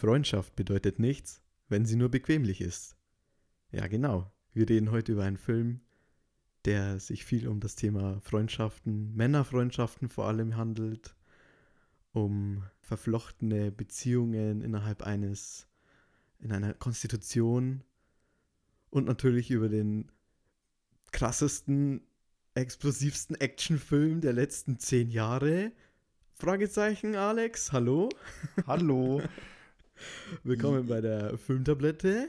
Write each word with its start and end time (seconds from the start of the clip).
Freundschaft 0.00 0.56
bedeutet 0.56 0.98
nichts, 0.98 1.42
wenn 1.68 1.84
sie 1.84 1.96
nur 1.96 2.08
bequemlich 2.08 2.62
ist. 2.62 2.96
Ja, 3.70 3.86
genau. 3.86 4.32
Wir 4.54 4.66
reden 4.66 4.90
heute 4.90 5.12
über 5.12 5.24
einen 5.24 5.36
Film, 5.36 5.82
der 6.64 6.98
sich 6.98 7.26
viel 7.26 7.46
um 7.46 7.60
das 7.60 7.76
Thema 7.76 8.18
Freundschaften, 8.22 9.14
Männerfreundschaften 9.14 10.08
vor 10.08 10.24
allem 10.24 10.56
handelt, 10.56 11.14
um 12.12 12.64
verflochtene 12.80 13.70
Beziehungen 13.70 14.62
innerhalb 14.62 15.02
eines, 15.02 15.68
in 16.38 16.50
einer 16.50 16.72
Konstitution 16.72 17.84
und 18.88 19.04
natürlich 19.04 19.50
über 19.50 19.68
den 19.68 20.10
krassesten, 21.12 22.00
explosivsten 22.54 23.36
Actionfilm 23.36 24.22
der 24.22 24.32
letzten 24.32 24.78
zehn 24.78 25.10
Jahre. 25.10 25.72
Fragezeichen, 26.32 27.16
Alex, 27.16 27.70
hallo? 27.72 28.08
Hallo. 28.66 29.20
Willkommen 30.44 30.86
bei 30.86 31.00
der 31.00 31.36
Filmtablette. 31.38 32.28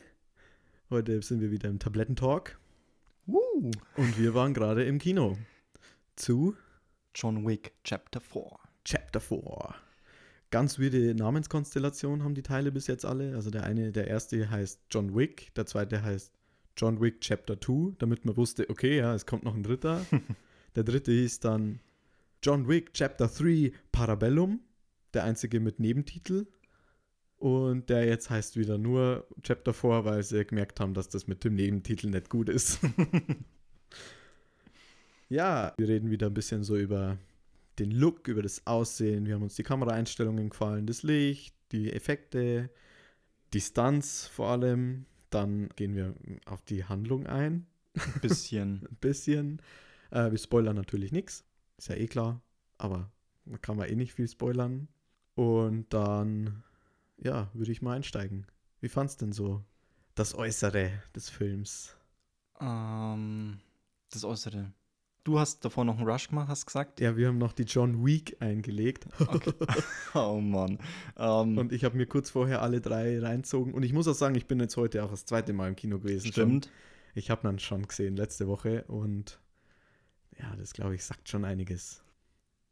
Heute 0.89 1.21
sind 1.21 1.41
wir 1.41 1.51
wieder 1.51 1.69
im 1.69 1.79
Tablettentalk. 1.79 2.59
Uh. 3.27 3.71
Und 3.97 4.19
wir 4.19 4.33
waren 4.33 4.53
gerade 4.53 4.83
im 4.83 4.99
Kino 4.99 5.37
zu 6.15 6.55
John 7.15 7.47
Wick 7.47 7.73
Chapter 7.83 8.19
4. 8.19 8.43
Chapter 8.83 9.19
4. 9.19 9.75
Ganz 10.49 10.79
weirde 10.79 11.15
Namenskonstellation 11.15 12.23
haben 12.23 12.35
die 12.35 12.43
Teile 12.43 12.71
bis 12.71 12.87
jetzt 12.87 13.05
alle. 13.05 13.35
Also 13.35 13.51
der 13.51 13.63
eine, 13.63 13.91
der 13.91 14.07
erste 14.07 14.49
heißt 14.49 14.81
John 14.89 15.15
Wick, 15.15 15.53
der 15.55 15.65
zweite 15.65 16.03
heißt 16.03 16.33
John 16.75 16.99
Wick 16.99 17.21
Chapter 17.21 17.59
2, 17.59 17.95
damit 17.99 18.25
man 18.25 18.35
wusste, 18.35 18.69
okay, 18.69 18.97
ja, 18.97 19.13
es 19.13 19.25
kommt 19.25 19.43
noch 19.43 19.55
ein 19.55 19.63
dritter. 19.63 20.05
der 20.75 20.83
dritte 20.83 21.11
hieß 21.11 21.39
dann 21.39 21.79
John 22.43 22.67
Wick 22.67 22.93
Chapter 22.93 23.27
3 23.27 23.71
Parabellum, 23.91 24.59
der 25.13 25.23
einzige 25.23 25.59
mit 25.59 25.79
Nebentitel. 25.79 26.47
Und 27.41 27.89
der 27.89 28.05
jetzt 28.05 28.29
heißt 28.29 28.55
wieder 28.55 28.77
nur 28.77 29.25
Chapter 29.41 29.73
4, 29.73 30.05
weil 30.05 30.21
sie 30.21 30.45
gemerkt 30.45 30.79
haben, 30.79 30.93
dass 30.93 31.09
das 31.09 31.25
mit 31.25 31.43
dem 31.43 31.55
Nebentitel 31.55 32.11
nicht 32.11 32.29
gut 32.29 32.49
ist. 32.49 32.79
ja, 35.29 35.73
wir 35.75 35.87
reden 35.87 36.11
wieder 36.11 36.27
ein 36.27 36.35
bisschen 36.35 36.63
so 36.63 36.77
über 36.77 37.17
den 37.79 37.89
Look, 37.89 38.27
über 38.27 38.43
das 38.43 38.67
Aussehen. 38.67 39.25
Wir 39.25 39.33
haben 39.33 39.41
uns 39.41 39.55
die 39.55 39.63
Kameraeinstellungen 39.63 40.51
gefallen, 40.51 40.85
das 40.85 41.01
Licht, 41.01 41.55
die 41.71 41.91
Effekte, 41.91 42.69
die 43.53 43.61
Stunts 43.61 44.27
vor 44.27 44.49
allem. 44.49 45.07
Dann 45.31 45.69
gehen 45.75 45.95
wir 45.95 46.13
auf 46.45 46.61
die 46.61 46.85
Handlung 46.85 47.25
ein. 47.25 47.65
Ein 47.95 48.21
bisschen. 48.21 48.85
ein 48.91 48.97
bisschen. 49.01 49.63
Äh, 50.11 50.29
wir 50.29 50.37
spoilern 50.37 50.75
natürlich 50.75 51.11
nichts. 51.11 51.43
Ist 51.79 51.87
ja 51.87 51.95
eh 51.95 52.05
klar. 52.05 52.39
Aber 52.77 53.11
da 53.45 53.57
kann 53.57 53.77
man 53.77 53.89
eh 53.89 53.95
nicht 53.95 54.13
viel 54.13 54.27
spoilern. 54.27 54.89
Und 55.33 55.91
dann, 55.91 56.61
ja, 57.21 57.49
würde 57.53 57.71
ich 57.71 57.81
mal 57.81 57.95
einsteigen. 57.95 58.47
Wie 58.79 58.89
fandst 58.89 59.21
denn 59.21 59.31
so 59.31 59.63
das 60.15 60.35
Äußere 60.35 60.91
des 61.15 61.29
Films? 61.29 61.95
Ähm, 62.59 63.59
das 64.09 64.23
Äußere. 64.23 64.73
Du 65.23 65.37
hast 65.37 65.63
davor 65.63 65.85
noch 65.85 65.97
einen 65.97 66.07
Rush 66.07 66.29
gemacht, 66.29 66.47
hast 66.47 66.65
gesagt? 66.65 66.99
Ja, 66.99 67.15
wir 67.15 67.27
haben 67.27 67.37
noch 67.37 67.53
die 67.53 67.63
John 67.63 68.03
Week 68.03 68.37
eingelegt. 68.39 69.05
Okay. 69.19 69.53
oh 70.15 70.39
Mann. 70.41 70.79
Ähm, 71.15 71.59
Und 71.59 71.71
ich 71.71 71.83
habe 71.83 71.95
mir 71.95 72.07
kurz 72.07 72.31
vorher 72.31 72.63
alle 72.63 72.81
drei 72.81 73.19
reinzogen. 73.19 73.73
Und 73.73 73.83
ich 73.83 73.93
muss 73.93 74.07
auch 74.07 74.15
sagen, 74.15 74.33
ich 74.33 74.47
bin 74.47 74.59
jetzt 74.59 74.77
heute 74.77 75.03
auch 75.03 75.11
das 75.11 75.25
zweite 75.25 75.53
Mal 75.53 75.67
im 75.67 75.75
Kino 75.75 75.99
gewesen. 75.99 76.31
stimmt. 76.31 76.65
Schon. 76.65 76.73
Ich 77.13 77.29
habe 77.29 77.43
dann 77.43 77.59
schon 77.59 77.87
gesehen 77.87 78.15
letzte 78.15 78.47
Woche 78.47 78.83
und 78.87 79.39
ja, 80.39 80.55
das 80.55 80.73
glaube 80.73 80.95
ich 80.95 81.03
sagt 81.03 81.29
schon 81.29 81.45
einiges. 81.45 82.03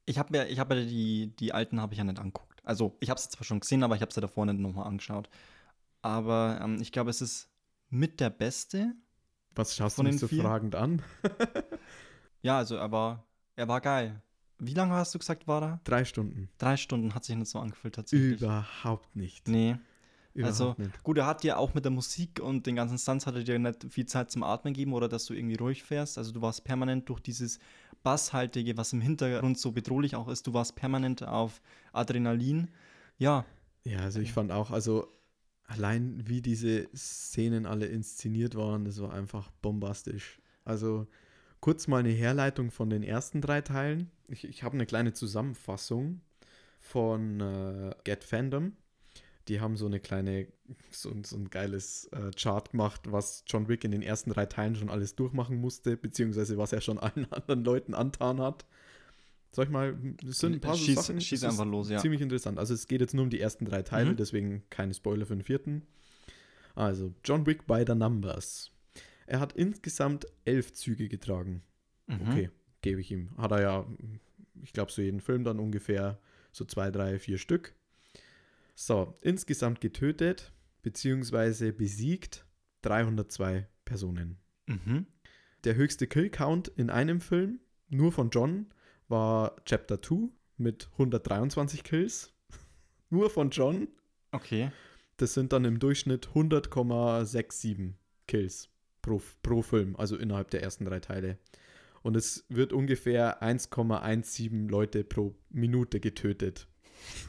Ich 0.05 0.17
habe 0.17 0.35
ja, 0.35 0.45
ich 0.45 0.57
habe 0.57 0.85
die, 0.85 1.35
die 1.39 1.53
alten 1.53 1.79
habe 1.79 1.93
ich 1.93 1.99
ja 1.99 2.03
nicht 2.03 2.17
angeguckt. 2.19 2.48
Also 2.69 2.95
ich 2.99 3.09
habe 3.09 3.19
sie 3.19 3.29
zwar 3.29 3.43
schon 3.43 3.61
gesehen, 3.61 3.81
aber 3.81 3.95
ich 3.95 4.01
habe 4.03 4.13
sie 4.13 4.21
davor 4.21 4.45
nicht 4.45 4.59
nochmal 4.59 4.85
angeschaut. 4.85 5.27
Aber 6.03 6.59
ähm, 6.61 6.77
ich 6.79 6.91
glaube, 6.91 7.09
es 7.09 7.19
ist 7.19 7.49
mit 7.89 8.19
der 8.19 8.29
beste. 8.29 8.93
Was 9.55 9.75
schaust 9.75 9.97
du 9.97 10.03
mich 10.03 10.11
den 10.11 10.19
so 10.19 10.27
vier? 10.27 10.43
fragend 10.43 10.75
an? 10.75 11.01
Ja, 12.41 12.57
also 12.57 12.77
er 12.77 12.89
war, 12.89 13.25
er 13.57 13.67
war 13.67 13.81
geil. 13.81 14.21
Wie 14.59 14.73
lange 14.73 14.93
hast 14.93 15.13
du 15.13 15.19
gesagt, 15.19 15.45
war 15.45 15.61
er? 15.61 15.79
Drei 15.83 16.05
Stunden. 16.05 16.47
Drei 16.57 16.77
Stunden 16.77 17.13
hat 17.13 17.25
sich 17.25 17.35
nicht 17.35 17.49
so 17.49 17.59
angefühlt 17.59 17.95
tatsächlich. 17.95 18.39
Überhaupt 18.39 19.13
nicht. 19.13 19.49
Nee. 19.49 19.75
Überhaupt 20.33 20.61
also 20.61 20.75
nicht. 20.77 21.03
gut, 21.03 21.17
er 21.17 21.25
hat 21.25 21.43
dir 21.43 21.57
auch 21.57 21.73
mit 21.73 21.83
der 21.83 21.91
Musik 21.91 22.39
und 22.39 22.65
den 22.65 22.77
ganzen 22.77 22.97
Stunts 22.97 23.27
hat 23.27 23.35
er 23.35 23.43
dir 23.43 23.59
nicht 23.59 23.87
viel 23.89 24.05
Zeit 24.05 24.31
zum 24.31 24.43
Atmen 24.43 24.73
gegeben 24.73 24.93
oder 24.93 25.09
dass 25.09 25.25
du 25.25 25.33
irgendwie 25.33 25.57
ruhig 25.57 25.83
fährst. 25.83 26.17
Also 26.17 26.31
du 26.31 26.41
warst 26.41 26.63
permanent 26.63 27.09
durch 27.09 27.19
dieses 27.19 27.59
Basshaltige, 28.03 28.77
was 28.77 28.93
im 28.93 29.01
Hintergrund 29.01 29.57
so 29.57 29.71
bedrohlich 29.71 30.15
auch 30.15 30.27
ist, 30.27 30.47
du 30.47 30.53
warst 30.53 30.75
permanent 30.75 31.23
auf 31.23 31.61
Adrenalin. 31.93 32.69
Ja, 33.17 33.45
Ja, 33.83 33.99
also 33.99 34.19
ich 34.19 34.33
fand 34.33 34.51
auch, 34.51 34.71
also 34.71 35.07
allein 35.65 36.27
wie 36.27 36.41
diese 36.41 36.89
Szenen 36.95 37.65
alle 37.65 37.85
inszeniert 37.85 38.55
waren, 38.55 38.85
das 38.85 39.01
war 39.01 39.13
einfach 39.13 39.51
bombastisch. 39.61 40.39
Also 40.65 41.07
kurz 41.59 41.87
mal 41.87 41.97
eine 41.97 42.09
Herleitung 42.09 42.71
von 42.71 42.89
den 42.89 43.03
ersten 43.03 43.41
drei 43.41 43.61
Teilen. 43.61 44.09
Ich, 44.27 44.45
ich 44.45 44.63
habe 44.63 44.75
eine 44.75 44.85
kleine 44.85 45.13
Zusammenfassung 45.13 46.21
von 46.79 47.39
äh, 47.39 47.95
Get 48.03 48.23
Fandom. 48.23 48.73
Die 49.49 49.59
haben 49.59 49.75
so 49.77 49.87
eine 49.87 49.99
kleine, 49.99 50.47
so, 50.91 51.11
so 51.23 51.35
ein 51.35 51.49
geiles 51.49 52.05
äh, 52.13 52.31
Chart 52.37 52.71
gemacht, 52.71 53.01
was 53.11 53.43
John 53.47 53.67
Wick 53.67 53.83
in 53.83 53.91
den 53.91 54.01
ersten 54.03 54.29
drei 54.29 54.45
Teilen 54.45 54.75
schon 54.75 54.89
alles 54.89 55.15
durchmachen 55.15 55.57
musste, 55.59 55.97
beziehungsweise 55.97 56.57
was 56.57 56.71
er 56.71 56.81
schon 56.81 56.97
allen 56.99 57.25
anderen 57.31 57.63
Leuten 57.63 57.93
antan 57.95 58.39
hat. 58.39 58.65
Soll 59.51 59.65
ich 59.65 59.71
mal, 59.71 59.97
es 60.29 60.37
sind 60.39 60.53
ein 60.53 60.59
paar 60.61 60.75
so 60.75 60.85
Schieß- 60.85 60.95
Sachen. 60.95 61.19
schieß 61.21 61.41
das 61.41 61.51
einfach 61.59 61.65
los, 61.65 61.89
ja. 61.89 61.97
Ziemlich 61.97 62.21
interessant. 62.21 62.59
Also 62.59 62.75
es 62.75 62.87
geht 62.87 63.01
jetzt 63.01 63.15
nur 63.15 63.23
um 63.23 63.31
die 63.31 63.39
ersten 63.41 63.65
drei 63.65 63.81
Teile, 63.81 64.11
Mhm. 64.11 64.17
deswegen 64.17 64.63
keine 64.69 64.93
Spoiler 64.93 65.25
für 65.25 65.35
den 65.35 65.43
vierten. 65.43 65.81
Also, 66.75 67.13
John 67.25 67.45
Wick 67.47 67.65
by 67.65 67.83
the 67.85 67.95
Numbers. 67.95 68.71
Er 69.25 69.39
hat 69.39 69.53
insgesamt 69.53 70.27
elf 70.45 70.71
Züge 70.73 71.09
getragen. 71.09 71.63
Mhm. 72.07 72.21
Okay, 72.29 72.49
gebe 72.81 73.01
ich 73.01 73.11
ihm. 73.11 73.29
Hat 73.37 73.51
er 73.51 73.61
ja, 73.61 73.85
ich 74.61 74.71
glaube, 74.73 74.91
so 74.91 75.01
jeden 75.01 75.19
Film 75.19 75.43
dann 75.43 75.59
ungefähr 75.59 76.19
so 76.51 76.63
zwei, 76.65 76.91
drei, 76.91 77.17
vier 77.19 77.39
Stück. 77.39 77.73
So, 78.81 79.13
insgesamt 79.19 79.81
getötet 79.81 80.53
beziehungsweise 80.83 81.73
besiegt 81.73 82.45
302 82.83 83.67
Personen. 83.83 84.37
Mhm. 84.67 85.05
Der 85.65 85.75
höchste 85.75 86.07
Kill-Count 86.07 86.69
in 86.69 86.89
einem 86.89 87.19
Film, 87.19 87.59
nur 87.89 88.13
von 88.13 88.29
John, 88.29 88.67
war 89.09 89.57
Chapter 89.65 90.01
2 90.01 90.29
mit 90.55 90.87
123 90.93 91.83
Kills. 91.83 92.33
nur 93.09 93.29
von 93.29 93.49
John. 93.49 93.89
Okay. 94.31 94.71
Das 95.17 95.33
sind 95.33 95.51
dann 95.51 95.65
im 95.65 95.79
Durchschnitt 95.79 96.29
100,67 96.33 97.95
Kills 98.27 98.69
pro, 99.01 99.21
pro 99.43 99.61
Film, 99.61 99.97
also 99.97 100.15
innerhalb 100.15 100.51
der 100.51 100.63
ersten 100.63 100.85
drei 100.85 101.01
Teile. 101.01 101.37
Und 102.01 102.15
es 102.15 102.45
wird 102.47 102.71
ungefähr 102.71 103.43
1,17 103.43 104.69
Leute 104.69 105.03
pro 105.03 105.35
Minute 105.49 105.99
getötet. 105.99 106.69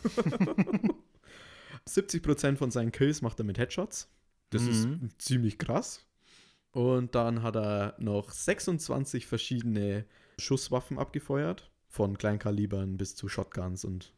70% 1.88 2.56
von 2.56 2.70
seinen 2.70 2.92
Kills 2.92 3.22
macht 3.22 3.38
er 3.40 3.44
mit 3.44 3.58
Headshots. 3.58 4.08
Das 4.50 4.62
Mhm. 4.62 4.68
ist 5.06 5.22
ziemlich 5.22 5.58
krass. 5.58 6.04
Und 6.72 7.14
dann 7.14 7.42
hat 7.42 7.56
er 7.56 7.96
noch 7.98 8.30
26 8.30 9.26
verschiedene 9.26 10.04
Schusswaffen 10.38 10.98
abgefeuert. 10.98 11.70
Von 11.88 12.16
Kleinkalibern 12.16 12.96
bis 12.96 13.16
zu 13.16 13.28
Shotguns 13.28 13.84
und 13.84 14.12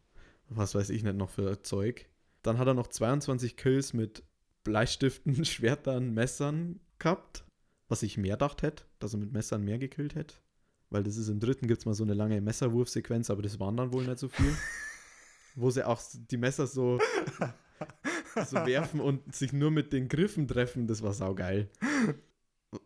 was 0.50 0.74
weiß 0.74 0.90
ich 0.90 1.02
nicht 1.02 1.16
noch 1.16 1.30
für 1.30 1.62
Zeug. 1.62 2.06
Dann 2.42 2.58
hat 2.58 2.66
er 2.66 2.74
noch 2.74 2.88
22 2.88 3.56
Kills 3.56 3.94
mit 3.94 4.22
Bleistiften, 4.64 5.34
Schwertern, 5.46 6.12
Messern 6.12 6.80
gehabt. 6.98 7.44
Was 7.88 8.02
ich 8.02 8.18
mehr 8.18 8.36
dacht 8.36 8.60
hätte, 8.62 8.84
dass 8.98 9.14
er 9.14 9.18
mit 9.20 9.32
Messern 9.32 9.62
mehr 9.64 9.78
gekillt 9.78 10.14
hätte. 10.14 10.36
Weil 10.90 11.02
das 11.04 11.16
ist 11.16 11.28
im 11.28 11.40
dritten 11.40 11.66
gibt 11.66 11.80
es 11.80 11.86
mal 11.86 11.94
so 11.94 12.04
eine 12.04 12.12
lange 12.14 12.40
Messerwurfsequenz, 12.42 13.30
aber 13.30 13.40
das 13.40 13.58
waren 13.58 13.76
dann 13.78 13.92
wohl 13.94 14.04
nicht 14.06 14.18
so 14.18 14.28
viel. 14.28 14.54
Wo 15.54 15.70
sie 15.70 15.86
auch 15.86 16.00
die 16.30 16.36
Messer 16.36 16.66
so, 16.66 16.98
so 18.46 18.56
werfen 18.56 19.00
und 19.00 19.34
sich 19.34 19.52
nur 19.52 19.70
mit 19.70 19.92
den 19.92 20.08
Griffen 20.08 20.48
treffen, 20.48 20.86
das 20.86 21.02
war 21.02 21.12
saugeil. 21.12 21.68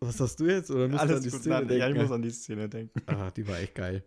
Was 0.00 0.20
hast 0.20 0.40
du 0.40 0.46
jetzt? 0.46 0.70
Oder 0.70 0.88
musst 0.88 1.04
du 1.04 1.14
an 1.14 1.22
die 1.22 1.30
Szene 1.30 1.54
nein, 1.54 1.68
ja, 1.68 1.74
ich 1.74 1.82
denken? 1.82 2.02
muss 2.02 2.10
an 2.10 2.22
die 2.22 2.30
Szene 2.30 2.68
denken. 2.68 3.02
Ah, 3.06 3.30
die 3.30 3.46
war 3.46 3.58
echt 3.58 3.76
geil. 3.76 4.02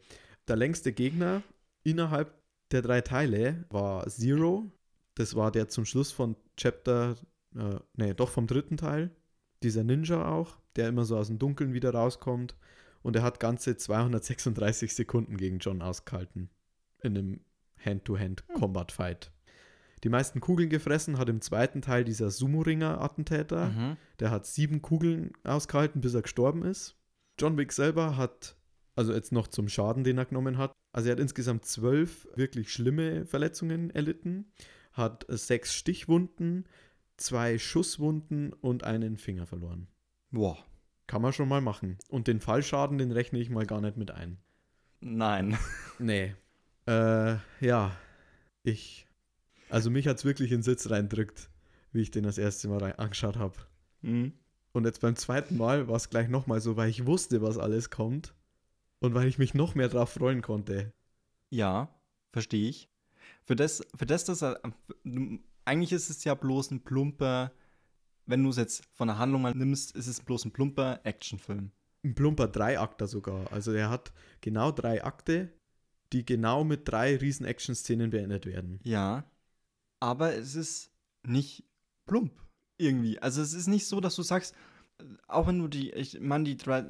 Der 0.48 0.58
längste 0.58 0.92
Gegner 0.92 1.42
innerhalb 1.84 2.34
der 2.72 2.82
drei 2.82 3.02
Teile 3.02 3.66
war 3.70 4.08
Zero. 4.08 4.72
Das 5.16 5.36
war 5.36 5.52
der 5.52 5.70
zum 5.70 5.86
Schluss 5.86 6.12
von 6.12 6.36
Chapter, 6.58 7.16
äh, 7.56 7.80
nee, 7.96 8.14
doch 8.14 8.30
vom 8.30 8.48
dritten 8.48 8.78
Teil. 8.78 9.12
Dieser 9.64 9.84
Ninja 9.84 10.30
auch, 10.30 10.58
der 10.76 10.88
immer 10.88 11.06
so 11.06 11.18
aus 11.18 11.28
dem 11.28 11.40
Dunkeln 11.40 11.74
wieder 11.74 11.94
rauskommt. 11.94 12.56
Und 13.02 13.16
er 13.16 13.24
hat 13.24 13.40
ganze 13.40 13.78
236 13.78 14.94
Sekunden 14.94 15.38
gegen 15.38 15.60
John 15.60 15.82
ausgehalten. 15.82 16.50
In 17.02 17.18
einem 17.18 17.40
Hand-to-Hand-Combat-Fight. 17.84 19.32
Die 20.04 20.10
meisten 20.10 20.40
Kugeln 20.40 20.70
gefressen 20.70 21.18
hat 21.18 21.30
im 21.30 21.42
zweiten 21.42 21.82
Teil 21.82 22.04
dieser 22.04 22.32
Sumo-Ringer-Attentäter. 22.32 23.66
Mhm. 23.68 23.98
Der 24.20 24.32
hat 24.32 24.46
sieben 24.46 24.82
Kugeln 24.82 25.32
ausgehalten, 25.44 26.02
bis 26.02 26.14
er 26.14 26.22
gestorben 26.22 26.64
ist. 26.64 26.96
John 27.38 27.58
Wick 27.58 27.72
selber 27.72 28.18
hat, 28.18 28.56
also 28.96 29.14
jetzt 29.14 29.32
noch 29.32 29.48
zum 29.48 29.68
Schaden, 29.70 30.04
den 30.04 30.18
er 30.18 30.26
genommen 30.26 30.58
hat, 30.58 30.72
also 30.92 31.10
er 31.10 31.14
hat 31.14 31.20
insgesamt 31.20 31.66
zwölf 31.66 32.28
wirklich 32.36 32.72
schlimme 32.72 33.26
Verletzungen 33.26 33.90
erlitten, 33.92 34.52
hat 34.94 35.26
sechs 35.30 35.74
Stichwunden, 35.74 36.66
zwei 37.18 37.58
Schusswunden 37.58 38.54
und 38.54 38.84
einen 38.84 39.18
Finger 39.18 39.46
verloren. 39.46 39.88
Boah. 40.32 40.58
Kann 41.08 41.24
man 41.24 41.34
schon 41.34 41.50
mal 41.50 41.62
machen. 41.62 41.98
Und 42.08 42.28
den 42.28 42.40
Fallschaden, 42.40 43.00
den 43.00 43.12
rechne 43.12 43.40
ich 43.40 43.50
mal 43.50 43.66
gar 43.66 43.82
nicht 43.82 43.98
mit 43.98 44.12
ein. 44.12 44.38
Nein. 45.02 45.58
Nee. 45.98 46.36
Äh, 46.90 47.38
ja. 47.62 47.96
Ich. 48.64 49.08
Also 49.70 49.92
mich 49.92 50.08
hat 50.08 50.18
es 50.18 50.26
wirklich 50.26 50.52
in 50.52 50.58
den 50.58 50.64
Sitz 50.64 50.90
reindrückt, 50.90 51.50
wie 51.92 52.02
ich 52.02 52.10
den 52.10 52.24
das 52.24 52.40
erste 52.40 52.68
Mal 52.68 52.80
rein 52.80 52.98
angeschaut 52.98 53.38
habe. 53.38 53.56
Mhm. 54.02 54.34
Und 54.72 54.86
jetzt 54.86 55.02
beim 55.02 55.16
zweiten 55.16 55.58
Mal 55.58 55.88
war 55.88 55.96
es 55.96 56.10
gleich 56.10 56.30
nochmal 56.30 56.62
so, 56.62 56.78
weil 56.78 56.90
ich 56.90 57.06
wusste, 57.06 57.42
was 57.42 57.58
alles 57.58 57.90
kommt. 57.92 58.34
Und 59.00 59.14
weil 59.14 59.28
ich 59.28 59.38
mich 59.38 59.54
noch 59.54 59.76
mehr 59.76 59.88
drauf 59.88 60.10
freuen 60.10 60.42
konnte. 60.42 60.92
Ja, 61.50 61.94
verstehe 62.32 62.68
ich. 62.70 62.90
Für 63.46 63.56
das, 63.56 63.82
für 63.96 64.06
das, 64.06 64.26
dass 64.26 64.42
er, 64.42 64.60
eigentlich 65.66 65.92
ist 65.92 66.10
es 66.10 66.24
ja 66.24 66.34
bloß 66.34 66.72
ein 66.72 66.84
plumper, 66.84 67.52
wenn 68.26 68.44
du 68.44 68.50
es 68.50 68.58
jetzt 68.58 68.84
von 68.94 69.08
der 69.08 69.18
Handlung 69.18 69.44
mal 69.44 69.54
nimmst, 69.56 69.96
ist 69.96 70.08
es 70.08 70.22
bloß 70.22 70.46
ein 70.46 70.52
plumper 70.52 71.00
Actionfilm. 71.04 71.72
Ein 72.04 72.16
plumper 72.16 72.48
Dreiakter 72.48 73.08
sogar. 73.08 73.52
Also 73.52 73.72
er 73.72 73.90
hat 73.90 74.12
genau 74.42 74.72
drei 74.72 75.04
Akte, 75.04 75.52
die 76.14 76.26
genau 76.26 76.64
mit 76.64 76.88
drei 76.88 77.16
riesen 77.18 77.46
Action-Szenen 77.46 78.10
beendet 78.10 78.46
werden. 78.46 78.80
Ja, 78.84 79.24
aber 80.00 80.34
es 80.36 80.56
ist 80.56 80.92
nicht 81.24 81.66
plump 82.06 82.32
irgendwie. 82.78 83.20
Also 83.20 83.42
es 83.42 83.54
ist 83.54 83.68
nicht 83.68 83.88
so, 83.88 84.00
dass 84.02 84.16
du 84.16 84.24
sagst, 84.24 84.56
auch 85.28 85.48
wenn 85.48 85.60
du 85.60 85.68
die, 85.68 85.92
ich 85.92 86.20
meine, 86.20 86.44
die 86.46 86.58
drei, 86.58 86.86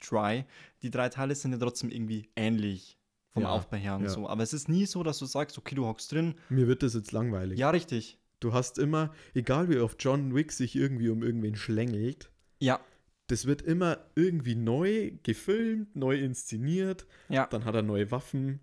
try, 0.00 0.44
die 0.82 0.90
drei 0.90 1.08
Teile 1.08 1.34
sind 1.34 1.52
ja 1.52 1.58
trotzdem 1.58 1.90
irgendwie 1.90 2.30
ähnlich 2.36 2.98
vom 3.30 3.42
Ja, 3.42 3.50
Aufbau 3.50 3.76
her 3.76 3.96
und 3.96 4.04
ja. 4.04 4.08
so. 4.10 4.28
Aber 4.28 4.42
es 4.42 4.52
ist 4.52 4.68
nie 4.68 4.86
so, 4.86 5.02
dass 5.02 5.18
du 5.18 5.26
sagst, 5.26 5.58
okay, 5.58 5.74
du 5.74 5.86
hockst 5.86 6.12
drin. 6.12 6.34
Mir 6.48 6.66
wird 6.68 6.82
das 6.82 6.94
jetzt 6.94 7.12
langweilig. 7.12 7.58
Ja, 7.58 7.70
richtig. 7.70 8.18
Du 8.40 8.52
hast 8.54 8.78
immer, 8.78 9.12
egal 9.34 9.68
wie 9.68 9.78
oft 9.78 10.02
John 10.02 10.34
Wick 10.34 10.52
sich 10.52 10.74
irgendwie 10.74 11.10
um 11.10 11.22
irgendwen 11.22 11.56
schlängelt, 11.56 12.30
Ja, 12.58 12.80
das 13.30 13.46
wird 13.46 13.62
immer 13.62 13.98
irgendwie 14.16 14.56
neu 14.56 15.12
gefilmt, 15.22 15.94
neu 15.94 16.18
inszeniert. 16.18 17.06
ja. 17.28 17.46
Dann 17.46 17.64
hat 17.64 17.74
er 17.74 17.82
neue 17.82 18.10
Waffen. 18.10 18.60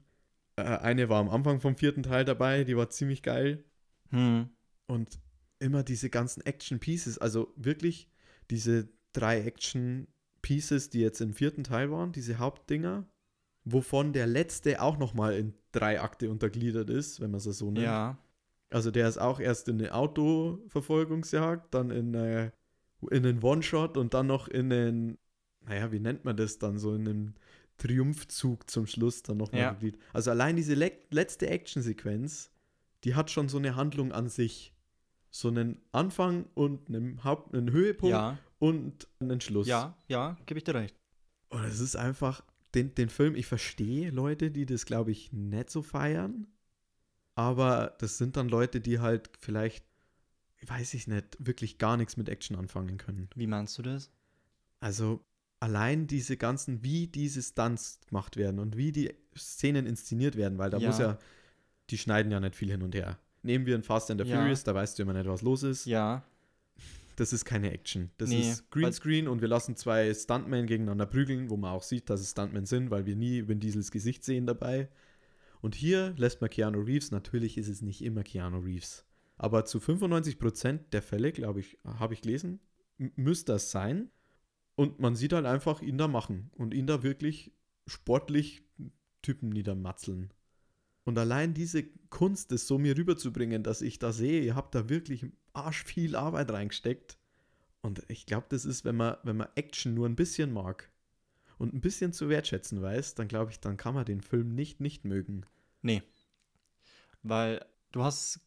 Äh, 0.57 0.63
eine 0.63 1.07
war 1.07 1.21
am 1.21 1.29
Anfang 1.29 1.61
vom 1.61 1.77
vierten 1.77 2.03
Teil 2.03 2.25
dabei, 2.25 2.65
die 2.65 2.75
war 2.75 2.89
ziemlich 2.89 3.23
geil. 3.23 3.63
Hm. 4.09 4.49
Und 4.87 5.19
immer 5.59 5.83
diese 5.83 6.09
ganzen 6.09 6.45
Action-Pieces, 6.45 7.17
also 7.17 7.53
wirklich 7.55 8.09
diese 8.49 8.89
drei 9.13 9.41
Action-Pieces, 9.41 10.89
die 10.89 10.99
jetzt 10.99 11.21
im 11.21 11.33
vierten 11.33 11.63
Teil 11.63 11.89
waren, 11.89 12.11
diese 12.11 12.37
Hauptdinger, 12.37 13.07
wovon 13.63 14.11
der 14.11 14.27
letzte 14.27 14.81
auch 14.81 14.97
nochmal 14.97 15.37
in 15.37 15.53
drei 15.71 16.01
Akte 16.01 16.29
untergliedert 16.29 16.89
ist, 16.89 17.21
wenn 17.21 17.31
man 17.31 17.37
es 17.37 17.45
so 17.45 17.71
nennt. 17.71 17.85
Ja. 17.85 18.17
Also 18.69 18.91
der 18.91 19.07
ist 19.07 19.17
auch 19.17 19.39
erst 19.39 19.69
in 19.69 19.79
eine 19.79 19.93
Autoverfolgungsjagd, 19.93 21.73
dann 21.73 21.89
in, 21.89 22.13
eine, 22.13 22.51
in 23.09 23.25
einen 23.25 23.41
One-Shot 23.43 23.97
und 23.97 24.13
dann 24.13 24.27
noch 24.27 24.47
in 24.47 24.71
einen, 24.71 25.17
naja, 25.65 25.91
wie 25.91 25.99
nennt 25.99 26.25
man 26.25 26.35
das 26.37 26.57
dann, 26.59 26.77
so 26.77 26.93
in 26.95 27.07
einem 27.07 27.33
Triumphzug 27.77 28.69
zum 28.69 28.87
Schluss 28.87 29.21
dann 29.23 29.37
nochmal 29.37 29.61
Ja. 29.61 29.73
gegliedert. 29.73 30.01
Also 30.13 30.31
allein 30.31 30.55
diese 30.55 30.73
le 30.73 30.91
letzte 31.11 31.47
Actionsequenz, 31.47 32.49
die 33.03 33.15
hat 33.15 33.29
schon 33.29 33.49
so 33.49 33.57
eine 33.57 33.75
Handlung 33.75 34.11
an 34.11 34.29
sich. 34.29 34.73
So 35.29 35.49
einen 35.49 35.79
Anfang 35.91 36.45
und 36.55 36.87
einen, 36.89 37.23
Haupt 37.23 37.53
einen 37.53 37.71
Höhepunkt 37.71 38.11
Ja, 38.11 38.37
und 38.59 39.07
einen 39.19 39.39
Schluss. 39.41 39.67
ja, 39.67 39.95
ja, 40.07 40.37
gebe 40.47 40.57
ich 40.57 40.63
dir 40.63 40.73
recht. 40.73 40.95
Und 41.49 41.63
es 41.65 41.79
ist 41.79 41.95
einfach, 41.95 42.43
den, 42.73 42.95
den 42.95 43.09
Film, 43.09 43.35
ich 43.35 43.45
verstehe 43.45 44.09
Leute, 44.09 44.49
die 44.51 44.65
das, 44.65 44.85
glaube 44.85 45.11
ich, 45.11 45.31
nicht 45.33 45.69
so 45.69 45.81
feiern. 45.83 46.47
Aber 47.35 47.95
das 47.99 48.17
sind 48.17 48.35
dann 48.35 48.49
Leute, 48.49 48.81
die 48.81 48.99
halt 48.99 49.29
vielleicht, 49.39 49.85
weiß 50.65 50.93
ich 50.95 51.07
nicht, 51.07 51.37
wirklich 51.39 51.77
gar 51.77 51.97
nichts 51.97 52.17
mit 52.17 52.29
Action 52.29 52.55
anfangen 52.57 52.97
können. 52.97 53.29
Wie 53.35 53.47
meinst 53.47 53.77
du 53.77 53.81
das? 53.83 54.09
Also 54.79 55.23
allein 55.59 56.07
diese 56.07 56.37
ganzen, 56.37 56.83
wie 56.83 57.07
diese 57.07 57.41
Stunts 57.41 57.99
gemacht 58.07 58.37
werden 58.37 58.59
und 58.59 58.77
wie 58.77 58.91
die 58.91 59.13
Szenen 59.35 59.85
inszeniert 59.85 60.35
werden, 60.35 60.57
weil 60.57 60.69
da 60.69 60.77
Ja. 60.77 60.87
muss 60.89 60.99
ja, 60.99 61.17
die 61.89 61.97
schneiden 61.97 62.31
ja 62.31 62.39
nicht 62.39 62.55
viel 62.55 62.69
hin 62.71 62.81
und 62.81 62.95
her. 62.95 63.19
Nehmen 63.43 63.65
wir 63.65 63.75
ein 63.75 63.83
Fast 63.83 64.11
and 64.11 64.21
the 64.21 64.27
Ja. 64.27 64.39
Furious, 64.39 64.63
da 64.63 64.73
weißt 64.75 64.97
du 64.97 65.03
immer 65.03 65.13
nicht, 65.13 65.27
was 65.27 65.41
los 65.41 65.63
ist. 65.63 65.85
Ja, 65.85 66.23
Das 67.15 67.33
ist 67.33 67.45
keine 67.45 67.71
Action. 67.71 68.11
Das 68.19 68.29
Nee, 68.29 68.51
ist 68.51 68.69
Greenscreen 68.69 69.27
und 69.27 69.41
wir 69.41 69.47
lassen 69.47 69.75
zwei 69.75 70.13
Stuntmen 70.13 70.67
gegeneinander 70.67 71.07
prügeln, 71.07 71.49
wo 71.49 71.57
man 71.57 71.71
auch 71.71 71.81
sieht, 71.81 72.11
dass 72.11 72.21
es 72.21 72.29
Stuntmen 72.29 72.67
sind, 72.67 72.91
weil 72.91 73.07
wir 73.07 73.15
nie 73.15 73.47
Vin 73.47 73.59
Diesels 73.59 73.89
Gesicht 73.89 74.23
sehen 74.23 74.45
dabei. 74.45 74.87
Und 75.61 75.73
hier 75.73 76.13
lässt 76.17 76.41
man 76.41 76.51
Keanu 76.51 76.79
Reeves, 76.81 77.09
natürlich 77.09 77.57
ist 77.57 77.69
es 77.69 77.81
nicht 77.81 78.03
immer 78.03 78.21
Keanu 78.21 78.59
Reeves, 78.59 79.03
aber 79.37 79.65
zu 79.65 79.79
95% 79.79 80.89
der 80.91 81.01
Fälle, 81.01 81.31
glaube 81.31 81.59
ich, 81.59 81.77
habe 81.85 82.13
ich 82.13 82.21
gelesen, 82.21 82.59
müsste 82.97 83.53
das 83.53 83.71
sein. 83.71 84.09
Und 84.75 84.99
man 84.99 85.15
sieht 85.15 85.33
halt 85.33 85.45
einfach 85.45 85.81
ihn 85.81 85.97
da 85.97 86.07
machen 86.07 86.51
und 86.55 86.73
ihn 86.73 86.87
da 86.87 87.01
wirklich 87.03 87.51
sportlich 87.87 88.63
Typen 89.21 89.49
niedermatzeln. 89.49 90.31
Und 91.03 91.17
allein 91.17 91.53
diese 91.53 91.83
Kunst, 92.09 92.51
das 92.51 92.67
so 92.67 92.77
mir 92.77 92.97
rüberzubringen, 92.97 93.63
dass 93.63 93.81
ich 93.81 93.97
da 93.97 94.11
sehe, 94.11 94.41
ihr 94.41 94.55
habt 94.55 94.75
da 94.75 94.89
wirklich 94.89 95.25
arsch 95.53 95.83
viel 95.83 96.15
Arbeit 96.15 96.51
reingesteckt. 96.51 97.17
Und 97.81 98.03
ich 98.09 98.25
glaube, 98.25 98.47
das 98.49 98.65
ist, 98.65 98.85
wenn 98.85 98.97
man, 98.97 99.15
wenn 99.23 99.37
man 99.37 99.47
Action 99.55 99.93
nur 99.93 100.07
ein 100.07 100.15
bisschen 100.15 100.51
mag 100.51 100.91
und 101.57 101.73
ein 101.73 101.81
bisschen 101.81 102.11
zu 102.11 102.29
wertschätzen 102.29 102.81
weiß, 102.81 103.15
dann 103.15 103.27
glaube 103.27 103.51
ich, 103.51 103.59
dann 103.59 103.77
kann 103.77 103.95
man 103.95 104.05
den 104.05 104.21
Film 104.21 104.53
nicht 104.53 104.79
nicht 104.81 105.05
mögen. 105.05 105.45
nee. 105.81 106.03
Weil 107.23 107.65
du 107.91 108.03
hast, 108.03 108.41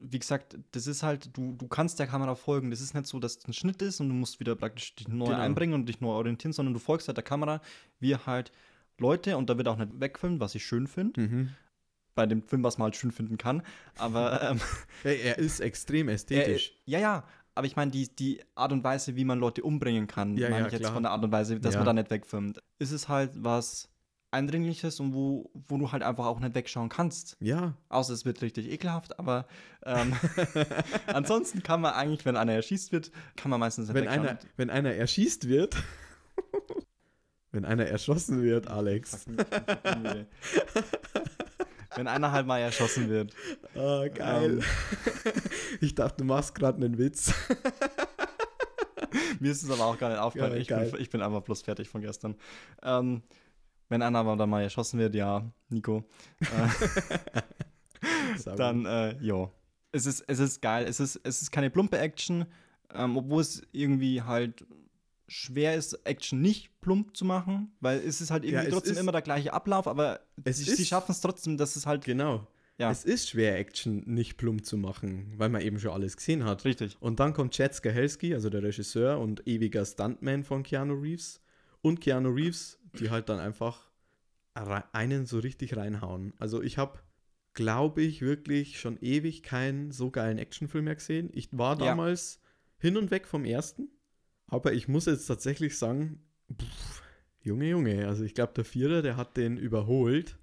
wie 0.00 0.18
gesagt, 0.18 0.56
das 0.72 0.86
ist 0.86 1.02
halt, 1.02 1.36
du, 1.36 1.54
du 1.56 1.66
kannst 1.68 1.98
der 1.98 2.06
Kamera 2.06 2.34
folgen. 2.34 2.70
Das 2.70 2.80
ist 2.80 2.94
nicht 2.94 3.06
so, 3.06 3.18
dass 3.18 3.36
es 3.38 3.44
ein 3.48 3.52
Schnitt 3.52 3.82
ist 3.82 4.00
und 4.00 4.08
du 4.08 4.14
musst 4.14 4.38
wieder 4.40 4.54
praktisch 4.54 4.94
dich 4.94 5.08
neu 5.08 5.26
Genau. 5.26 5.38
einbringen 5.38 5.74
und 5.74 5.86
dich 5.88 6.00
neu 6.00 6.10
orientieren, 6.10 6.52
sondern 6.52 6.72
du 6.74 6.80
folgst 6.80 7.08
halt 7.08 7.16
der 7.16 7.24
Kamera, 7.24 7.60
wie 7.98 8.14
halt 8.16 8.52
Leute, 8.98 9.36
und 9.36 9.48
da 9.50 9.56
wird 9.56 9.68
auch 9.68 9.76
nicht 9.76 10.00
wegfilmt, 10.00 10.40
was 10.40 10.54
ich 10.54 10.64
schön 10.64 10.86
finde. 10.86 11.48
Bei 12.14 12.26
dem 12.26 12.42
Film, 12.42 12.64
was 12.64 12.78
man 12.78 12.86
halt 12.86 12.96
schön 12.96 13.12
finden 13.12 13.38
kann. 13.38 13.62
Aber 13.96 14.42
ähm, 14.50 14.60
Hey, 15.02 15.20
er 15.20 15.38
ist 15.38 15.60
extrem 15.60 16.08
Er, 16.08 16.14
ästhetisch. 16.14 16.72
ja, 16.84 16.98
ja, 16.98 17.24
aber 17.54 17.66
ich 17.66 17.76
meine, 17.76 17.90
die, 17.90 18.08
die 18.14 18.40
Art 18.54 18.72
und 18.72 18.84
Weise, 18.84 19.16
wie 19.16 19.24
man 19.24 19.38
Leute 19.40 19.62
umbringen 19.62 20.06
kann, 20.06 20.36
Ja, 20.36 20.48
meine 20.48 20.62
ja, 20.62 20.66
ich 20.66 20.72
jetzt 20.72 20.82
klar. 20.82 20.94
von 20.94 21.02
der 21.02 21.12
Art 21.12 21.24
und 21.24 21.32
Weise, 21.32 21.58
dass 21.60 21.74
Ja. 21.74 21.80
man 21.80 21.86
da 21.86 21.92
nicht 21.92 22.10
wegfilmt. 22.10 22.60
Ist 22.78 22.92
es 22.92 23.08
halt 23.08 23.32
was 23.34 23.88
Eindringliches 24.30 25.00
und 25.00 25.14
wo, 25.14 25.50
wo 25.54 25.78
du 25.78 25.90
halt 25.90 26.02
einfach 26.02 26.26
auch 26.26 26.38
nicht 26.40 26.54
wegschauen 26.54 26.88
kannst. 26.88 27.36
ja, 27.40 27.74
Außer 27.88 28.12
es 28.12 28.24
wird 28.24 28.42
richtig 28.42 28.70
ekelhaft, 28.70 29.18
aber 29.18 29.46
ähm, 29.84 30.12
ansonsten 31.06 31.62
kann 31.62 31.80
man 31.80 31.94
eigentlich, 31.94 32.24
wenn 32.24 32.36
einer 32.36 32.52
erschießt 32.52 32.92
wird, 32.92 33.10
kann 33.36 33.50
man 33.50 33.58
meistens 33.60 33.88
nicht 33.88 33.94
wenn 33.94 34.04
wegschauen. 34.04 34.28
einer, 34.28 34.38
wenn 34.56 34.70
einer 34.70 34.92
erschießt 34.92 35.48
wird, 35.48 35.76
wenn 37.52 37.64
einer 37.64 37.86
erschossen 37.86 38.42
wird, 38.42 38.68
Alex. 38.68 39.26
Wenn 41.96 42.06
einer 42.06 42.30
halt 42.30 42.46
mal 42.46 42.58
erschossen 42.58 43.08
wird. 43.08 43.34
Ah, 43.74 44.06
geil. 44.08 44.60
ich 45.80 45.94
dachte, 45.94 46.18
du 46.18 46.24
machst 46.24 46.54
gerade 46.54 46.76
einen 46.76 46.98
Witz. 46.98 47.32
Mir 49.40 49.50
ist 49.50 49.62
es 49.62 49.70
aber 49.70 49.86
auch 49.86 49.98
gar 49.98 50.10
nicht 50.10 50.18
aufgefallen. 50.18 50.52
Ja, 50.52 50.82
ich, 50.82 50.92
bin, 50.92 51.00
ich 51.00 51.10
bin 51.10 51.22
einfach 51.22 51.42
bloß 51.42 51.62
fertig 51.62 51.88
von 51.88 52.02
gestern. 52.02 52.36
Ähm, 52.82 53.22
wenn 53.88 54.02
einer 54.02 54.18
aber 54.20 54.36
dann 54.36 54.50
mal 54.50 54.62
erschossen 54.62 54.98
wird, 54.98 55.14
ja, 55.14 55.50
Nico, 55.68 56.04
äh, 56.40 58.48
dann, 58.56 58.84
äh, 58.86 59.16
jo. 59.20 59.50
Es 59.90 60.06
ist, 60.06 60.22
es 60.26 60.38
ist 60.38 60.60
geil. 60.60 60.86
Es 60.86 61.00
ist, 61.00 61.18
es 61.24 61.42
ist 61.42 61.50
keine 61.50 61.70
plumpe 61.70 61.98
Action, 61.98 62.44
ähm, 62.94 63.16
obwohl 63.16 63.40
es 63.40 63.62
irgendwie 63.72 64.22
halt 64.22 64.64
schwer 65.26 65.74
ist, 65.74 65.94
Action 66.06 66.40
nicht 66.40 66.80
plump 66.80 67.16
zu 67.16 67.24
machen, 67.24 67.72
weil 67.80 67.98
es 67.98 68.20
ist 68.20 68.30
halt 68.30 68.44
irgendwie 68.44 68.66
es 68.66 68.72
trotzdem 68.72 68.92
ist- 68.94 69.00
immer 69.00 69.12
der 69.12 69.22
gleiche 69.22 69.52
Ablauf, 69.52 69.86
aber 69.86 70.20
Es 70.44 70.58
sie, 70.58 70.70
ist- 70.70 70.86
schaffen 70.88 71.12
es 71.12 71.20
trotzdem, 71.20 71.56
dass 71.56 71.76
es 71.76 71.86
halt. 71.86 72.04
Genau. 72.04 72.46
Ja. 72.78 72.92
Es 72.92 73.04
ist 73.04 73.28
schwer, 73.30 73.58
Action 73.58 74.04
nicht 74.06 74.36
plump 74.36 74.64
zu 74.64 74.76
machen, 74.76 75.32
weil 75.36 75.48
man 75.48 75.62
eben 75.62 75.80
schon 75.80 75.90
alles 75.90 76.16
gesehen 76.16 76.44
hat. 76.44 76.64
Richtig. 76.64 76.96
Und 77.00 77.18
dann 77.18 77.32
kommt 77.34 77.52
Chad 77.52 77.74
Stahelski, 77.74 78.34
also 78.34 78.50
der 78.50 78.62
Regisseur 78.62 79.18
und 79.18 79.44
ewiger 79.48 79.84
Stuntman 79.84 80.44
von 80.44 80.62
Keanu 80.62 80.94
Reeves. 80.94 81.40
Und 81.82 82.00
Keanu 82.00 82.28
Reeves, 82.30 82.77
die 82.94 83.10
halt 83.10 83.28
dann 83.28 83.38
einfach 83.38 83.90
einen 84.92 85.26
so 85.26 85.38
richtig 85.38 85.76
reinhauen. 85.76 86.32
Also 86.38 86.62
ich 86.62 86.78
habe, 86.78 86.98
glaube 87.54 88.02
ich, 88.02 88.22
wirklich 88.22 88.80
schon 88.80 88.98
ewig 89.00 89.42
keinen 89.42 89.92
so 89.92 90.10
geilen 90.10 90.38
Actionfilm 90.38 90.84
mehr 90.86 90.96
gesehen. 90.96 91.30
Ich 91.32 91.48
war 91.52 91.78
Ja. 91.78 91.86
damals 91.86 92.40
hin 92.78 92.96
und 92.96 93.10
weg 93.10 93.26
vom 93.26 93.44
ersten. 93.44 93.88
Aber 94.48 94.72
ich 94.72 94.88
muss 94.88 95.06
jetzt 95.06 95.26
tatsächlich 95.26 95.78
sagen, 95.78 96.20
pff, 96.60 97.02
Junge, 97.40 97.68
Junge, 97.68 98.08
also 98.08 98.24
ich 98.24 98.34
glaube, 98.34 98.52
der 98.54 98.64
Vierer, 98.64 99.02
der 99.02 99.16
hat 99.16 99.36
den 99.36 99.56
überholt. 99.56 100.36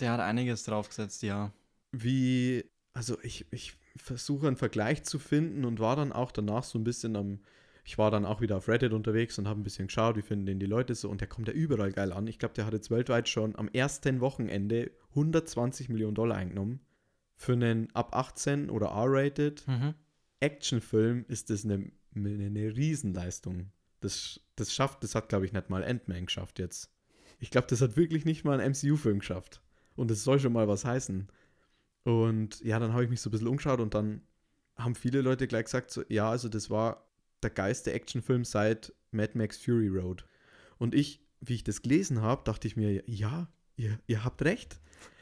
Der 0.00 0.12
hat 0.12 0.20
einiges 0.20 0.64
draufgesetzt, 0.64 1.22
ja. 1.22 1.52
wie, 1.92 2.64
also 2.92 3.18
ich, 3.22 3.46
ich 3.52 3.74
versuche 3.96 4.46
einen 4.48 4.56
Vergleich 4.56 5.04
zu 5.04 5.18
finden 5.18 5.64
und 5.64 5.80
war 5.80 5.96
dann 5.96 6.12
auch 6.12 6.32
danach 6.32 6.64
so 6.64 6.78
ein 6.78 6.84
bisschen 6.84 7.16
am, 7.16 7.40
ich 7.84 7.98
war 7.98 8.10
dann 8.10 8.24
auch 8.24 8.40
wieder 8.40 8.56
auf 8.56 8.68
Reddit 8.68 8.92
unterwegs 8.92 9.38
und 9.38 9.48
habe 9.48 9.60
ein 9.60 9.64
bisschen 9.64 9.88
geschaut, 9.88 10.16
wie 10.16 10.22
finden 10.22 10.46
den 10.46 10.60
die 10.60 10.66
Leute 10.66 10.94
so 10.94 11.08
und 11.08 11.20
der 11.20 11.28
kommt 11.28 11.48
ja 11.48 11.54
überall 11.54 11.92
geil 11.92 12.12
an. 12.12 12.26
Ich 12.26 12.38
glaube, 12.38 12.54
der 12.54 12.64
hat 12.66 12.72
jetzt 12.72 12.90
weltweit 12.90 13.28
schon 13.28 13.56
am 13.56 13.68
ersten 13.68 14.20
Wochenende 14.20 14.92
120 15.10 15.88
Millionen 15.88 16.14
Dollar 16.14 16.36
eingenommen. 16.36 16.80
für 17.34 17.54
einen 17.54 17.90
ab 17.92 18.14
18 18.14 18.70
oder 18.70 18.88
R-rated 18.88 19.66
Mhm. 19.66 19.94
Actionfilm 20.38 21.24
ist 21.26 21.50
das 21.50 21.64
eine, 21.64 21.90
eine, 22.14 22.76
Riesenleistung. 22.76 23.72
Das, 24.00 24.40
das 24.54 24.72
schafft, 24.72 25.02
das 25.02 25.14
hat, 25.16 25.28
glaube 25.28 25.46
ich, 25.46 25.52
nicht 25.52 25.70
mal 25.70 25.82
Ant-Man 25.82 26.26
geschafft 26.26 26.60
jetzt. 26.60 26.92
Ich 27.40 27.50
glaube, 27.50 27.66
das 27.68 27.80
hat 27.80 27.96
wirklich 27.96 28.24
nicht 28.24 28.44
mal 28.44 28.60
ein 28.60 28.72
MCU-Film 28.72 29.20
geschafft. 29.20 29.60
Und 29.96 30.10
das 30.10 30.22
soll 30.22 30.38
schon 30.38 30.52
mal 30.52 30.68
was 30.68 30.84
heißen. 30.84 31.28
Und 32.04 32.60
ja, 32.60 32.78
dann 32.78 32.92
habe 32.92 33.04
ich 33.04 33.10
mich 33.10 33.20
so 33.20 33.28
ein 33.28 33.32
bisschen 33.32 33.48
umgeschaut 33.48 33.80
und 33.80 33.94
dann 33.94 34.22
haben 34.76 34.94
viele 34.94 35.20
Leute 35.20 35.46
gleich 35.46 35.64
gesagt, 35.64 35.90
so, 35.90 36.02
ja, 36.08 36.30
also 36.30 36.48
das 36.48 36.70
war 36.70 37.06
der 37.42 37.50
geilste 37.50 37.92
Actionfilm 37.92 38.44
seit 38.44 38.92
Mad 39.10 39.36
Max 39.36 39.58
Fury 39.58 39.88
Road. 39.88 40.24
Und 40.78 40.94
ich, 40.94 41.24
wie 41.40 41.54
ich 41.54 41.64
das 41.64 41.82
gelesen 41.82 42.22
habe, 42.22 42.42
dachte 42.44 42.66
ich 42.66 42.76
mir, 42.76 43.02
ja, 43.06 43.48
ihr, 43.76 43.98
ihr 44.06 44.24
habt 44.24 44.42
recht. 44.42 44.80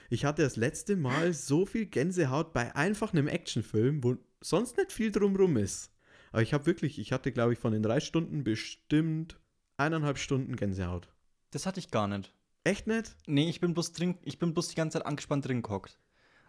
Ich 0.09 0.25
hatte 0.25 0.43
das 0.43 0.57
letzte 0.57 0.97
Mal 0.97 1.33
so 1.33 1.67
viel 1.67 1.87
Gänsehaut 1.87 2.53
bei 2.53 2.75
einfach 2.75 3.13
einem 3.13 3.29
Actionfilm, 3.29 4.03
wo 4.03 4.17
sonst 4.41 4.77
nicht 4.77 4.93
viel 4.93 5.13
drumrum 5.13 5.57
ist. 5.57 5.93
Aber 6.33 6.43
ich 6.43 6.53
habe 6.53 6.67
wirklich, 6.67 6.99
ich 6.99 7.13
hatte, 7.13 7.33
glaube 7.33 7.53
ich, 7.53 7.59
von 7.59 7.73
den 7.73 7.83
drei 7.83 8.01
Stunden 8.01 8.45
bestimmt 8.45 9.41
eineinhalb 9.77 10.19
Stunden 10.19 10.57
Gänsehaut. 10.57 11.09
Das 11.51 11.67
hatte 11.67 11.81
ich 11.81 11.91
gar 11.91 12.09
nicht. 12.09 12.33
Echt 12.65 12.87
nicht? 12.87 13.17
Nee, 13.27 13.49
ich 13.49 13.61
bin 13.61 13.75
bloß 13.75 13.93
drin, 13.93 14.19
ich 14.23 14.39
bin 14.39 14.53
bloß 14.53 14.69
die 14.69 14.75
ganze 14.75 14.99
Zeit 14.99 15.07
angespannt 15.07 15.47
drin 15.47 15.63
gehockt. 15.63 15.99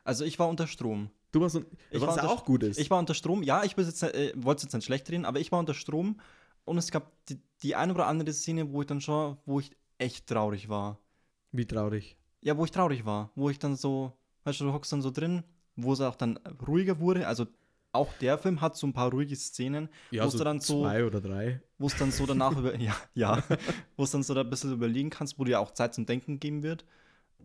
Also 0.04 0.26
ich 0.26 0.40
war 0.40 0.50
unter 0.50 0.68
Strom. 0.68 1.10
Du 1.32 1.40
warst 1.40 1.54
so, 1.56 1.64
Ich 1.90 2.02
was 2.02 2.18
war 2.18 2.30
auch 2.30 2.44
gut 2.46 2.64
ist. 2.64 2.78
Ich 2.78 2.90
war 2.90 3.00
unter 3.00 3.14
Strom, 3.14 3.42
ja, 3.44 3.64
ich 3.64 3.76
jetzt, 3.78 4.04
äh, 4.04 4.34
wollte 4.36 4.60
es 4.60 4.64
jetzt 4.64 4.74
nicht 4.74 4.86
schlecht 4.86 5.10
reden, 5.10 5.26
aber 5.26 5.40
ich 5.40 5.52
war 5.52 5.60
unter 5.60 5.74
Strom 5.74 6.20
und 6.66 6.78
es 6.78 6.92
gab 6.92 7.12
die, 7.28 7.40
die 7.64 7.76
eine 7.76 7.94
oder 7.94 8.08
andere 8.08 8.34
Szene, 8.34 8.72
wo 8.72 8.82
ich 8.82 8.88
dann 8.88 9.02
schon, 9.02 9.38
wo 9.46 9.60
ich 9.60 9.72
echt 9.98 10.28
traurig 10.28 10.68
war. 10.70 11.00
Wie 11.52 11.66
traurig. 11.66 12.18
Ja, 12.42 12.58
wo 12.58 12.66
ich 12.66 12.72
traurig 12.72 13.06
war, 13.06 13.32
wo 13.36 13.50
ich 13.50 13.60
dann 13.60 13.76
so, 13.76 14.12
weißt 14.44 14.60
du, 14.60 14.66
du 14.66 14.74
hockst 14.74 14.92
dann 14.92 15.02
so 15.02 15.12
drin, 15.12 15.44
wo 15.76 15.94
es 15.94 16.02
auch 16.02 16.16
dann 16.16 16.38
ruhiger 16.68 17.00
wurde. 17.00 17.28
Also 17.28 17.48
auch 17.94 18.12
der 18.20 18.38
Film 18.38 18.62
hat 18.62 18.76
so 18.76 18.88
ein 18.88 18.94
paar 18.94 19.12
ruhige 19.12 19.36
Szenen, 19.36 19.90
Ja, 20.12 20.24
wo 20.24 20.28
es 20.28 20.34
so 20.34 20.38
du 20.40 20.44
dann 20.44 20.60
so, 20.60 20.82
zwei 20.82 21.06
oder 21.06 21.22
drei. 21.22 21.62
wo 21.78 21.88
es 21.88 21.96
dann 21.98 22.12
so 22.12 22.26
danach 22.26 22.52
über, 22.58 22.76
ja, 22.78 22.96
ja, 23.14 23.44
wo 23.98 24.04
es 24.04 24.12
dann 24.12 24.24
so 24.24 24.34
da 24.34 24.42
ein 24.42 24.50
bisschen 24.50 24.74
überlegen 24.74 25.10
kannst, 25.10 25.38
wo 25.40 25.44
dir 25.44 25.60
auch 25.60 25.72
Zeit 25.72 25.94
zum 25.94 26.06
Denken 26.06 26.40
geben 26.40 26.64
wird. 26.64 26.86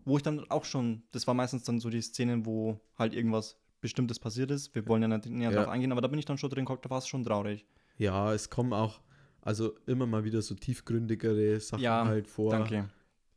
Wo 0.05 0.17
ich 0.17 0.23
dann 0.23 0.49
auch 0.49 0.63
schon, 0.65 1.03
das 1.11 1.27
war 1.27 1.33
meistens 1.33 1.63
dann 1.63 1.79
so 1.79 1.89
die 1.89 2.01
Szenen, 2.01 2.45
wo 2.45 2.79
halt 2.97 3.13
irgendwas 3.13 3.57
Bestimmtes 3.81 4.19
passiert 4.19 4.51
ist. 4.51 4.73
Wir 4.75 4.87
wollen 4.87 5.01
ja 5.03 5.07
nicht 5.07 5.25
näher 5.27 5.51
Ja. 5.51 5.57
drauf 5.63 5.69
eingehen, 5.69 5.91
aber 5.91 6.01
da 6.01 6.07
bin 6.07 6.19
ich 6.19 6.25
dann 6.25 6.37
schon 6.37 6.49
drin 6.49 6.65
da 6.65 6.89
war 6.89 6.97
es 6.97 7.07
schon 7.07 7.23
traurig. 7.23 7.65
Ja, 7.97 8.33
es 8.33 8.49
kommen 8.49 8.73
auch, 8.73 9.01
also 9.41 9.75
immer 9.85 10.05
mal 10.07 10.23
wieder 10.23 10.41
so 10.41 10.55
tiefgründigere 10.55 11.59
Sachen 11.59 11.83
Ja, 11.83 12.05
halt 12.05 12.27
vor, 12.27 12.51
Danke. 12.51 12.89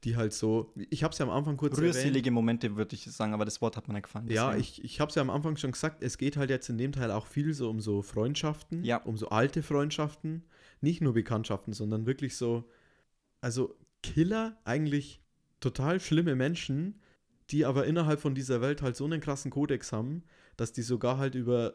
die 0.05 0.17
halt 0.17 0.33
so, 0.33 0.73
ich 0.91 1.03
habe 1.05 1.13
es 1.13 1.19
ja 1.19 1.27
am 1.27 1.31
Anfang 1.31 1.57
kurz 1.57 1.77
erwähnt. 1.77 1.95
Rührselige 1.95 2.31
Momente, 2.31 2.77
würde 2.77 2.95
ich 2.95 3.05
sagen, 3.05 3.35
aber 3.35 3.45
das 3.45 3.61
Wort 3.61 3.77
hat 3.77 3.87
mir 3.89 3.95
nicht 3.95 4.05
gefallen. 4.05 4.27
Ja, 4.29 4.49
deswegen. 4.53 4.61
ich, 4.61 4.85
ich 4.85 5.01
habe 5.01 5.09
es 5.11 5.15
ja 5.15 5.23
am 5.23 5.31
Anfang 5.31 5.57
schon 5.57 5.73
gesagt, 5.73 6.03
es 6.03 6.17
geht 6.19 6.37
halt 6.37 6.51
jetzt 6.51 6.69
in 6.69 6.79
dem 6.79 6.93
Teil 6.93 7.11
auch 7.11 7.27
viel 7.27 7.53
so 7.55 7.69
um 7.71 7.81
so 7.81 8.03
Freundschaften, 8.03 8.83
Ja. 8.85 8.97
um 8.99 9.17
so 9.17 9.29
alte 9.29 9.63
Freundschaften, 9.63 10.43
nicht 10.81 11.01
nur 11.03 11.13
Bekanntschaften, 11.15 11.73
sondern 11.75 12.07
wirklich 12.07 12.37
so, 12.37 12.65
also 13.41 13.75
Killer, 14.03 14.59
eigentlich 14.65 15.21
total 15.61 16.01
schlimme 16.01 16.35
Menschen, 16.35 17.01
die 17.51 17.65
aber 17.65 17.87
innerhalb 17.87 18.21
von 18.21 18.35
dieser 18.35 18.61
Welt 18.61 18.83
halt 18.83 18.97
so 18.97 19.05
einen 19.05 19.21
krassen 19.21 19.51
Kodex 19.51 19.93
haben, 19.93 20.23
dass 20.57 20.73
die 20.73 20.83
sogar 20.83 21.19
halt 21.19 21.35
über 21.35 21.75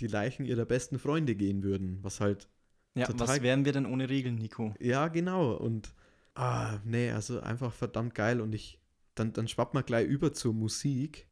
die 0.00 0.06
Leichen 0.06 0.44
ihrer 0.44 0.64
besten 0.64 0.98
Freunde 0.98 1.34
gehen 1.34 1.62
würden, 1.62 1.98
was 2.02 2.20
halt 2.20 2.48
Ja, 2.94 3.08
was 3.16 3.42
wären 3.42 3.64
wir 3.64 3.72
denn 3.72 3.86
ohne 3.86 4.08
Regeln, 4.08 4.36
Nico? 4.36 4.74
ja, 4.78 5.08
genau. 5.08 5.54
Und 5.54 5.94
ah, 6.34 6.78
nee, 6.84 7.10
also 7.10 7.40
einfach 7.40 7.72
verdammt 7.72 8.14
geil. 8.14 8.40
Und 8.40 8.54
ich, 8.54 8.78
dann, 9.14 9.32
dann 9.32 9.48
schwappt 9.48 9.74
man 9.74 9.84
gleich 9.84 10.06
über 10.06 10.32
zur 10.32 10.52
Musik. 10.52 11.28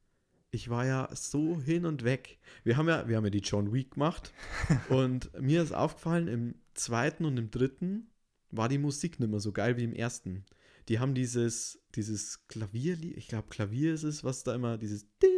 Ich 0.51 0.71
war 0.71 0.87
ja 0.87 1.09
so 1.13 1.61
hin 1.61 1.85
und 1.85 2.05
weg. 2.05 2.39
Wir 2.63 2.77
haben 2.77 2.89
ja, 2.89 3.09
wir 3.09 3.17
haben 3.17 3.25
ja 3.25 3.31
die 3.31 3.39
John 3.41 3.73
Wick 3.73 3.93
gemacht. 3.93 4.33
und 4.89 5.31
mir 5.41 5.63
ist 5.63 5.73
aufgefallen, 5.73 6.29
im 6.29 6.55
zweiten 6.75 7.25
und 7.25 7.37
im 7.37 7.51
dritten 7.51 8.09
war 8.51 8.69
die 8.69 8.79
Musik 8.79 9.21
nicht 9.21 9.31
mehr 9.31 9.41
so 9.41 9.53
geil 9.53 9.77
wie 9.77 9.85
im 9.85 9.93
ersten 9.93 10.45
die 10.89 10.99
haben 10.99 11.15
dieses, 11.15 11.81
dieses 11.95 12.47
Klavierlied, 12.49 13.17
ich 13.17 13.29
glaube 13.29 13.49
Klavier 13.49 13.95
ist 13.95 14.03
es, 14.03 14.25
was 14.25 14.45
da 14.45 14.55
immer, 14.55 14.79
dieses 14.79 15.07
Din. 15.19 15.31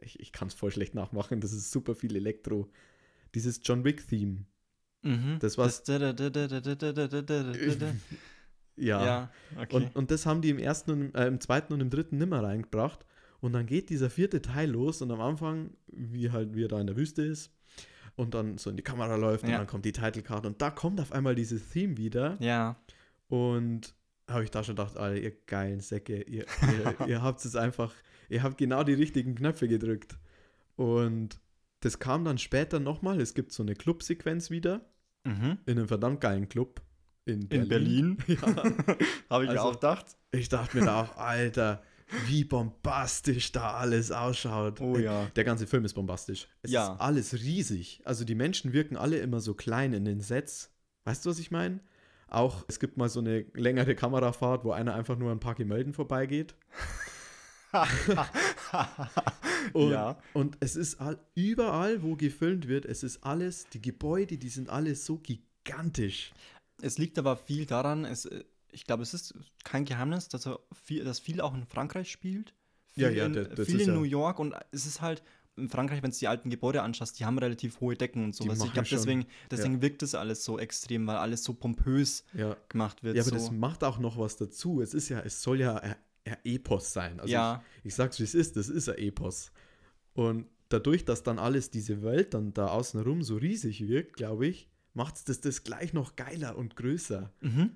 Ich, 0.00 0.20
ich 0.20 0.32
kann 0.32 0.48
es 0.48 0.54
voll 0.54 0.70
schlecht 0.70 0.94
nachmachen, 0.94 1.40
das 1.40 1.52
ist 1.52 1.70
super 1.70 1.94
viel 1.94 2.14
Elektro. 2.14 2.70
Dieses 3.34 3.60
John 3.62 3.84
Wick-Theme. 3.84 4.46
Mhm. 5.02 5.38
Das 5.40 5.58
war's. 5.58 5.82
Ja. 8.76 9.30
und, 9.70 9.96
und 9.96 10.10
das 10.10 10.24
haben 10.24 10.40
die 10.40 10.50
im 10.50 10.58
ersten 10.58 10.90
und 10.90 11.14
äh, 11.14 11.26
im 11.26 11.40
zweiten 11.40 11.72
und 11.72 11.80
im 11.80 11.90
dritten 11.90 12.16
nimmer 12.18 12.42
reingebracht. 12.42 13.04
Und 13.40 13.52
dann 13.52 13.66
geht 13.66 13.90
dieser 13.90 14.10
vierte 14.10 14.42
Teil 14.42 14.70
los 14.70 15.02
und 15.02 15.10
am 15.10 15.20
Anfang, 15.20 15.70
wie 15.86 16.30
halt 16.30 16.54
wie 16.54 16.64
er 16.64 16.68
da 16.68 16.80
in 16.80 16.86
der 16.86 16.96
Wüste 16.96 17.22
ist, 17.22 17.52
und 18.16 18.34
dann 18.34 18.58
so 18.58 18.70
in 18.70 18.76
die 18.76 18.82
Kamera 18.82 19.14
läuft 19.14 19.44
ja. 19.44 19.50
und 19.50 19.58
dann 19.58 19.66
kommt 19.66 19.84
die 19.84 19.92
Titelkarte 19.92 20.48
und 20.48 20.60
da 20.60 20.70
kommt 20.70 21.00
auf 21.00 21.12
einmal 21.12 21.34
dieses 21.34 21.68
Theme 21.68 21.96
wieder. 21.96 22.36
Ja. 22.40 22.76
Und 23.28 23.94
habe 24.28 24.44
ich 24.44 24.50
da 24.50 24.62
schon 24.62 24.76
gedacht, 24.76 24.96
Alter, 24.96 25.20
ihr 25.20 25.32
geilen 25.46 25.80
Säcke, 25.80 26.22
ihr, 26.22 26.44
ihr, 26.62 26.96
ihr 27.08 27.22
habt 27.22 27.44
es 27.44 27.56
einfach, 27.56 27.92
ihr 28.28 28.42
habt 28.42 28.58
genau 28.58 28.84
die 28.84 28.94
richtigen 28.94 29.34
Knöpfe 29.34 29.68
gedrückt. 29.68 30.18
Und 30.76 31.40
das 31.80 31.98
kam 31.98 32.24
dann 32.24 32.38
später 32.38 32.80
nochmal, 32.80 33.20
es 33.20 33.34
gibt 33.34 33.52
so 33.52 33.62
eine 33.62 33.74
Clubsequenz 33.74 34.50
wieder 34.50 34.82
mhm. 35.24 35.58
in 35.66 35.78
einem 35.78 35.88
verdammt 35.88 36.20
geilen 36.20 36.48
Club 36.48 36.82
in 37.24 37.48
Berlin. 37.48 37.62
in 37.62 37.68
Berlin. 37.68 38.18
Ja. 38.28 38.46
Habe 39.30 39.44
ich 39.44 39.50
mir 39.50 39.58
Also- 39.60 39.60
auch 39.60 39.72
gedacht. 39.74 40.06
Ich 40.30 40.48
dachte 40.48 40.78
mir 40.78 40.84
da 40.84 41.02
auch, 41.02 41.16
Alter, 41.16 41.82
wie 42.26 42.44
bombastisch 42.44 43.52
da 43.52 43.74
alles 43.74 44.10
ausschaut. 44.10 44.80
Oh 44.80 44.98
ja. 44.98 45.26
Der 45.36 45.44
ganze 45.44 45.66
Film 45.66 45.84
ist 45.84 45.94
bombastisch. 45.94 46.48
Es 46.62 46.70
Ja. 46.70 46.92
ist 46.94 47.00
alles 47.00 47.34
riesig. 47.34 48.02
Also 48.04 48.24
die 48.24 48.34
Menschen 48.34 48.72
wirken 48.72 48.96
alle 48.96 49.18
immer 49.18 49.40
so 49.40 49.54
klein 49.54 49.92
in 49.94 50.04
den 50.04 50.20
Sets. 50.20 50.70
Weißt 51.04 51.24
du, 51.24 51.30
was 51.30 51.38
ich 51.38 51.50
meine? 51.50 51.80
Auch 52.28 52.64
es 52.68 52.78
gibt 52.78 52.96
mal 52.96 53.08
so 53.08 53.20
eine 53.20 53.46
längere 53.54 53.94
Kamerafahrt, 53.94 54.64
wo 54.64 54.72
einer 54.72 54.94
einfach 54.94 55.16
nur 55.16 55.30
an 55.30 55.38
ein 55.38 55.40
paar 55.40 55.54
Gemälden 55.54 55.92
vorbeigeht. 55.94 56.54
Und, 59.72 59.90
Ja. 59.90 60.18
und 60.34 60.56
es 60.60 60.76
ist 60.76 61.00
all, 61.00 61.18
überall, 61.34 62.02
wo 62.02 62.16
gefilmt 62.16 62.68
wird, 62.68 62.84
es 62.86 63.02
ist 63.02 63.22
alles, 63.24 63.66
die 63.68 63.82
Gebäude, 63.82 64.38
die 64.38 64.48
sind 64.48 64.70
alle 64.70 64.94
so 64.94 65.18
gigantisch. 65.18 66.32
Es 66.80 66.96
liegt 66.96 67.18
aber 67.18 67.36
viel 67.36 67.66
daran, 67.66 68.04
es, 68.04 68.24
äh, 68.24 68.44
ich 68.72 68.84
glaube, 68.84 69.02
es 69.02 69.12
ist 69.14 69.34
kein 69.64 69.84
Geheimnis, 69.84 70.28
dass, 70.28 70.46
er 70.46 70.60
viel, 70.72 71.04
dass 71.04 71.18
viel 71.18 71.40
auch 71.40 71.54
in 71.54 71.66
Frankreich 71.66 72.10
spielt. 72.10 72.54
Viel 72.94 73.02
Ja, 73.04 73.10
ja, 73.10 73.26
in, 73.26 73.32
da- 73.34 73.44
das 73.44 73.66
viel 73.66 73.76
ist 73.80 73.88
in 73.88 73.94
ja- 73.94 73.94
New 73.98 74.04
York 74.04 74.38
und 74.38 74.54
es 74.70 74.86
ist 74.86 75.00
halt 75.02 75.22
in 75.58 75.68
Frankreich, 75.68 76.02
wenn 76.02 76.10
du 76.10 76.16
die 76.16 76.28
alten 76.28 76.50
Gebäude 76.50 76.82
anschaust, 76.82 77.18
die 77.18 77.24
haben 77.24 77.38
relativ 77.38 77.80
hohe 77.80 77.94
Decken 77.96 78.24
und 78.24 78.34
sowas. 78.34 78.62
Ich 78.64 78.72
glaube, 78.72 78.88
deswegen, 78.90 79.26
deswegen 79.50 79.82
wirkt 79.82 80.02
das 80.02 80.14
alles 80.14 80.44
so 80.44 80.58
extrem, 80.58 81.06
weil 81.06 81.16
alles 81.16 81.44
so 81.44 81.54
pompös 81.54 82.24
Ja. 82.34 82.56
gemacht 82.68 83.02
wird. 83.02 83.16
Ja, 83.16 83.22
aber 83.22 83.30
so. 83.30 83.36
das 83.36 83.50
macht 83.50 83.84
auch 83.84 83.98
noch 83.98 84.18
was 84.18 84.36
dazu. 84.36 84.80
Es 84.80 84.94
ist 84.94 85.08
ja, 85.08 85.20
es 85.20 85.42
soll 85.42 85.60
ja 85.60 85.82
Epos 86.44 86.92
sein. 86.92 87.20
Also 87.20 87.32
Ja. 87.32 87.62
ich, 87.80 87.86
ich 87.86 87.94
sag's, 87.94 88.18
wie 88.20 88.24
es 88.24 88.34
ist, 88.34 88.56
das 88.56 88.68
ist 88.68 88.88
ein 88.88 88.98
Epos. 88.98 89.50
Und 90.14 90.46
dadurch, 90.68 91.04
dass 91.04 91.22
dann 91.22 91.38
alles, 91.38 91.70
diese 91.70 92.02
Welt 92.02 92.34
dann 92.34 92.52
da 92.54 92.66
außenrum 92.68 93.22
so 93.22 93.36
riesig 93.36 93.86
wirkt, 93.88 94.16
glaube 94.16 94.46
ich, 94.46 94.68
macht's 94.94 95.24
das, 95.24 95.40
das 95.40 95.64
gleich 95.64 95.92
noch 95.92 96.16
geiler 96.16 96.56
und 96.58 96.76
größer. 96.76 97.32
Mhm. 97.40 97.70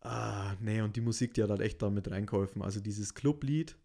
Ah, 0.00 0.54
nee, 0.60 0.80
und 0.80 0.94
die 0.96 1.00
Musik, 1.00 1.34
die 1.34 1.42
hat 1.42 1.50
halt 1.50 1.60
echt 1.60 1.82
da 1.82 1.90
mit 1.90 2.10
reingeholfen. 2.10 2.62
Also 2.62 2.80
dieses 2.80 3.14
Clublied, 3.14 3.76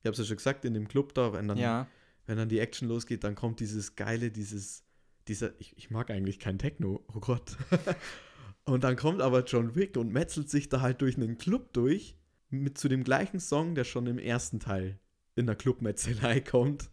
ich 0.00 0.06
hab's 0.06 0.18
ja 0.18 0.24
schon 0.24 0.36
gesagt, 0.38 0.64
in 0.64 0.74
dem 0.74 0.88
Club 0.88 1.12
da, 1.14 1.32
wenn 1.34 1.46
dann, 1.48 1.58
Ja. 1.58 1.86
Wenn 2.28 2.36
dann 2.36 2.50
die 2.50 2.58
Action 2.58 2.88
losgeht, 2.88 3.24
dann 3.24 3.34
kommt 3.34 3.58
dieses 3.58 3.96
geile, 3.96 4.30
dieses, 4.30 4.84
dieser, 5.28 5.58
ich, 5.58 5.74
ich 5.78 5.90
mag 5.90 6.10
eigentlich 6.10 6.38
kein 6.38 6.58
Techno, 6.58 7.02
oh 7.14 7.20
Gott. 7.20 7.56
und 8.64 8.84
dann 8.84 8.96
kommt 8.96 9.22
aber 9.22 9.44
John 9.44 9.74
Wick 9.74 9.96
und 9.96 10.12
metzelt 10.12 10.50
sich 10.50 10.68
da 10.68 10.82
halt 10.82 11.00
durch 11.00 11.16
einen 11.16 11.38
Club 11.38 11.72
durch, 11.72 12.18
mit 12.50 12.76
zu 12.76 12.88
dem 12.88 13.02
gleichen 13.02 13.40
Song, 13.40 13.74
der 13.74 13.84
schon 13.84 14.06
im 14.06 14.18
ersten 14.18 14.60
Teil 14.60 15.00
in 15.36 15.46
der 15.46 15.56
Clubmetzelei 15.56 16.40
kommt. 16.48 16.90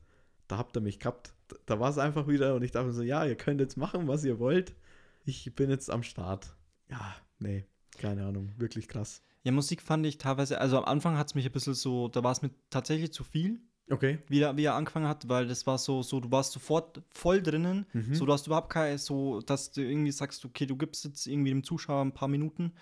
Da 0.48 0.58
habt 0.58 0.78
ihr 0.78 0.82
mich 0.82 1.00
gehabt. 1.00 1.34
Da, 1.66 1.82
war 1.82 1.90
es 1.90 1.98
einfach 1.98 2.30
wieder 2.30 2.56
und 2.56 2.64
ich 2.64 2.72
dachte 2.72 2.94
so, 2.94 3.04
ja, 3.04 3.26
ihr 3.26 3.36
könnt 3.36 3.60
jetzt 3.60 3.76
machen, 3.76 4.08
was 4.08 4.24
ihr 4.24 4.40
wollt. 4.40 4.74
Ich 5.26 5.54
bin 5.54 5.70
jetzt 5.70 5.90
am 5.92 6.04
Start. 6.04 6.56
Ja, 6.90 7.14
nee, 7.40 7.66
keine 7.98 8.26
Ahnung, 8.26 8.54
wirklich 8.56 8.88
krass. 8.88 9.22
Ja, 9.44 9.52
Musik 9.52 9.82
fand 9.82 10.06
ich 10.06 10.18
teilweise, 10.18 10.62
also 10.62 10.78
am 10.78 10.86
Anfang 10.86 11.18
hat 11.18 11.28
es 11.28 11.36
mich 11.36 11.46
ein 11.46 11.52
bisschen 11.52 11.74
so, 11.74 12.08
da 12.08 12.24
war 12.24 12.32
es 12.32 12.42
mir 12.42 12.52
tatsächlich 12.70 13.12
zu 13.12 13.26
viel, 13.26 13.60
Okay. 13.90 14.18
wie 14.28 14.42
er, 14.42 14.58
wie 14.58 14.64
er 14.66 14.74
angefangen 14.74 15.08
hat, 15.08 15.28
weil 15.30 15.46
das 15.48 15.68
war 15.68 15.78
so, 15.78 16.02
so, 16.02 16.20
du 16.20 16.32
warst 16.32 16.52
sofort 16.54 17.02
voll 17.14 17.42
drinnen, 17.42 17.86
Mhm. 17.94 18.16
so, 18.16 18.26
du 18.26 18.34
hast 18.34 18.48
überhaupt 18.48 18.72
keine, 18.72 18.98
so, 18.98 19.42
dass 19.42 19.72
du 19.72 19.82
irgendwie 19.82 20.12
sagst, 20.12 20.44
okay, 20.44 20.66
du 20.66 20.76
gibst 20.76 21.06
jetzt 21.06 21.28
irgendwie 21.28 21.50
dem 21.52 21.64
Zuschauer 21.64 22.02
ein 22.04 22.12
paar 22.14 22.28
Minuten, 22.28 22.74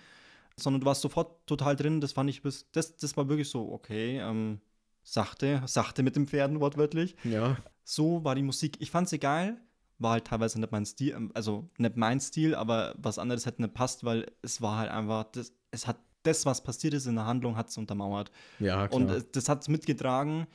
sondern 0.56 0.80
du 0.80 0.86
warst 0.86 1.02
sofort 1.02 1.46
total 1.46 1.76
drin, 1.76 2.00
das 2.00 2.12
fand 2.12 2.30
ich, 2.30 2.40
bis, 2.42 2.70
das, 2.72 2.96
das 2.96 3.16
war 3.16 3.28
wirklich 3.28 3.50
so, 3.50 3.70
okay, 3.72 4.18
ähm, 4.18 4.60
sachte, 5.02 5.62
sachte 5.66 6.02
mit 6.02 6.16
den 6.16 6.26
Pferden 6.26 6.60
wortwörtlich. 6.60 7.16
Ja, 7.24 7.56
So 7.84 8.24
war 8.24 8.34
die 8.34 8.42
Musik, 8.42 8.76
ich 8.80 8.90
fand 8.90 9.08
sie 9.10 9.18
geil, 9.18 9.60
war 9.98 10.12
halt 10.12 10.24
teilweise 10.26 10.58
nicht 10.58 10.72
mein 10.72 10.86
Stil, 10.86 11.12
ähm, 11.14 11.30
also 11.34 11.68
nicht 11.76 11.96
mein 11.98 12.18
Stil, 12.20 12.54
aber 12.54 12.94
was 12.96 13.18
anderes 13.18 13.44
hätte 13.44 13.60
nicht 13.60 13.74
passt, 13.74 14.04
weil 14.04 14.26
es 14.40 14.62
war 14.62 14.78
halt 14.78 14.90
einfach, 14.90 15.24
das, 15.32 15.52
es 15.70 15.86
hat 15.86 15.98
das, 16.22 16.46
was 16.46 16.62
passiert 16.64 16.94
ist 16.94 17.04
in 17.04 17.16
der 17.16 17.26
Handlung, 17.26 17.56
hat 17.56 17.68
es 17.68 17.76
untermauert. 17.76 18.30
ja, 18.58 18.88
klar. 18.88 19.00
Und 19.16 19.36
das 19.36 19.48
hat 19.50 19.60
es 19.60 19.68
mitgetragen. 19.68 20.46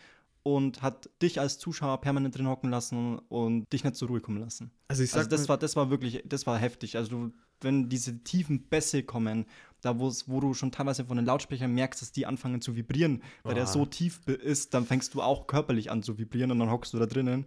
Und 0.44 0.82
hat 0.82 1.10
dich 1.22 1.40
als 1.40 1.60
Zuschauer 1.60 2.02
permanent 2.02 2.38
drin 2.38 2.48
hocken 2.48 2.70
lassen 2.70 3.20
und 3.30 3.72
dich 3.74 3.84
nicht 3.84 3.96
zur 3.96 4.08
Ruhe 4.08 4.22
kommen 4.22 4.40
lassen. 4.40 4.72
Also 4.88 5.04
ich 5.04 5.12
sag 5.12 5.20
Also 5.20 5.30
das 5.30 5.42
mal- 5.42 5.50
war, 5.50 5.58
das 5.58 5.76
war 5.76 5.90
wirklich, 5.90 6.24
das 6.26 6.48
war 6.48 6.58
heftig. 6.58 6.96
Also 6.98 7.10
du, 7.28 7.34
wenn 7.62 7.90
diese 7.90 8.24
tiefen 8.24 8.64
Bässe 8.64 9.04
kommen, 9.04 9.46
da 9.82 10.00
wo 10.00 10.40
du 10.40 10.54
schon 10.54 10.72
teilweise 10.72 11.06
von 11.06 11.18
den 11.18 11.26
Lautsprechern 11.26 11.74
merkst, 11.74 12.02
dass 12.02 12.12
die 12.12 12.26
anfangen 12.26 12.62
zu 12.62 12.76
vibrieren, 12.76 13.22
weil 13.44 13.54
der 13.56 13.64
Ah. 13.64 13.68
so 13.68 13.86
tief 13.86 14.26
ist, 14.28 14.74
dann 14.74 14.86
fängst 14.86 15.14
du 15.14 15.22
auch 15.22 15.46
körperlich 15.48 15.92
an 15.92 16.04
zu 16.04 16.18
vibrieren 16.18 16.52
und 16.52 16.60
dann 16.60 16.70
hockst 16.72 16.94
du 16.94 17.00
da 17.00 17.06
drinnen 17.06 17.46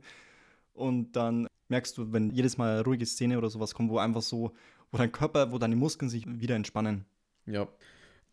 und 0.75 1.12
dann 1.16 1.46
merkst 1.68 1.96
du, 1.96 2.12
wenn 2.12 2.30
jedes 2.30 2.58
Mal 2.58 2.75
eine 2.75 2.84
ruhige 2.84 3.06
Szene 3.06 3.38
oder 3.38 3.49
sowas 3.50 3.75
kommt, 3.75 3.90
wo 3.90 3.99
einfach 3.99 4.22
so, 4.22 4.52
wo 4.90 4.99
dein 4.99 5.12
Körper, 5.12 5.50
wo 5.52 5.58
deine 5.58 5.76
Muskeln 5.76 6.11
sich 6.11 6.25
wieder 6.26 6.56
entspannen. 6.56 7.06
Ja. 7.46 7.66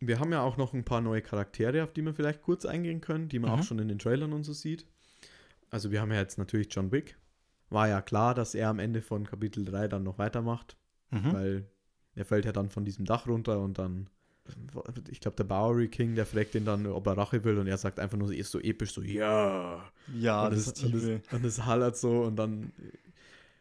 Wir 0.00 0.18
haben 0.18 0.32
ja 0.32 0.42
auch 0.42 0.56
noch 0.56 0.72
ein 0.72 0.84
paar 0.84 1.00
neue 1.02 1.20
Charaktere, 1.22 1.84
auf 1.84 1.92
die 1.92 2.02
wir 2.02 2.14
vielleicht 2.14 2.42
kurz 2.42 2.64
eingehen 2.64 3.00
können, 3.00 3.28
die 3.28 3.38
man 3.38 3.52
Mhm. 3.52 3.58
auch 3.58 3.62
schon 3.62 3.78
in 3.78 3.88
den 3.88 3.98
Trailern 3.98 4.32
und 4.32 4.44
so 4.44 4.52
sieht. 4.54 4.86
Also 5.70 5.90
wir 5.90 6.00
haben 6.00 6.10
ja 6.10 6.18
jetzt 6.18 6.38
natürlich 6.38 6.68
John 6.70 6.90
Wick. 6.90 7.16
War 7.68 7.86
ja 7.88 8.00
klar, 8.00 8.34
dass 8.34 8.54
er 8.54 8.68
am 8.70 8.78
Ende 8.78 9.02
von 9.02 9.26
Kapitel 9.26 9.64
3 9.64 9.88
dann 9.88 10.02
noch 10.02 10.18
weitermacht, 10.18 10.76
Mhm. 11.10 11.32
weil 11.32 11.66
er 12.16 12.24
fällt 12.24 12.44
ja 12.44 12.52
dann 12.52 12.70
von 12.70 12.84
diesem 12.84 13.04
Dach 13.04 13.26
runter 13.28 13.60
und 13.60 13.78
dann, 13.78 14.08
ich 15.10 15.20
glaube, 15.20 15.36
der 15.36 15.44
Bowery 15.44 15.88
King, 15.88 16.14
der 16.16 16.26
fragt 16.26 16.54
ihn 16.56 16.64
dann, 16.64 16.86
ob 16.86 17.06
er 17.06 17.16
Rache 17.16 17.44
will 17.44 17.58
und 17.58 17.66
er 17.68 17.78
sagt 17.78 18.00
einfach 18.00 18.16
nur 18.18 18.26
so, 18.28 18.34
ist 18.34 18.50
so 18.50 18.58
episch, 18.58 18.92
so, 18.94 19.02
ja. 19.02 19.84
Ja, 20.18 20.44
und 20.46 20.52
das 20.54 20.66
ist 20.66 20.72
Tiefe. 20.74 20.96
Und 20.96 21.22
es, 21.28 21.32
und 21.34 21.44
es 21.44 21.64
hallert 21.66 21.96
so 21.96 22.22
und 22.22 22.36
dann 22.36 22.72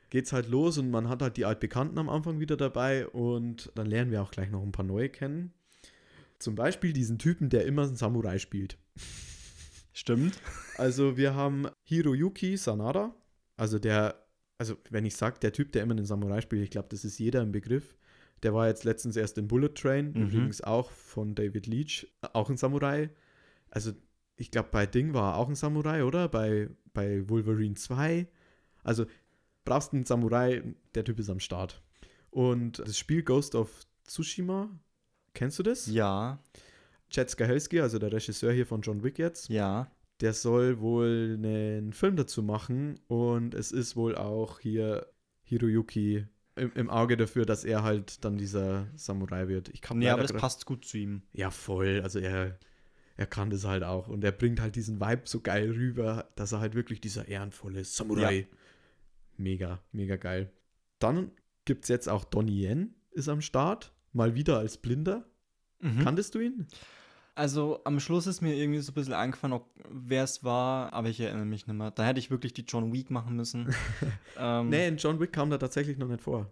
geht's 0.10 0.34
halt 0.34 0.48
los 0.50 0.78
und 0.80 0.90
man 0.90 1.10
hat 1.10 1.22
halt 1.22 1.38
die 1.38 1.46
Altbekannten 1.46 1.98
am 2.00 2.10
Anfang 2.10 2.40
wieder 2.40 2.58
dabei 2.58 3.08
und 3.08 3.72
dann 3.76 3.86
lernen 3.86 4.10
wir 4.10 4.24
auch 4.24 4.32
gleich 4.32 4.50
noch 4.50 4.64
ein 4.64 4.72
paar 4.72 4.86
neue 4.86 5.10
kennen. 5.10 5.54
Zum 6.40 6.56
Beispiel 6.56 6.94
diesen 6.94 7.20
Typen, 7.20 7.50
der 7.50 7.66
immer 7.66 7.84
einen 7.84 7.96
Samurai 7.96 8.40
spielt. 8.40 8.78
Stimmt. 9.94 10.40
Also 10.78 11.18
wir 11.18 11.36
haben 11.36 11.68
Hiroyuki 11.84 12.56
Sanada, 12.58 13.14
also 13.58 13.80
der, 13.80 14.26
also 14.58 14.78
wenn 14.90 15.06
ich 15.06 15.16
sage, 15.16 15.40
der 15.42 15.52
Typ, 15.52 15.72
der 15.74 15.84
immer 15.84 15.92
einen 15.94 16.06
Samurai 16.06 16.42
spielt, 16.42 16.64
ich 16.64 16.70
glaube, 16.72 16.88
das 16.90 17.04
ist 17.04 17.20
jeder 17.20 17.42
im 17.42 17.52
Begriff. 17.52 17.98
Der 18.44 18.54
war 18.54 18.68
jetzt 18.68 18.86
letztens 18.86 19.18
erst 19.18 19.38
in 19.38 19.48
Bullet 19.50 19.74
Train, 19.76 20.14
Mhm. 20.14 20.22
übrigens 20.22 20.62
auch 20.62 20.92
von 20.92 21.36
David 21.36 21.68
Leach, 21.68 22.08
auch 22.34 22.50
ein 22.50 22.56
Samurai. 22.56 23.10
Also 23.70 23.92
ich 24.38 24.52
glaube, 24.52 24.70
bei 24.72 24.86
Ding 24.86 25.14
war 25.14 25.34
er 25.34 25.38
auch 25.38 25.50
ein 25.50 25.56
Samurai, 25.56 26.06
oder? 26.06 26.30
Bei, 26.30 26.70
bei 26.94 27.28
Wolverine 27.28 27.76
2. 27.76 28.28
Also 28.84 29.06
brauchst 29.66 29.94
einen 29.94 30.06
Samurai, 30.06 30.64
der 30.96 31.04
Typ 31.04 31.20
ist 31.20 31.30
am 31.30 31.42
Start. 31.42 31.82
Und 32.32 32.80
das 32.80 32.98
Spiel 32.98 33.24
Ghost 33.24 33.56
of 33.56 33.82
Tsushima, 34.06 34.70
kennst 35.34 35.60
du 35.60 35.64
das? 35.64 35.88
Ja, 35.88 36.40
Chad 37.10 37.32
Stahelski, 37.32 37.80
also 37.82 38.00
der 38.00 38.12
Regisseur 38.12 38.52
hier 38.52 38.66
von 38.66 38.82
John 38.82 39.04
Wick 39.04 39.18
jetzt, 39.18 39.50
ja. 39.50 39.92
der 40.22 40.34
soll 40.34 40.80
wohl 40.80 41.36
einen 41.38 41.94
Film 41.94 42.16
dazu 42.16 42.44
machen 42.44 43.00
und 43.08 43.54
es 43.54 43.72
ist 43.72 43.96
wohl 43.96 44.16
auch 44.16 44.60
hier 44.60 45.08
Hiroyuki 45.44 46.28
im, 46.56 46.72
im 46.76 46.90
Auge 46.90 47.18
dafür, 47.18 47.46
dass 47.46 47.64
er 47.64 47.84
halt 47.84 48.24
dann 48.24 48.38
dieser 48.38 48.88
Samurai 48.96 49.48
wird. 49.48 49.70
Ich 49.70 49.82
kann 49.82 49.98
Nee, 49.98 50.10
aber 50.10 50.22
das 50.22 50.34
passt 50.34 50.66
gut 50.66 50.86
zu 50.86 50.98
ihm. 50.98 51.24
Ja, 51.34 51.50
voll. 51.50 52.02
Also 52.04 52.20
er, 52.20 52.60
er 53.18 53.26
kann 53.26 53.50
das 53.50 53.66
halt 53.66 53.84
auch 53.84 54.08
und 54.08 54.24
er 54.24 54.32
bringt 54.32 54.62
halt 54.62 54.76
diesen 54.76 55.00
Vibe 55.00 55.24
so 55.26 55.42
geil 55.42 55.72
rüber, 55.72 56.30
dass 56.36 56.52
er 56.52 56.60
halt 56.60 56.76
wirklich 56.76 57.02
dieser 57.02 57.28
ehrenvolle 57.28 57.84
Samurai. 57.84 58.48
Mega, 59.38 59.82
mega 59.92 60.18
geil. 60.18 60.52
Dann 61.00 61.32
gibt 61.66 61.86
es 61.86 61.90
jetzt 61.90 62.10
auch 62.10 62.26
Donnie 62.26 62.66
Yen, 62.66 62.94
ist 63.12 63.30
am 63.30 63.42
Start. 63.42 63.94
Mal 64.14 64.36
wieder 64.36 64.58
als 64.58 64.78
Blinder. 64.78 65.26
Mhm. 65.80 66.04
Kanntest 66.04 66.36
du 66.36 66.40
ihn? 66.40 66.68
Also 67.36 67.80
am 67.86 68.02
Schluss 68.02 68.28
ist 68.28 68.42
mir 68.42 68.54
irgendwie 68.54 68.80
so 68.80 68.92
ein 68.92 68.96
bisschen 68.96 69.14
eingefallen, 69.14 69.62
wer 69.90 70.26
es 70.26 70.44
war, 70.44 70.92
aber 70.92 71.08
ich 71.08 71.22
erinnere 71.22 71.46
mich 71.46 71.68
nicht 71.68 71.76
mehr. 71.78 71.92
Da 71.92 72.04
hätte 72.04 72.20
ich 72.20 72.32
wirklich 72.32 72.54
die 72.54 72.66
John 72.68 72.92
Wick 72.92 73.10
machen 73.12 73.36
müssen. 73.36 73.74
ähm, 74.38 74.70
Nee, 74.70 74.88
in 74.90 74.98
John 74.98 75.20
Wick 75.22 75.32
kam 75.32 75.50
da 75.50 75.58
tatsächlich 75.58 75.98
noch 75.98 76.10
nicht 76.10 76.22
vor. 76.22 76.52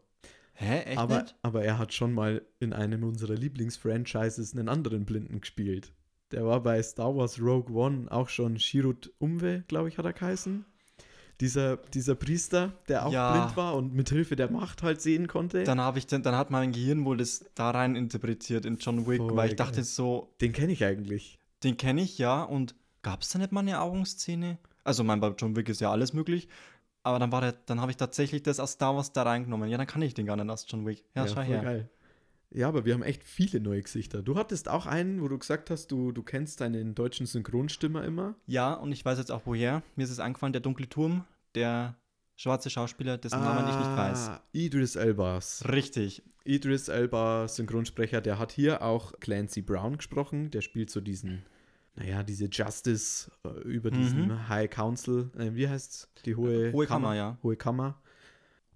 Hä, 0.53 0.79
echt 0.83 0.97
aber, 0.97 1.23
nicht? 1.23 1.35
aber 1.41 1.63
er 1.63 1.77
hat 1.77 1.93
schon 1.93 2.13
mal 2.13 2.41
in 2.59 2.73
einem 2.73 3.03
unserer 3.03 3.35
Lieblingsfranchises 3.35 4.53
einen 4.53 4.69
anderen 4.69 5.05
Blinden 5.05 5.41
gespielt. 5.41 5.91
Der 6.31 6.45
war 6.45 6.63
bei 6.63 6.81
Star 6.81 7.15
Wars 7.15 7.39
Rogue 7.39 7.75
One 7.75 8.11
auch 8.11 8.29
schon 8.29 8.57
Shirut 8.57 9.13
Umwe, 9.19 9.63
glaube 9.67 9.89
ich, 9.89 9.97
hat 9.97 10.05
er 10.05 10.13
geheißen. 10.13 10.65
Dieser, 11.39 11.77
dieser 11.77 12.15
Priester, 12.15 12.73
der 12.87 13.05
auch 13.05 13.11
Ja. 13.11 13.31
blind 13.31 13.57
war 13.57 13.75
und 13.75 13.93
mit 13.93 14.09
Hilfe 14.09 14.35
der 14.35 14.49
Macht 14.51 14.81
halt 14.81 15.01
sehen 15.01 15.27
konnte. 15.27 15.63
Dann 15.63 15.79
habe 15.79 15.99
ich, 15.99 16.07
den- 16.07 16.23
dann 16.23 16.35
hat 16.35 16.49
mein 16.49 16.71
Gehirn 16.71 17.05
wohl 17.05 17.17
das 17.17 17.45
da 17.53 17.69
rein 17.71 17.95
interpretiert 17.95 18.65
in 18.65 18.77
John 18.77 19.05
Wick, 19.07 19.19
Voll 19.19 19.35
weil 19.35 19.49
ich 19.49 19.55
dachte 19.55 19.83
so, 19.83 20.33
Den 20.41 20.51
kenne 20.53 20.71
ich 20.73 20.83
eigentlich. 20.83 21.37
den 21.63 21.77
kenne 21.77 22.01
ich 22.01 22.17
ja 22.17 22.41
und 22.43 22.73
gab 23.03 23.21
es 23.21 23.29
da 23.29 23.37
nicht 23.39 23.51
mal 23.51 23.59
eine 23.59 23.79
Augenszene? 23.81 24.57
Also 24.83 25.03
mein 25.03 25.19
bei 25.19 25.29
John 25.37 25.55
Wick 25.55 25.69
ist 25.69 25.79
ja 25.81 25.91
alles 25.91 26.13
möglich, 26.13 26.47
aber 27.03 27.19
dann 27.19 27.31
war 27.31 27.41
der, 27.41 27.51
dann 27.51 27.81
habe 27.81 27.91
ich 27.91 27.97
tatsächlich 27.97 28.41
das 28.41 28.59
aus 28.59 28.71
Star 28.71 28.95
Wars 28.95 29.11
da 29.13 29.23
reingenommen. 29.23 29.69
Ja, 29.69 29.77
dann 29.77 29.85
kann 29.87 30.01
ich 30.01 30.13
den 30.15 30.25
gar 30.25 30.35
nicht 30.37 30.49
aus 30.49 30.65
John 30.67 30.85
Wick. 30.87 31.05
Ja, 31.15 31.27
schau 31.27 31.35
voll 31.35 31.43
her. 31.45 31.61
geil. 31.61 31.89
Ja, 32.49 32.69
aber 32.69 32.85
wir 32.85 32.93
haben 32.93 33.03
echt 33.03 33.23
viele 33.23 33.59
neue 33.59 33.81
Gesichter. 33.81 34.21
Du 34.21 34.35
hattest 34.37 34.69
auch 34.69 34.85
einen, 34.85 35.21
wo 35.21 35.27
du 35.27 35.37
gesagt 35.37 35.69
hast, 35.69 35.91
du, 35.91 36.11
du 36.11 36.23
kennst 36.23 36.61
deinen 36.61 36.95
deutschen 36.95 37.25
Synchronstimmer 37.25 38.03
immer. 38.05 38.35
Ja, 38.45 38.73
und 38.73 38.91
ich 38.93 39.03
weiß 39.03 39.17
jetzt 39.17 39.31
auch 39.31 39.41
woher. 39.45 39.83
Mir 39.95 40.03
ist 40.03 40.11
es 40.11 40.19
eingefallen, 40.19 40.53
der 40.53 40.61
dunkle 40.61 40.87
Turm, 40.87 41.25
der 41.55 41.95
schwarze 42.37 42.69
Schauspieler, 42.69 43.17
dessen 43.17 43.39
Namen 43.41 43.67
ich 43.69 43.77
nicht 43.77 43.97
weiß. 43.97 44.29
Ah, 44.29 44.41
Idris 44.53 44.95
Elbas. 44.95 45.63
Richtig. 45.67 46.23
Idris 46.45 46.87
Elba, 46.87 47.49
Synchronsprecher, 47.49 48.21
der 48.21 48.39
hat 48.39 48.53
hier 48.53 48.81
auch 48.81 49.11
Clancy 49.19 49.61
Brown 49.61 49.97
gesprochen. 49.97 50.49
Der 50.51 50.61
spielt 50.61 50.89
so 50.89 51.01
diesen, 51.01 51.43
naja, 51.95 52.23
diese 52.23 52.45
Justice 52.45 53.29
äh, 53.43 53.49
über 53.63 53.91
Mhm. 53.91 53.95
diesen 53.95 54.47
High 54.47 54.69
Council. 54.69 55.29
Äh, 55.37 55.53
wie 55.55 55.67
heißt's? 55.67 56.09
Die 56.25 56.35
hohe, 56.35 56.71
Hohe 56.71 56.85
Kammer, 56.87 57.13
ja. 57.15 57.37
Hohe 57.43 57.57
Kammer. 57.57 58.01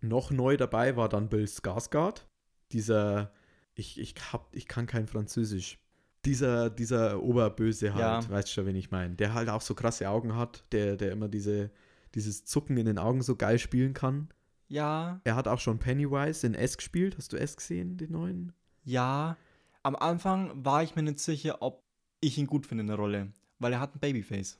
Noch 0.02 0.32
neu 0.32 0.58
dabei 0.58 0.98
war 0.98 1.08
dann 1.08 1.30
Bill 1.30 1.46
Skarsgård. 1.46 2.26
Dieser, 2.74 3.32
ich, 3.76 4.00
ich, 4.00 4.16
hab, 4.32 4.56
ich 4.56 4.68
kann 4.68 4.86
kein 4.88 5.08
Französisch. 5.08 5.80
Dieser, 6.26 6.70
dieser 6.70 7.22
Oberböse 7.24 7.94
halt, 7.96 8.00
Ja. 8.26 8.30
weißt 8.30 8.52
schon, 8.52 8.66
wen 8.68 8.76
ich 8.76 8.92
meine. 8.92 9.16
Der 9.16 9.34
halt 9.34 9.50
auch 9.50 9.62
so 9.62 9.74
krasse 9.74 10.08
Augen 10.10 10.36
hat, 10.36 10.64
der, 10.72 10.96
der 10.96 11.12
immer 11.12 11.28
diese, 11.28 11.72
dieses 12.14 12.46
Zucken 12.46 12.78
in 12.78 12.86
den 12.86 12.98
Augen 13.00 13.22
so 13.24 13.36
geil 13.36 13.58
spielen 13.58 13.94
kann. 13.94 14.30
Ja, 14.68 15.20
Er 15.26 15.36
hat 15.36 15.48
auch 15.48 15.60
schon 15.60 15.80
Pennywise 15.80 16.46
in 16.48 16.54
S 16.54 16.78
gespielt. 16.78 17.18
Hast 17.18 17.34
du 17.34 17.38
S 17.38 17.58
gesehen, 17.58 17.98
den 17.98 18.12
neuen? 18.12 18.54
ja. 18.84 19.38
Am 19.84 19.96
Anfang 19.96 20.64
war 20.64 20.84
ich 20.84 20.96
mir 20.96 21.02
nicht 21.02 21.18
sicher, 21.18 21.64
ob 21.64 21.84
ich 22.20 22.38
ihn 22.38 22.46
gut 22.46 22.68
finde 22.68 22.84
in 22.84 22.88
der 22.88 22.98
Rolle, 22.98 23.32
weil 23.58 23.74
er 23.74 23.80
hat 23.80 23.96
ein 23.96 24.00
Babyface. 24.00 24.60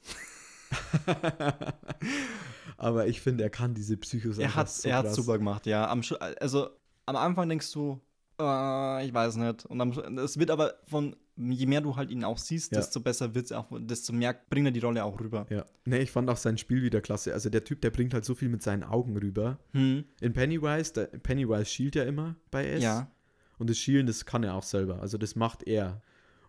Aber 2.78 3.08
ich 3.08 3.22
finde, 3.22 3.44
er 3.44 3.50
kann 3.50 3.74
diese 3.74 3.98
Psychos 3.98 4.38
Er 4.38 4.56
hat 4.56 4.70
so 4.70 4.90
er 4.90 5.14
super 5.14 5.38
gemacht, 5.38 5.66
ja. 5.68 5.88
Am, 5.90 6.02
also 6.40 6.70
am 7.06 7.16
Anfang 7.16 7.50
denkst 7.50 7.72
du, 7.72 8.00
äh, 8.44 9.06
ich 9.06 9.14
weiß 9.14 9.36
nicht. 9.38 9.66
Und 9.66 9.98
es 10.20 10.38
wird 10.38 10.52
aber 10.52 10.74
von, 10.86 11.16
je 11.36 11.66
mehr 11.66 11.82
du 11.82 11.96
halt 11.96 12.12
ihn 12.12 12.24
auch 12.24 12.38
siehst, 12.38 12.72
Ja. 12.72 12.80
desto 12.80 13.00
besser 13.00 13.34
wird 13.36 13.46
es 13.46 13.52
auch, 13.52 13.68
desto 13.80 14.14
mehr 14.14 14.36
bringt 14.50 14.68
er 14.68 14.72
die 14.72 14.80
Rolle 14.80 15.04
auch 15.04 15.20
rüber. 15.20 15.46
Ja. 15.50 15.66
Nee, 15.86 16.00
ich 16.00 16.12
fand 16.12 16.30
auch 16.30 16.38
sein 16.38 16.58
Spiel 16.58 16.82
wieder 16.84 17.02
klasse. 17.02 17.34
Also 17.34 17.50
der 17.50 17.64
Typ, 17.64 17.82
der 17.82 17.90
bringt 17.90 18.14
halt 18.14 18.26
so 18.26 18.36
viel 18.36 18.50
mit 18.50 18.62
seinen 18.62 18.84
Augen 18.84 19.18
rüber. 19.18 19.60
Hm. 19.72 20.06
In 20.20 20.34
Pennywise, 20.34 20.94
der, 20.94 21.06
Pennywise 21.06 21.66
schielt 21.66 21.96
ja 21.96 22.04
immer 22.04 22.36
bei 22.52 22.68
S. 22.68 22.84
Ja. 22.84 23.12
Und 23.58 23.70
das 23.70 23.78
Schielen, 23.78 24.08
das 24.08 24.26
kann 24.26 24.44
er 24.44 24.56
auch 24.56 24.64
selber. 24.64 25.02
Also 25.02 25.18
das 25.18 25.36
macht 25.36 25.64
er. 25.68 26.02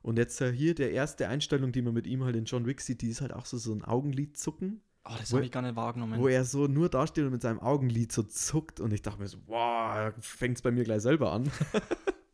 Und 0.02 0.18
jetzt 0.18 0.40
äh, 0.40 0.52
hier 0.52 0.74
der 0.74 0.92
erste 0.92 1.28
Einstellung, 1.28 1.70
die 1.72 1.82
man 1.82 1.94
mit 1.94 2.06
ihm 2.06 2.24
halt 2.24 2.34
in 2.36 2.44
John 2.44 2.66
Wick 2.66 2.80
sieht, 2.80 3.02
die 3.02 3.08
ist 3.10 3.20
halt 3.20 3.32
auch 3.32 3.46
so, 3.46 3.56
so 3.58 3.72
ein 3.72 3.84
Augenlid 3.84 4.36
zucken, 4.36 4.80
Oh, 5.04 5.10
das 5.18 5.32
Wo- 5.32 5.36
habe 5.36 5.44
ich 5.46 5.52
gar 5.52 5.62
nicht 5.62 5.74
wahrgenommen. 5.76 6.20
wo 6.20 6.28
er 6.28 6.44
so 6.44 6.66
nur 6.68 6.88
dasteht 6.88 7.24
und 7.24 7.32
mit 7.32 7.42
seinem 7.42 7.58
Augenlid 7.60 8.12
so 8.12 8.22
zuckt. 8.22 8.80
Und 8.80 8.92
ich 8.92 9.02
dachte 9.02 9.20
mir 9.20 9.28
so, 9.28 9.38
wow, 9.46 10.12
fängt 10.20 10.58
es 10.58 10.62
bei 10.62 10.70
mir 10.70 10.84
gleich 10.84 11.02
selber 11.02 11.32
an. 11.32 11.50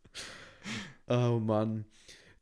oh 1.09 1.39
Mann. 1.41 1.87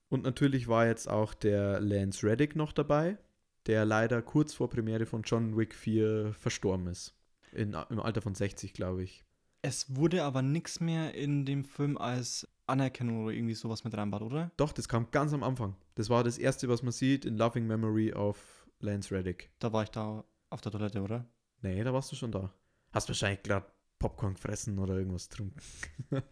Und 0.08 0.22
natürlich 0.24 0.68
war 0.68 0.86
jetzt 0.86 1.08
auch 1.08 1.34
der 1.34 1.80
Lance 1.80 2.26
Reddick 2.26 2.56
noch 2.56 2.72
dabei, 2.72 3.18
der 3.66 3.84
leider 3.84 4.22
kurz 4.22 4.54
vor 4.54 4.68
Premiere 4.68 5.06
von 5.06 5.22
John 5.22 5.56
Wick 5.56 5.74
4 5.74 6.32
verstorben 6.34 6.86
ist. 6.88 7.14
In, 7.52 7.76
Im 7.90 8.00
Alter 8.00 8.22
von 8.22 8.34
60, 8.34 8.72
glaube 8.72 9.02
ich. 9.02 9.24
Es 9.62 9.96
wurde 9.96 10.22
aber 10.22 10.42
nichts 10.42 10.80
mehr 10.80 11.14
in 11.14 11.44
dem 11.44 11.64
Film 11.64 11.98
als 11.98 12.46
Anerkennung 12.66 13.24
oder 13.24 13.32
irgendwie 13.34 13.54
sowas 13.54 13.82
mit 13.84 13.96
reinbaut, 13.96 14.22
oder? 14.22 14.50
Doch, 14.56 14.72
das 14.72 14.88
kam 14.88 15.10
ganz 15.10 15.32
am 15.32 15.42
Anfang. 15.42 15.76
Das 15.94 16.10
war 16.10 16.22
das 16.22 16.38
erste, 16.38 16.68
was 16.68 16.82
man 16.82 16.92
sieht 16.92 17.24
in 17.24 17.36
Loving 17.36 17.66
Memory 17.66 18.12
of 18.12 18.65
Lance 18.80 19.14
Reddick. 19.14 19.50
Da 19.58 19.72
war 19.72 19.82
ich 19.82 19.90
da 19.90 20.24
auf 20.50 20.60
der 20.60 20.72
Toilette, 20.72 21.02
oder? 21.02 21.26
Nee, 21.62 21.82
da 21.82 21.92
warst 21.92 22.12
du 22.12 22.16
schon 22.16 22.32
da. 22.32 22.52
Hast 22.92 23.08
wahrscheinlich 23.08 23.42
gerade 23.42 23.66
Popcorn 23.98 24.34
gefressen 24.34 24.78
oder 24.78 24.96
irgendwas 24.96 25.28
getrunken. 25.28 25.60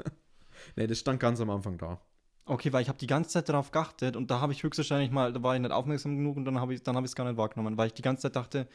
nee, 0.77 0.87
das 0.87 0.99
stand 0.99 1.21
ganz 1.21 1.41
am 1.41 1.51
Anfang 1.51 1.79
da. 1.79 2.01
Okay, 2.47 2.73
weil 2.73 2.83
ich 2.83 2.89
habe 2.89 2.99
die 2.99 3.07
ganze 3.07 3.31
Zeit 3.31 3.49
darauf 3.49 3.71
geachtet 3.71 4.17
und 4.17 4.31
da 4.31 4.41
habe 4.41 4.53
ich 4.53 4.63
höchstwahrscheinlich 4.63 5.11
mal, 5.11 5.33
da 5.33 5.43
war 5.43 5.55
ich 5.55 5.63
nicht 5.63 5.71
aufmerksam 5.71 6.17
genug 6.17 6.37
und 6.37 6.45
dann 6.45 6.61
habe 6.61 6.75
ich 6.75 6.81
es 6.81 7.15
gar 7.15 7.25
nicht 7.25 7.39
wahrgenommen, 7.39 7.79
weil 7.79 7.87
ich 7.87 7.95
die 7.95 8.03
ganze 8.03 8.23
Zeit 8.23 8.37
dachte, 8.37 8.69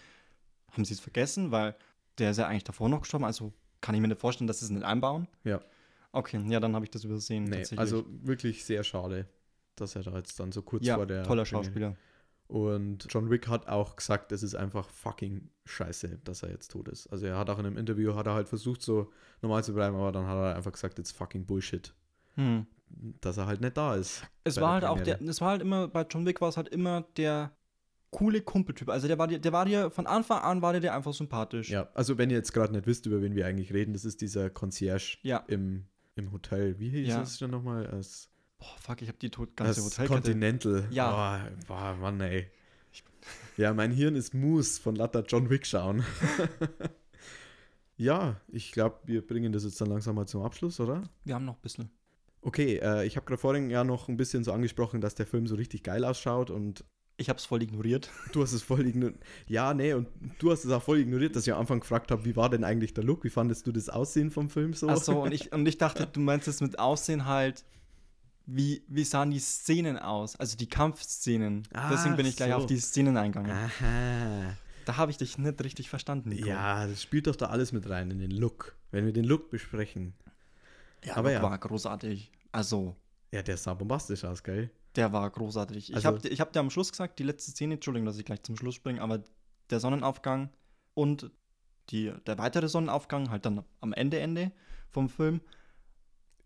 haben 0.72 0.86
sie 0.86 0.94
es 0.94 1.00
vergessen, 1.00 1.52
weil 1.52 1.76
der 2.18 2.32
ist 2.32 2.38
ja 2.38 2.48
eigentlich 2.48 2.64
davor 2.64 2.90
noch 2.90 3.02
gestorben, 3.02 3.26
also 3.26 3.54
kann 3.80 3.94
ich 3.94 4.02
mir 4.02 4.08
nicht 4.08 4.20
vorstellen, 4.20 4.48
dass 4.48 4.60
sie 4.60 4.66
es 4.66 4.72
nicht 4.72 4.84
einbauen. 4.84 5.28
Ja. 5.44 5.62
Okay, 6.12 6.44
ja, 6.48 6.60
dann 6.60 6.74
habe 6.74 6.86
ich 6.86 6.92
das 6.92 7.04
übersehen. 7.04 7.44
Nee, 7.44 7.64
also 7.76 8.06
wirklich 8.08 8.66
sehr 8.66 8.84
schade, 8.84 9.28
dass 9.76 9.96
er 9.96 10.02
da 10.02 10.18
jetzt 10.18 10.40
dann 10.40 10.52
so 10.52 10.64
kurz 10.64 10.86
ja, 10.86 10.96
vor 10.96 11.06
der. 11.06 11.24
toller 11.24 11.46
Schauspieler. 11.46 11.96
Und 12.50 13.06
John 13.10 13.30
Wick 13.30 13.48
hat 13.48 13.68
auch 13.68 13.96
gesagt, 13.96 14.32
es 14.32 14.42
ist 14.42 14.56
einfach 14.56 14.90
fucking 14.90 15.50
scheiße, 15.66 16.20
dass 16.24 16.42
er 16.42 16.50
jetzt 16.50 16.72
tot 16.72 16.88
ist. 16.88 17.06
Also 17.08 17.28
er 17.28 17.38
hat 17.38 17.48
auch 17.52 17.60
in 17.60 17.66
einem 17.68 17.78
Interview, 17.78 18.16
hat 18.16 18.26
er 18.26 18.34
halt 18.34 18.50
versucht, 18.50 18.82
so 18.82 19.12
normal 19.44 19.64
zu 19.64 19.72
bleiben, 19.76 19.96
aber 19.96 20.12
dann 20.12 20.26
hat 20.26 20.36
er 20.36 20.56
einfach 20.56 20.72
gesagt, 20.72 20.98
it's 20.98 21.12
fucking 21.12 21.46
Bullshit, 21.46 21.94
Hm. 22.36 22.66
dass 23.22 23.38
er 23.38 23.46
halt 23.46 23.62
nicht 23.62 23.78
da 23.78 23.94
ist. 23.96 24.24
Es 24.44 24.60
war 24.60 24.74
halt 24.74 24.84
auch 24.86 25.00
der, 25.00 25.14
Premiere. 25.16 25.30
es 25.32 25.42
war 25.42 25.52
halt 25.52 25.62
immer, 25.62 25.88
bei 25.90 26.02
John 26.10 26.26
Wick 26.26 26.42
war 26.42 26.50
es 26.50 26.58
halt 26.58 26.70
immer 26.70 27.06
der 27.18 27.52
coole 28.10 28.42
Kumpeltyp. 28.42 28.90
Also 28.90 29.08
der 29.08 29.20
war 29.20 29.28
dir, 29.28 29.38
der 29.38 29.52
war 29.54 29.66
dir, 29.66 29.92
von 29.92 30.08
Anfang 30.08 30.40
an 30.42 30.64
war 30.64 30.72
der 30.72 30.82
dir 30.82 30.96
einfach 30.96 31.14
sympathisch. 31.14 31.70
Ja, 31.70 31.88
also 31.94 32.18
wenn 32.18 32.32
ihr 32.32 32.38
jetzt 32.38 32.52
gerade 32.54 32.74
nicht 32.74 32.88
wisst, 32.88 33.06
über 33.06 33.22
wen 33.22 33.36
wir 33.36 33.46
eigentlich 33.46 33.72
reden, 33.74 33.94
das 33.94 34.06
ist 34.06 34.22
dieser 34.22 34.50
Concierge 34.50 35.20
Ja. 35.22 35.44
im, 35.48 35.86
im 36.16 36.32
Hotel. 36.32 36.80
Wie 36.80 36.90
hieß 36.90 37.08
Ja. 37.10 37.20
das 37.20 37.38
denn 37.38 37.52
nochmal? 37.52 37.86
Als, 37.86 38.32
Boah, 38.60 38.76
fuck, 38.80 39.02
ich 39.02 39.08
habe 39.08 39.18
die 39.18 39.30
tot 39.30 39.56
ganze 39.56 39.82
Hotelkette. 39.84 40.14
Continental. 40.14 40.88
Ja. 40.92 41.12
Boah, 41.12 41.52
boah, 41.68 41.96
Mann, 42.00 42.22
ey. 42.22 42.48
Ja, 43.58 43.74
mein 43.74 43.92
Hirn 43.92 44.16
ist 44.16 44.34
Moose 44.34 44.80
von 44.82 44.96
Latter 44.96 45.24
John 45.28 45.50
Wick 45.50 45.66
schauen. 45.66 46.04
ja, 47.98 48.40
ich 48.48 48.72
glaube, 48.72 49.00
wir 49.06 49.26
bringen 49.26 49.52
das 49.52 49.64
jetzt 49.64 49.80
dann 49.82 49.90
langsam 49.90 50.16
mal 50.16 50.28
zum 50.28 50.44
Abschluss, 50.44 50.80
oder? 50.80 51.04
Wir 51.26 51.36
haben 51.36 51.46
noch 51.46 51.56
ein 51.56 51.62
bisschen. 51.62 51.90
Okay, 52.42 52.78
äh, 52.78 53.06
ich 53.06 53.18
habe 53.18 53.26
gerade 53.26 53.40
vorhin 53.40 53.70
ja 53.70 53.84
noch 53.84 54.08
ein 54.08 54.16
bisschen 54.18 54.44
so 54.44 54.54
angesprochen, 54.54 55.02
dass 55.02 55.16
der 55.16 55.28
Film 55.28 55.46
so 55.48 55.56
richtig 55.56 55.84
geil 55.84 56.06
ausschaut 56.06 56.50
und 56.50 56.86
Ich 57.18 57.28
habe 57.28 57.38
es 57.38 57.46
voll 57.46 57.62
ignoriert. 57.62 58.10
du 58.32 58.42
hast 58.42 58.54
es 58.54 58.62
voll 58.62 58.88
ignoriert. 58.88 59.20
Ja, 59.48 59.74
nee, 59.74 59.94
und 59.94 60.08
du 60.40 60.52
hast 60.52 60.64
es 60.64 60.72
auch 60.72 60.82
voll 60.82 61.00
ignoriert, 61.00 61.36
dass 61.36 61.46
ich 61.46 61.52
am 61.52 61.60
Anfang 61.60 61.82
gefragt 61.82 62.12
habe, 62.12 62.24
wie 62.24 62.38
war 62.38 62.50
denn 62.50 62.64
eigentlich 62.64 62.94
der 62.94 63.04
Look? 63.04 63.26
Wie 63.26 63.30
fandest 63.30 63.68
du 63.68 63.74
das 63.74 63.90
Aussehen 63.90 64.32
vom 64.32 64.50
Film 64.50 64.74
so? 64.74 64.88
Achso, 64.88 65.22
und 65.22 65.34
ich, 65.34 65.52
und 65.52 65.68
ich 65.68 65.78
dachte, 65.78 66.08
du 66.08 66.22
meinst 66.22 66.48
es 66.48 66.62
mit 66.62 66.80
Aussehen 66.80 67.26
halt, 67.26 67.66
wie, 68.52 68.84
wie 68.88 69.04
sahen 69.04 69.32
die 69.32 69.40
Szenen 69.40 69.98
aus? 69.98 70.36
Also 70.36 70.58
die 70.58 70.68
Kampfszenen. 70.68 71.68
Ach 71.74 71.90
Deswegen 71.92 72.16
bin 72.16 72.26
ich 72.26 72.36
gleich 72.36 72.52
so. 72.52 72.58
auf 72.58 72.66
die 72.66 72.80
Szenen 72.80 73.16
eingegangen. 73.18 73.52
Aha. 73.52 74.56
Da 74.86 74.98
habe 74.98 75.12
ich 75.12 75.18
dich 75.18 75.38
nicht 75.38 75.64
richtig 75.64 75.90
verstanden, 75.90 76.30
Nico. 76.30 76.48
Ja, 76.48 76.88
das 76.88 77.02
spielt 77.02 77.28
doch 77.28 77.36
da 77.36 77.48
alles 77.48 77.72
mit 77.72 77.88
rein 77.90 78.10
in 78.12 78.18
den 78.20 78.32
Look. 78.32 78.76
Wenn 78.92 79.06
wir 79.06 79.14
den 79.14 79.26
Look 79.26 79.50
besprechen. 79.52 80.14
ja 81.04 81.16
aber 81.16 81.32
ja. 81.32 81.42
war 81.44 81.58
großartig. 81.58 82.32
Also, 82.52 82.96
Ja, 83.32 83.44
der 83.44 83.58
sah 83.58 83.74
bombastisch 83.76 84.24
aus, 84.26 84.44
gell? 84.44 84.72
der 84.96 85.14
war 85.14 85.30
großartig. 85.30 85.90
Ich 85.92 85.96
Also- 85.96 86.08
habe 86.08 86.28
ich 86.28 86.42
hab 86.42 86.52
dir 86.52 86.60
am 86.62 86.72
Schluss 86.72 86.90
gesagt, 86.92 87.20
die 87.20 87.24
letzte 87.24 87.52
Szene, 87.52 87.76
Entschuldigung, 87.76 88.08
dass 88.08 88.18
ich 88.18 88.26
gleich 88.26 88.42
zum 88.42 88.56
Schluss 88.58 88.74
springe, 88.76 89.02
aber 89.02 89.22
der 89.70 89.80
Sonnenaufgang 89.80 90.50
und 90.96 91.30
die, 91.92 92.12
der 92.26 92.38
weitere 92.40 92.68
Sonnenaufgang, 92.68 93.30
halt 93.30 93.46
dann 93.46 93.64
am 93.82 93.94
Ende, 93.94 94.20
Ende 94.20 94.52
vom 94.90 95.08
Film, 95.10 95.42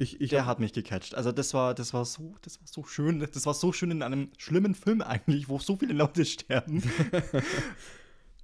Ich, 0.03 0.21
ich 0.21 0.29
der 0.29 0.41
hab- 0.41 0.47
hat 0.51 0.59
mich 0.59 0.73
gecatcht. 0.73 1.15
Also 1.15 1.31
das 1.31 1.53
war, 1.53 1.73
das 1.73 1.93
war 1.93 2.05
so, 2.05 2.35
das 2.41 2.59
war 2.59 2.67
so 2.67 2.83
schön. 2.83 3.19
Das 3.19 3.45
war 3.45 3.53
so 3.53 3.71
schön 3.71 3.89
in 3.91 4.01
einem 4.03 4.29
schlimmen 4.37 4.75
Film 4.75 5.01
eigentlich, 5.01 5.49
wo 5.49 5.57
so 5.59 5.75
viele 5.77 5.93
Leute 5.93 6.25
sterben. 6.35 6.83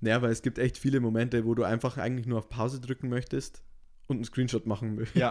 Naja, 0.01 0.21
weil 0.21 0.31
es 0.31 0.41
gibt 0.41 0.59
echt 0.59 0.77
viele 0.77 1.01
Momente, 1.01 1.43
wo 1.45 1.55
du 1.55 1.63
einfach 1.65 1.97
eigentlich 1.97 2.25
nur 2.25 2.37
auf 2.39 2.47
Pause 2.47 2.79
drücken 2.79 3.09
möchtest 3.09 3.63
und 4.07 4.15
einen 4.15 4.23
Screenshot 4.23 4.65
machen 4.65 4.97
willst. 4.97 5.13
Ja. 5.15 5.29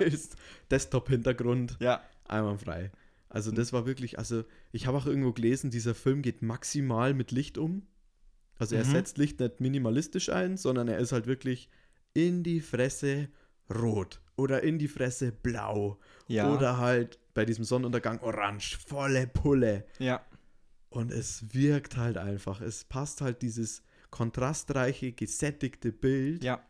Desktop-Hintergrund, 0.71 1.79
ja. 1.81 2.03
einwandfrei. 2.27 2.91
Also 3.31 3.51
das 3.51 3.73
war 3.73 3.87
wirklich, 3.87 4.19
also 4.19 4.45
ich 4.73 4.87
habe 4.87 4.99
auch 4.99 5.07
irgendwo 5.07 5.33
gelesen, 5.33 5.71
dieser 5.71 5.95
Film 5.95 6.23
geht 6.23 6.43
maximal 6.43 7.15
mit 7.15 7.31
Licht 7.31 7.59
um. 7.59 7.87
Also 8.59 8.75
er 8.77 8.85
Mhm. 8.85 8.91
setzt 8.91 9.19
Licht 9.19 9.41
nicht 9.41 9.61
minimalistisch 9.61 10.29
ein, 10.31 10.57
sondern 10.57 10.89
er 10.89 10.99
ist 10.99 11.13
halt 11.13 11.27
wirklich 11.27 11.69
in 12.15 12.43
die 12.43 12.61
Fresse 12.61 13.29
rot 13.75 14.21
oder 14.37 14.63
in 14.63 14.79
die 14.79 14.89
Fresse 14.89 15.33
blau 15.33 15.99
Ja. 16.29 16.55
oder 16.55 16.79
halt 16.79 17.19
bei 17.35 17.45
diesem 17.45 17.65
Sonnenuntergang 17.65 18.21
orange, 18.21 18.79
volle 18.87 19.27
Pulle. 19.27 19.85
ja. 19.99 20.21
Und 20.91 21.13
es 21.13 21.53
wirkt 21.53 21.99
halt 21.99 22.17
einfach. 22.17 22.63
Es 22.63 22.83
passt 22.85 23.21
halt 23.21 23.43
dieses 23.43 23.83
kontrastreiche, 24.11 25.13
gesättigte 25.13 25.93
Bild 25.93 26.43
Ja. 26.43 26.61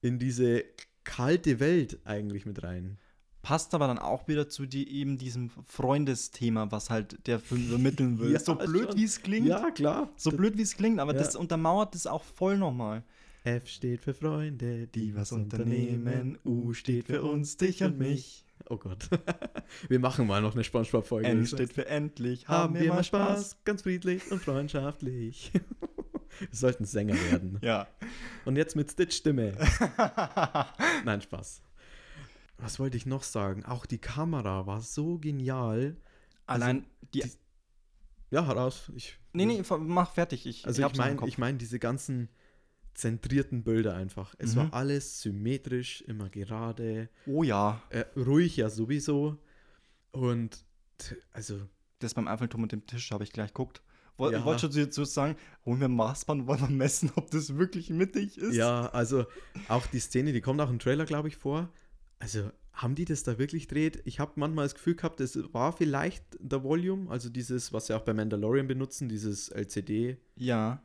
in 0.00 0.20
diese 0.20 0.64
kalte 1.02 1.58
Welt 1.58 1.98
eigentlich 2.04 2.46
mit 2.46 2.62
rein. 2.62 2.98
Passt 3.42 3.74
aber 3.74 3.88
dann 3.88 3.98
auch 3.98 4.28
wieder 4.28 4.48
zu 4.48 4.64
die, 4.66 4.88
eben 5.00 5.18
diesem 5.18 5.50
Freundesthema, 5.66 6.70
was 6.70 6.88
halt 6.88 7.26
der 7.26 7.38
Film 7.40 7.66
übermitteln 7.66 8.18
will. 8.20 8.30
Ja, 8.32 8.38
so 8.38 8.54
blöd 8.54 8.94
wie 8.96 9.04
es 9.04 9.20
klingt. 9.20 9.46
Ja, 9.48 9.70
klar. 9.72 10.08
So 10.16 10.30
blöd 10.30 10.56
wie 10.56 10.62
es 10.62 10.76
klingt, 10.76 10.98
aber 11.00 11.12
Ja. 11.12 11.18
das 11.18 11.34
untermauert 11.36 11.94
das 11.94 12.06
auch 12.06 12.22
voll 12.22 12.56
nochmal. 12.56 13.02
F 13.42 13.66
steht 13.68 14.00
für 14.02 14.14
Freunde, 14.14 14.86
Die 14.86 15.14
was 15.14 15.30
unternehmen, 15.32 16.38
U 16.44 16.72
steht 16.72 17.06
für 17.08 17.22
uns, 17.22 17.56
dich 17.58 17.82
und 17.82 17.98
mich. 17.98 18.43
Oh 18.68 18.76
Gott. 18.78 19.08
wir 19.88 19.98
machen 20.00 20.26
mal 20.26 20.40
noch 20.40 20.54
eine 20.54 20.64
Spongebob-Folge. 20.64 21.28
N 21.28 21.46
steht 21.46 21.72
für 21.72 21.86
endlich, 21.86 22.48
Haben 22.48 22.74
wir 22.74 22.92
mal 22.92 23.04
Spaß, 23.04 23.64
ganz 23.64 23.82
friedlich 23.82 24.30
und 24.30 24.40
freundschaftlich. 24.42 25.52
wir 26.38 26.48
sollten 26.50 26.84
Sänger 26.84 27.14
werden. 27.30 27.58
Ja. 27.62 27.86
Und 28.44 28.56
jetzt 28.56 28.74
mit 28.76 28.90
Stitch-Stimme. 28.90 29.52
Nein, 31.04 31.20
Spaß. 31.20 31.62
Was 32.58 32.78
wollte 32.78 32.96
ich 32.96 33.04
noch 33.06 33.22
sagen? 33.22 33.64
Auch 33.64 33.84
die 33.84 33.98
Kamera 33.98 34.66
war 34.66 34.80
so 34.80 35.18
genial. 35.18 35.96
Allein 36.46 36.86
die. 37.12 37.20
die- 37.20 37.30
Ja, 38.30 38.46
heraus. 38.46 38.90
Ich, 38.94 39.18
nee, 39.32 39.44
nee, 39.44 39.62
mach 39.80 40.12
fertig. 40.12 40.46
Ich, 40.46 40.64
Also 40.66 40.82
ich 40.84 40.90
im 40.90 40.96
meine 40.96 41.26
ich 41.26 41.38
mein 41.38 41.58
diese 41.58 41.78
ganzen 41.78 42.28
zentrierten 42.94 43.62
Bilder 43.64 43.94
einfach. 43.94 44.34
Es 44.38 44.54
Mhm. 44.54 44.58
war 44.60 44.74
alles 44.74 45.20
symmetrisch, 45.20 46.02
immer 46.02 46.28
gerade, 46.30 47.08
Oh 47.26 47.42
ja, 47.42 47.82
äh, 47.90 48.04
ruhig 48.16 48.56
ja 48.56 48.70
sowieso. 48.70 49.38
Und 50.12 50.64
also 51.32 51.60
das 51.98 52.14
beim 52.14 52.28
Eiffelturm 52.28 52.62
mit 52.62 52.72
dem 52.72 52.86
Tisch 52.86 53.10
habe 53.10 53.24
ich 53.24 53.32
gleich 53.32 53.48
geguckt. 53.48 53.82
Woll, 54.16 54.32
Ja. 54.32 54.38
Ich 54.38 54.44
wollte 54.44 54.70
schon 54.72 54.92
so 54.92 55.04
sagen, 55.04 55.36
holen 55.64 55.80
wir 55.80 55.88
ein 55.88 55.96
Maßband 55.96 56.42
und 56.42 56.46
wollen 56.46 56.60
wir 56.60 56.68
messen, 56.70 57.10
ob 57.16 57.30
das 57.32 57.56
wirklich 57.56 57.90
mittig 57.90 58.38
ist. 58.38 58.54
ja, 58.54 58.86
also 58.90 59.26
auch 59.68 59.86
die 59.86 59.98
Szene, 59.98 60.32
die 60.32 60.40
kommt 60.40 60.60
auch 60.60 60.70
im 60.70 60.78
Trailer, 60.78 61.04
glaube 61.04 61.28
ich, 61.28 61.36
vor. 61.36 61.68
Also 62.20 62.50
haben 62.72 62.94
die 62.94 63.04
das 63.04 63.22
da 63.24 63.38
wirklich 63.38 63.66
dreht? 63.66 64.02
Ich 64.04 64.20
habe 64.20 64.32
manchmal 64.36 64.64
das 64.66 64.74
Gefühl 64.74 64.94
gehabt, 64.94 65.20
es 65.20 65.36
war 65.52 65.72
vielleicht 65.72 66.24
der 66.38 66.62
Volume, 66.62 67.10
also 67.10 67.28
dieses, 67.28 67.72
was 67.72 67.86
sie 67.88 67.94
auch 67.96 68.02
bei 68.02 68.14
Mandalorian 68.14 68.66
benutzen, 68.68 69.08
dieses 69.08 69.48
LCD, 69.48 70.16
Ja. 70.36 70.82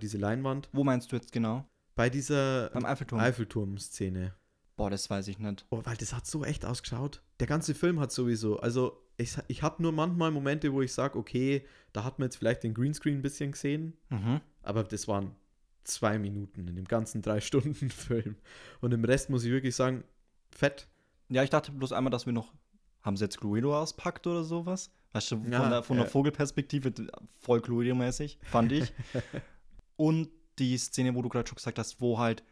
Diese 0.00 0.18
Leinwand. 0.18 0.68
Wo 0.72 0.84
meinst 0.84 1.10
du 1.12 1.16
jetzt 1.16 1.32
genau? 1.32 1.64
Bei 1.94 2.08
dieser 2.10 2.70
Beim 2.70 2.84
Eiffelturm. 2.84 3.20
Eiffelturm-Szene. 3.20 4.34
Boah, 4.76 4.90
das 4.90 5.10
weiß 5.10 5.26
ich 5.28 5.38
nicht. 5.40 5.66
Oh, 5.70 5.80
weil 5.84 5.96
das 5.96 6.12
hat 6.12 6.26
so 6.26 6.44
echt 6.44 6.64
ausgeschaut. 6.64 7.22
Der 7.40 7.48
ganze 7.48 7.74
Film 7.74 7.98
hat 7.98 8.12
sowieso. 8.12 8.60
Also, 8.60 9.02
ich, 9.16 9.36
ich 9.48 9.62
habe 9.62 9.82
nur 9.82 9.90
manchmal 9.90 10.30
Momente, 10.30 10.72
wo 10.72 10.80
ich 10.82 10.92
sage, 10.92 11.18
okay, 11.18 11.66
da 11.92 12.04
hat 12.04 12.20
man 12.20 12.26
jetzt 12.26 12.36
vielleicht 12.36 12.62
den 12.62 12.74
Greenscreen 12.74 13.16
ein 13.18 13.22
bisschen 13.22 13.50
gesehen, 13.52 13.96
Mhm. 14.10 14.40
aber 14.62 14.84
das 14.84 15.08
waren 15.08 15.34
zwei 15.82 16.18
Minuten 16.20 16.68
in 16.68 16.76
dem 16.76 16.84
ganzen 16.84 17.22
drei 17.22 17.40
Stunden 17.40 17.90
Film. 17.90 18.36
Und 18.80 18.92
im 18.94 19.04
Rest 19.04 19.30
muss 19.30 19.42
ich 19.42 19.50
wirklich 19.50 19.74
sagen, 19.74 20.04
fett. 20.52 20.86
Ja, 21.28 21.42
ich 21.42 21.50
dachte 21.50 21.72
bloß 21.72 21.92
einmal, 21.92 22.10
dass 22.12 22.26
wir 22.26 22.32
noch. 22.32 22.54
Haben 23.02 23.16
sie 23.16 23.24
jetzt 23.24 23.38
Cluedo 23.40 23.76
auspackt 23.76 24.26
oder 24.26 24.44
sowas? 24.44 24.90
Weißt 25.12 25.30
du, 25.32 25.36
von, 25.40 25.50
Ja, 25.52 25.68
der, 25.68 25.82
von 25.82 25.96
der 25.96 26.04
ja. 26.06 26.10
Vogelperspektive 26.10 26.92
voll 27.38 27.60
Cluedo-mäßig, 27.60 28.38
fand 28.42 28.70
ich. 28.72 28.92
Und 29.98 30.30
die 30.58 30.78
Szene, 30.78 31.14
wo 31.14 31.22
du 31.22 31.28
gerade 31.28 31.46
schon 31.48 31.56
gesagt 31.56 31.78
hast, 31.78 32.00
wo 32.00 32.18
halt 32.18 32.44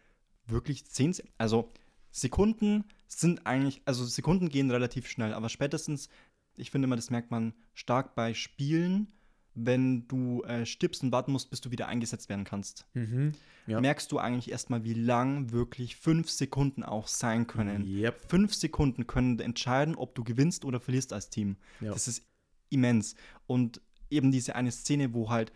wirklich 0.46 0.84
zehn, 0.86 1.12
Se- 1.12 1.24
also 1.38 1.72
Sekunden 2.10 2.84
sind 3.06 3.46
eigentlich, 3.46 3.82
also 3.84 4.04
Sekunden 4.04 4.48
gehen 4.48 4.70
relativ 4.70 5.08
schnell, 5.08 5.32
aber 5.32 5.48
spätestens, 5.48 6.08
ich 6.56 6.70
finde 6.70 6.86
immer, 6.86 6.96
das 6.96 7.10
merkt 7.10 7.30
man 7.30 7.54
stark 7.72 8.14
bei 8.14 8.34
Spielen, 8.34 9.12
wenn 9.54 10.06
du 10.08 10.42
äh, 10.42 10.66
stirbst 10.66 11.02
und 11.02 11.12
warten 11.12 11.32
musst, 11.32 11.50
bis 11.50 11.60
du 11.60 11.70
wieder 11.70 11.88
eingesetzt 11.88 12.28
werden 12.28 12.44
kannst. 12.44 12.86
Mhm. 12.94 13.32
Ja. 13.66 13.80
Merkst 13.80 14.10
du 14.12 14.18
eigentlich 14.18 14.50
erstmal, 14.50 14.84
wie 14.84 14.94
lang 14.94 15.50
wirklich 15.52 15.96
fünf 15.96 16.28
Sekunden 16.28 16.82
auch 16.82 17.06
sein 17.08 17.46
können. 17.46 17.84
Yep. 17.86 18.28
Fünf 18.28 18.54
Sekunden 18.54 19.06
können 19.06 19.38
entscheiden, 19.38 19.94
ob 19.94 20.14
du 20.14 20.24
gewinnst 20.24 20.64
oder 20.64 20.80
verlierst 20.80 21.12
als 21.12 21.30
Team. 21.30 21.56
Ja. 21.80 21.92
Das 21.92 22.06
ist 22.08 22.24
immens. 22.70 23.14
Und 23.46 23.80
eben 24.10 24.30
diese 24.30 24.56
eine 24.56 24.72
Szene, 24.72 25.14
wo 25.14 25.30
halt 25.30 25.52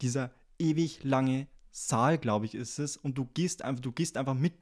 dieser 0.00 0.30
ewig 0.60 1.02
lange 1.02 1.46
Saal, 1.72 2.18
glaube 2.18 2.46
ich, 2.46 2.54
ist 2.54 2.78
es, 2.78 2.96
und 2.96 3.16
du 3.16 3.26
gehst 3.34 3.62
einfach, 3.62 3.80
du 3.80 3.92
gehst 3.92 4.16
einfach 4.16 4.34
mit 4.34 4.54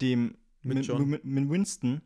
dem, 0.00 0.36
Mit 0.62 0.88
mit, 0.88 1.24
mit, 1.24 1.50
Winston, 1.50 2.00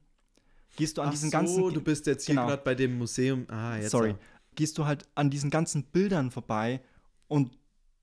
gehst 0.76 0.96
du 0.96 1.02
an 1.02 1.08
Ach 1.08 1.12
diesen 1.12 1.30
so, 1.30 1.36
ganzen. 1.36 1.74
du 1.74 1.80
bist 1.80 2.06
jetzt 2.06 2.26
hier 2.26 2.34
Genau. 2.34 2.46
gerade 2.48 2.62
bei 2.62 2.74
dem 2.74 2.96
Museum. 2.98 3.46
Ah, 3.48 3.76
jetzt. 3.76 3.90
sorry, 3.90 4.10
ja. 4.10 4.18
gehst 4.54 4.78
du 4.78 4.86
halt 4.86 5.06
an 5.14 5.30
diesen 5.30 5.50
ganzen 5.50 5.84
Bildern 5.84 6.30
vorbei 6.30 6.80
und 7.28 7.56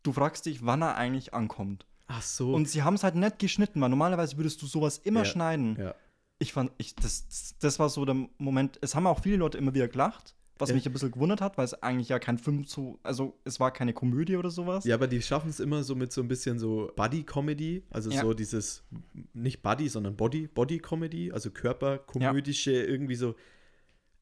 du 0.04 0.14
fragst 0.14 0.46
dich, 0.46 0.64
wann 0.66 0.82
er 0.84 0.96
eigentlich 0.96 1.34
ankommt. 1.34 1.86
Ach 2.08 2.22
so. 2.22 2.54
Und 2.54 2.68
sie 2.70 2.84
haben 2.84 2.94
es 2.96 3.04
halt 3.04 3.16
nett 3.16 3.40
geschnitten, 3.40 3.82
weil 3.82 3.90
normalerweise 3.90 4.38
würdest 4.38 4.62
du 4.62 4.68
sowas 4.68 5.00
immer 5.00 5.22
Ja, 5.22 5.26
schneiden. 5.26 5.76
ja. 5.80 5.96
Ich 6.40 6.54
fand, 6.54 6.72
ich, 6.78 6.96
das, 6.96 7.56
das 7.60 7.80
war 7.80 7.90
so 7.90 8.04
der 8.06 8.16
Moment. 8.38 8.78
Es 8.82 8.94
haben 8.96 9.08
auch 9.08 9.22
viele 9.24 9.38
Leute 9.38 9.58
immer 9.58 9.74
wieder 9.74 9.88
gelacht, 9.88 10.36
was 10.64 10.70
Ja. 10.70 10.76
mich 10.76 10.86
ein 10.88 10.94
bisschen 10.94 11.12
gewundert 11.12 11.42
hat, 11.42 11.58
weil 11.58 11.66
es 11.66 11.74
eigentlich 11.84 12.10
ja 12.10 12.18
kein 12.20 12.38
Film 12.38 12.64
so, 12.64 13.00
also 13.04 13.38
es 13.44 13.60
war 13.60 13.72
keine 13.72 13.94
Komödie 13.94 14.36
oder 14.38 14.50
sowas. 14.50 14.86
Ja, 14.86 14.96
aber 14.96 15.08
die 15.08 15.22
schaffen 15.22 15.50
es 15.50 15.60
immer 15.60 15.84
so 15.84 15.94
mit 15.96 16.12
so 16.12 16.22
ein 16.22 16.28
bisschen 16.28 16.58
so 16.58 16.92
Buddy-Comedy, 16.96 17.84
also 17.92 18.10
Ja. 18.10 18.22
so 18.22 18.34
dieses, 18.34 18.84
nicht 19.34 19.62
Buddy, 19.62 19.90
sondern 19.90 20.16
Body, 20.16 20.48
Body-Comedy, 20.48 21.32
also 21.32 21.52
körperkomödische, 21.52 22.72
irgendwie 22.72 23.16
so. 23.16 23.36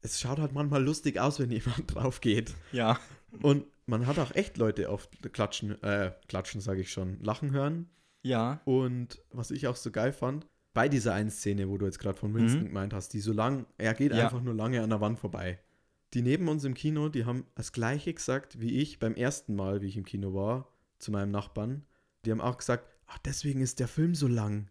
Es 0.02 0.20
schaut 0.20 0.38
halt 0.38 0.52
manchmal 0.52 0.82
lustig 0.84 1.18
aus, 1.20 1.38
wenn 1.38 1.50
jemand 1.86 1.94
drauf 1.94 2.20
geht. 2.20 2.54
Ja. 2.72 2.98
Und 3.40 3.64
man 3.86 4.06
hat 4.06 4.18
auch 4.18 4.34
echt 4.34 4.58
Leute 4.58 4.90
oft 4.90 5.10
klatschen, 5.32 5.80
äh, 5.82 6.12
klatschen 6.28 6.60
sage 6.60 6.80
ich 6.82 6.90
schon, 6.92 7.18
lachen 7.22 7.52
hören. 7.52 7.88
Ja. 8.24 8.60
Und 8.64 9.20
was 9.30 9.50
ich 9.50 9.66
auch 9.66 9.76
so 9.76 9.90
geil 9.90 10.12
fand, 10.12 10.46
bei 10.74 10.88
dieser 10.88 11.12
einen 11.14 11.30
Szene, 11.30 11.68
wo 11.68 11.76
du 11.76 11.84
jetzt 11.86 11.98
gerade 11.98 12.16
von 12.18 12.32
Winston 12.34 12.62
Mhm. 12.62 12.66
gemeint 12.68 12.94
hast, 12.94 13.10
die 13.12 13.20
so 13.20 13.32
lang, 13.32 13.66
er 13.78 13.94
geht 13.94 14.12
Ja. 14.14 14.24
einfach 14.24 14.40
nur 14.40 14.54
lange 14.54 14.82
an 14.82 14.90
der 14.90 15.00
Wand 15.00 15.18
vorbei. 15.18 15.58
Die 16.14 16.22
neben 16.22 16.48
uns 16.48 16.64
im 16.64 16.74
Kino, 16.74 17.08
die 17.08 17.24
haben 17.24 17.46
das 17.54 17.72
gleiche 17.72 18.12
gesagt 18.12 18.60
wie 18.60 18.80
ich 18.80 18.98
beim 18.98 19.14
ersten 19.14 19.54
Mal, 19.54 19.80
wie 19.80 19.88
ich 19.88 19.96
im 19.96 20.04
Kino 20.04 20.34
war, 20.34 20.68
zu 20.98 21.10
meinem 21.10 21.30
Nachbarn. 21.30 21.86
Die 22.24 22.30
haben 22.30 22.40
auch 22.40 22.58
gesagt, 22.58 22.86
ach, 23.06 23.18
deswegen 23.18 23.60
ist 23.60 23.80
der 23.80 23.88
Film 23.88 24.14
so 24.14 24.28
lang. 24.28 24.68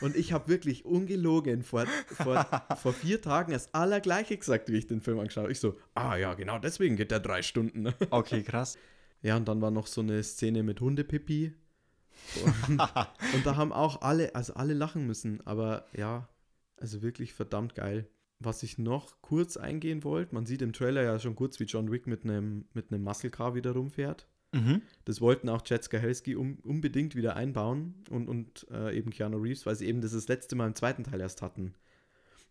Und 0.00 0.16
ich 0.16 0.32
habe 0.32 0.48
wirklich 0.48 0.84
ungelogen 0.84 1.62
vor, 1.62 1.86
vor, 2.06 2.46
vor 2.80 2.92
vier 2.92 3.20
Tagen 3.20 3.52
das 3.52 3.74
Allergleiche 3.74 4.36
gesagt, 4.36 4.70
wie 4.70 4.76
ich 4.76 4.86
den 4.86 5.00
Film 5.00 5.18
angeschaut 5.18 5.44
habe. 5.44 5.52
Ich 5.52 5.60
so, 5.60 5.76
ah 5.94 6.16
ja, 6.16 6.34
genau 6.34 6.58
deswegen 6.58 6.96
geht 6.96 7.10
der 7.10 7.20
drei 7.20 7.42
Stunden. 7.42 7.92
Okay, 8.10 8.42
krass. 8.42 8.78
Ja, 9.22 9.36
und 9.36 9.48
dann 9.48 9.60
war 9.60 9.70
noch 9.70 9.86
so 9.86 10.00
eine 10.00 10.22
Szene 10.22 10.62
mit 10.62 10.80
Hundepipi. 10.80 11.54
Und, 12.44 12.80
und 13.34 13.46
da 13.46 13.56
haben 13.56 13.72
auch 13.72 14.02
alle, 14.02 14.34
also 14.34 14.54
alle 14.54 14.74
lachen 14.74 15.06
müssen. 15.06 15.44
Aber 15.46 15.86
ja, 15.92 16.28
also 16.76 17.02
wirklich 17.02 17.32
verdammt 17.32 17.74
geil. 17.74 18.08
Was 18.40 18.62
ich 18.62 18.78
noch 18.78 19.22
kurz 19.22 19.56
eingehen 19.56 20.04
wollte, 20.04 20.34
man 20.34 20.44
sieht 20.46 20.60
im 20.62 20.72
Trailer 20.72 21.02
ja 21.02 21.18
schon 21.18 21.34
kurz, 21.36 21.60
wie 21.60 21.64
John 21.64 21.90
Wick 21.90 22.06
mit 22.06 22.24
einem 22.24 22.66
mit 22.74 22.90
einem 22.92 23.02
Muscle 23.02 23.30
Car 23.30 23.54
wieder 23.54 23.72
rumfährt. 23.72 24.26
Mhm. 24.52 24.82
Das 25.04 25.20
wollten 25.20 25.48
auch 25.48 25.62
Chad 25.62 25.84
Stahelski 25.84 26.36
um, 26.36 26.58
unbedingt 26.62 27.14
wieder 27.16 27.36
einbauen 27.36 27.94
und, 28.10 28.28
und 28.28 28.66
äh, 28.70 28.96
eben 28.96 29.10
Keanu 29.10 29.38
Reeves, 29.38 29.66
weil 29.66 29.74
sie 29.76 29.86
eben 29.86 30.00
das 30.00 30.12
das 30.12 30.28
letzte 30.28 30.54
Mal 30.56 30.66
im 30.68 30.74
zweiten 30.74 31.04
Teil 31.04 31.20
erst 31.20 31.42
hatten. 31.42 31.74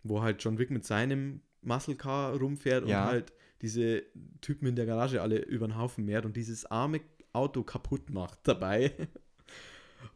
Wo 0.03 0.21
halt 0.21 0.43
John 0.43 0.57
Wick 0.57 0.69
mit 0.69 0.83
seinem 0.85 1.41
Muscle 1.61 1.95
Car 1.95 2.35
rumfährt 2.37 2.87
Ja. 2.87 3.03
und 3.03 3.09
halt 3.09 3.33
diese 3.61 4.03
Typen 4.41 4.67
in 4.67 4.75
der 4.75 4.85
Garage 4.85 5.21
alle 5.21 5.39
über 5.39 5.67
den 5.67 5.77
Haufen 5.77 6.03
mehrt 6.03 6.25
und 6.25 6.35
dieses 6.35 6.65
arme 6.65 6.99
Auto 7.31 7.63
kaputt 7.63 8.09
macht 8.09 8.39
dabei. 8.43 8.91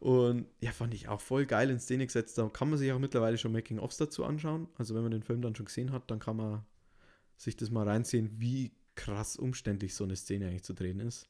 Und 0.00 0.46
ja, 0.60 0.72
fand 0.72 0.94
ich 0.94 1.08
auch 1.08 1.20
voll 1.20 1.46
geil 1.46 1.70
in 1.70 1.80
Szene 1.80 2.06
gesetzt. 2.06 2.38
Da 2.38 2.48
kann 2.48 2.70
man 2.70 2.78
sich 2.78 2.92
auch 2.92 2.98
mittlerweile 2.98 3.38
schon 3.38 3.52
Making-ofs 3.52 3.96
dazu 3.96 4.24
anschauen. 4.24 4.68
Also 4.76 4.94
wenn 4.94 5.02
man 5.02 5.12
den 5.12 5.22
Film 5.22 5.42
dann 5.42 5.54
schon 5.54 5.66
gesehen 5.66 5.92
hat, 5.92 6.10
dann 6.10 6.18
kann 6.18 6.36
man 6.36 6.64
sich 7.36 7.56
das 7.56 7.70
mal 7.70 7.88
reinziehen, 7.88 8.30
wie 8.38 8.72
krass 8.94 9.36
umständlich 9.36 9.94
so 9.94 10.04
eine 10.04 10.16
Szene 10.16 10.48
eigentlich 10.48 10.64
zu 10.64 10.74
drehen 10.74 11.00
ist. 11.00 11.28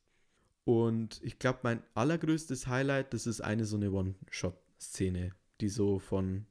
Und 0.65 1.21
ich 1.23 1.39
glaube, 1.39 1.61
mein 1.63 1.83
allergrößtes 1.95 2.67
Highlight, 2.67 3.15
das 3.15 3.27
ist 3.27 3.41
eine 3.41 3.65
so 3.65 3.77
eine 3.77 3.91
One-Shot-Szene, 3.91 5.35
die 5.61 5.69
so 5.69 5.99
von 5.99 6.47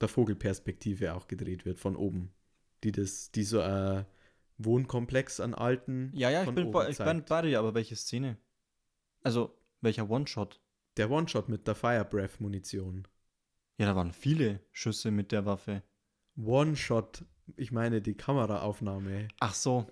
der 0.00 0.08
Vogelperspektive 0.08 1.14
auch 1.14 1.28
gedreht 1.28 1.64
wird, 1.64 1.78
von 1.78 1.96
oben. 1.96 2.32
Die 2.82 2.90
das, 2.90 3.30
die 3.30 3.44
so 3.44 3.60
ein 3.60 4.04
Wohnkomplex 4.58 5.40
an 5.40 5.54
alten. 5.54 6.10
Ja, 6.14 6.30
ja, 6.30 6.42
ich 6.42 6.50
bin, 6.50 6.70
bei, 6.70 6.88
ich 6.90 6.98
bin 6.98 7.24
bei 7.24 7.42
dir, 7.42 7.58
aber 7.58 7.74
welche 7.74 7.96
Szene? 7.96 8.36
Also, 9.22 9.56
welcher 9.80 10.10
One-Shot? 10.10 10.60
Der 10.96 11.10
One-Shot 11.10 11.48
mit 11.48 11.66
der 11.66 11.74
Fire 11.74 12.04
Breath 12.04 12.40
Munition. 12.40 13.06
Ja, 13.78 13.86
da 13.86 13.96
waren 13.96 14.12
viele 14.12 14.60
Schüsse 14.70 15.10
mit 15.10 15.32
der 15.32 15.46
Waffe. 15.46 15.82
One-Shot, 16.36 17.24
ich 17.56 17.72
meine 17.72 18.02
die 18.02 18.14
Kameraaufnahme. 18.14 19.28
Ach 19.40 19.54
so. 19.54 19.86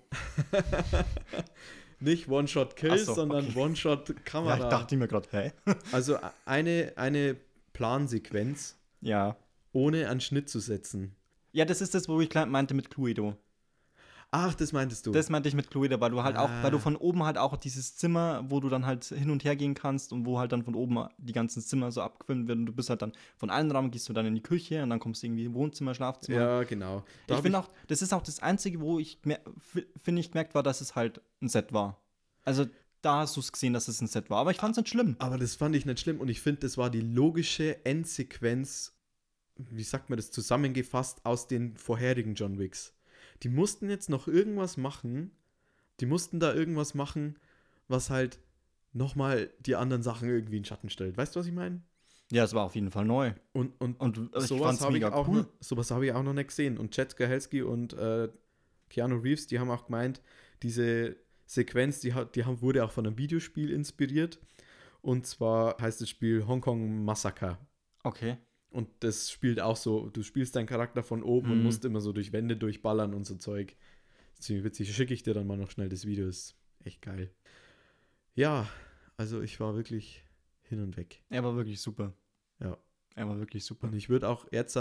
Nicht 1.99 2.29
One-Shot-Kills, 2.29 3.01
Ach 3.01 3.05
so, 3.07 3.13
sondern 3.13 3.45
okay. 3.49 3.59
One-Shot-Kamera. 3.59 4.57
Ja, 4.57 4.63
ich 4.63 4.69
dachte 4.69 4.97
mir 4.97 5.07
gerade, 5.07 5.27
hä? 5.31 5.51
also 5.91 6.17
eine, 6.45 6.93
eine 6.95 7.37
Plansequenz, 7.73 8.77
Ja. 9.01 9.37
ohne 9.71 10.09
einen 10.09 10.21
Schnitt 10.21 10.49
zu 10.49 10.59
setzen. 10.59 11.15
Ja, 11.51 11.65
das 11.65 11.81
ist 11.81 11.93
das, 11.93 12.07
wo 12.07 12.21
ich 12.21 12.33
meinte 12.33 12.73
mit 12.73 12.89
Cluedo. 12.89 13.35
Ach, 14.33 14.53
das 14.53 14.71
meintest 14.71 15.05
du. 15.05 15.11
Das 15.11 15.29
meinte 15.29 15.49
ich 15.49 15.55
mit 15.55 15.69
Cluedo, 15.69 15.99
weil 15.99 16.11
du 16.11 16.23
halt 16.23 16.37
auch, 16.37 16.49
weil 16.61 16.71
du 16.71 16.77
Ah. 16.77 16.79
von 16.79 16.95
oben 16.95 17.23
halt 17.25 17.37
auch 17.37 17.57
dieses 17.57 17.97
Zimmer, 17.97 18.45
wo 18.47 18.61
du 18.61 18.69
dann 18.69 18.85
halt 18.85 19.03
hin 19.03 19.29
und 19.29 19.43
her 19.43 19.57
gehen 19.57 19.73
kannst 19.73 20.13
und 20.13 20.25
wo 20.25 20.39
halt 20.39 20.53
dann 20.53 20.63
von 20.63 20.73
oben 20.73 21.05
die 21.17 21.33
ganzen 21.33 21.61
Zimmer 21.61 21.91
so 21.91 22.01
abgefilmt 22.01 22.47
werden 22.47 22.61
und 22.61 22.65
du 22.67 22.71
bist 22.71 22.89
halt 22.89 23.01
dann 23.01 23.11
von 23.35 23.49
einem 23.49 23.69
Raum 23.71 23.91
gehst 23.91 24.07
du 24.07 24.13
dann 24.13 24.25
in 24.25 24.33
die 24.35 24.41
Küche 24.41 24.81
und 24.83 24.89
dann 24.89 24.99
kommst 24.99 25.21
du 25.21 25.27
irgendwie 25.27 25.43
in 25.45 25.53
Wohnzimmer, 25.53 25.93
Schlafzimmer. 25.93 26.37
ja, 26.39 26.63
genau. 26.63 27.03
Da 27.27 27.35
ich 27.35 27.41
finde 27.41 27.59
auch, 27.59 27.67
das 27.87 28.01
ist 28.01 28.13
auch 28.13 28.23
das 28.23 28.39
Einzige, 28.39 28.79
wo 28.79 28.99
ich, 28.99 29.19
finde 30.01 30.21
ich, 30.21 30.31
gemerkt 30.31 30.55
war, 30.55 30.63
dass 30.63 30.79
es 30.79 30.95
halt 30.95 31.19
ein 31.41 31.49
Set 31.49 31.73
war. 31.73 31.99
Also 32.43 32.65
da 33.01 33.19
hast 33.19 33.35
du 33.35 33.41
es 33.41 33.51
gesehen, 33.51 33.73
dass 33.73 33.89
es 33.89 33.99
ein 33.99 34.07
Set 34.07 34.29
war. 34.29 34.37
Aber 34.37 34.51
ich 34.51 34.57
fand 34.57 34.71
es 34.71 34.77
nicht 34.77 34.89
schlimm. 34.89 35.17
Aber 35.19 35.37
das 35.37 35.55
fand 35.55 35.75
ich 35.75 35.85
nicht 35.85 35.99
schlimm 35.99 36.21
und 36.21 36.29
ich 36.29 36.39
finde, 36.39 36.61
das 36.61 36.77
war 36.77 36.89
die 36.89 37.01
logische 37.01 37.83
Endsequenz, 37.85 38.93
wie 39.57 39.83
sagt 39.83 40.09
man 40.09 40.15
das, 40.17 40.31
zusammengefasst 40.31 41.25
aus 41.25 41.47
den 41.47 41.75
vorherigen 41.75 42.35
John 42.35 42.57
Wicks. 42.59 42.93
Die 43.43 43.49
mussten 43.49 43.89
jetzt 43.89 44.09
noch 44.09 44.27
irgendwas 44.27 44.77
machen, 44.77 45.31
die 45.99 46.05
mussten 46.05 46.39
da 46.39 46.53
irgendwas 46.53 46.93
machen, 46.93 47.37
was 47.87 48.09
halt 48.09 48.39
nochmal 48.93 49.49
die 49.59 49.75
anderen 49.75 50.03
Sachen 50.03 50.29
irgendwie 50.29 50.57
in 50.57 50.65
Schatten 50.65 50.89
stellt. 50.89 51.17
Weißt 51.17 51.35
du, 51.35 51.39
was 51.39 51.47
ich 51.47 51.53
meine? 51.53 51.81
Ja, 52.31 52.43
es 52.43 52.53
war 52.53 52.63
auf 52.63 52.75
jeden 52.75 52.91
Fall 52.91 53.05
neu. 53.05 53.33
Und, 53.53 53.79
und 53.81 53.99
Und 53.99 54.31
sowas 54.37 54.81
habe 54.81 54.97
ich, 54.97 55.05
auch 55.05 55.27
cool. 55.27 55.47
sowas 55.59 55.91
habe 55.91 56.05
ich 56.05 56.13
auch 56.13 56.23
noch 56.23 56.33
nicht 56.33 56.47
gesehen. 56.47 56.77
Und 56.77 56.91
Chad 56.93 57.17
Gahelski 57.17 57.61
und 57.61 57.93
äh, 57.93 58.29
Keanu 58.89 59.17
Reeves, 59.17 59.47
die 59.47 59.59
haben 59.59 59.69
auch 59.69 59.85
gemeint, 59.85 60.21
diese 60.63 61.17
Sequenz, 61.45 61.99
die, 61.99 62.13
hat, 62.13 62.35
die 62.35 62.45
haben, 62.45 62.61
wurde 62.61 62.85
auch 62.85 62.91
von 62.91 63.05
einem 63.05 63.17
Videospiel 63.17 63.69
inspiriert. 63.71 64.39
Und 65.01 65.25
zwar 65.27 65.77
heißt 65.81 65.99
das 65.99 66.09
Spiel 66.09 66.45
Hong 66.47 66.61
Kong 66.61 67.03
Massacre. 67.03 67.57
Okay. 68.03 68.37
Und 68.71 68.87
das 69.01 69.29
spielt 69.29 69.59
auch 69.59 69.75
so, 69.75 70.09
du 70.09 70.23
spielst 70.23 70.55
deinen 70.55 70.65
Charakter 70.65 71.03
von 71.03 71.21
oben 71.23 71.51
und 71.51 71.57
Mhm. 71.59 71.63
musst 71.63 71.85
immer 71.85 72.01
so 72.01 72.13
durch 72.13 72.31
Wände 72.31 72.55
durchballern 72.57 73.13
und 73.13 73.25
so 73.25 73.35
Zeug. 73.35 73.75
Ziemlich 74.39 74.63
witzig. 74.65 74.95
Schicke 74.95 75.13
ich 75.13 75.23
dir 75.23 75.33
dann 75.33 75.45
mal 75.45 75.57
noch 75.57 75.69
schnell 75.69 75.89
das 75.89 76.05
Video, 76.05 76.27
ist 76.27 76.55
echt 76.83 77.01
geil. 77.01 77.29
Ja, 78.33 78.67
also 79.17 79.41
ich 79.41 79.59
war 79.59 79.75
wirklich 79.75 80.23
hin 80.63 80.81
und 80.81 80.95
weg. 80.97 81.21
Er 81.29 81.43
war 81.43 81.55
wirklich 81.55 81.81
super. 81.81 82.13
Ja. 82.59 82.77
Er 83.15 83.27
war 83.27 83.37
wirklich 83.39 83.65
super. 83.65 83.87
Und 83.87 83.93
ich 83.93 84.07
würde 84.09 84.29
auch 84.29 84.47
jetzt 84.51 84.77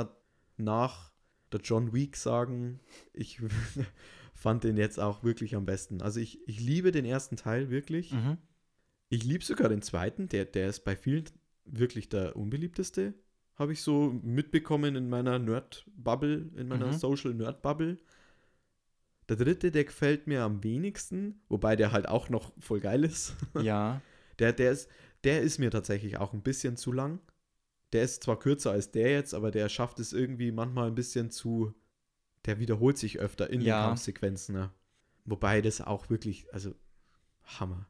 nach 0.56 1.10
der 1.52 1.60
John 1.60 1.92
Week 1.92 2.16
sagen, 2.16 2.78
ich 3.12 3.40
fand 4.34 4.62
den 4.64 4.76
jetzt 4.76 5.00
auch 5.00 5.24
wirklich 5.24 5.56
am 5.56 5.66
besten. 5.66 6.00
Also 6.00 6.20
ich, 6.20 6.46
ich 6.48 6.60
liebe 6.60 6.92
den 6.92 7.04
ersten 7.04 7.36
Teil 7.36 7.70
wirklich. 7.70 8.12
Mhm. 8.12 8.38
Ich 9.08 9.24
liebe 9.24 9.44
sogar 9.44 9.68
den 9.68 9.82
zweiten, 9.82 10.28
der, 10.28 10.44
der 10.44 10.68
ist 10.68 10.84
bei 10.84 10.94
vielen 10.94 11.24
wirklich 11.64 12.08
der 12.08 12.36
unbeliebteste, 12.36 13.14
habe 13.60 13.72
ich 13.72 13.82
so 13.82 14.18
mitbekommen 14.22 14.96
in 14.96 15.08
meiner 15.08 15.38
Nerd-Bubble, 15.38 16.50
in 16.56 16.66
meiner 16.68 16.88
Mhm. 16.88 16.92
Social-Nerd-Bubble. 16.94 17.98
Der 19.28 19.36
dritte, 19.36 19.70
der 19.70 19.84
gefällt 19.84 20.26
mir 20.26 20.42
am 20.42 20.64
wenigsten, 20.64 21.40
wobei 21.48 21.76
der 21.76 21.92
halt 21.92 22.08
auch 22.08 22.28
noch 22.30 22.52
voll 22.58 22.80
geil 22.80 23.04
ist. 23.04 23.36
Ja. 23.62 24.00
Der, 24.40 24.52
der, 24.54 24.72
ist, 24.72 24.88
der 25.22 25.42
ist 25.42 25.58
mir 25.58 25.70
tatsächlich 25.70 26.16
auch 26.16 26.32
ein 26.32 26.42
bisschen 26.42 26.76
zu 26.76 26.90
lang. 26.92 27.20
Der 27.92 28.02
ist 28.02 28.22
zwar 28.24 28.38
kürzer 28.38 28.70
als 28.72 28.90
der 28.90 29.10
jetzt, 29.12 29.34
aber 29.34 29.50
der 29.50 29.68
schafft 29.68 30.00
es 30.00 30.12
irgendwie 30.14 30.50
manchmal 30.50 30.88
ein 30.88 30.94
bisschen 30.94 31.30
zu. 31.30 31.74
Der 32.46 32.58
wiederholt 32.58 32.96
sich 32.96 33.18
öfter 33.20 33.50
in 33.50 33.60
Ja. 33.60 33.82
den 33.82 33.86
Kampfsequenzen. 33.88 34.54
Ne? 34.54 34.70
Wobei 35.26 35.60
das 35.60 35.82
auch 35.82 36.08
wirklich, 36.08 36.52
also 36.54 36.74
Hammer. 37.44 37.86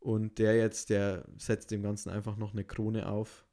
Und 0.00 0.38
der 0.38 0.56
jetzt, 0.56 0.90
der 0.90 1.24
setzt 1.38 1.70
dem 1.70 1.82
Ganzen 1.82 2.10
einfach 2.10 2.36
noch 2.36 2.52
eine 2.52 2.64
Krone 2.64 3.08
auf. 3.08 3.46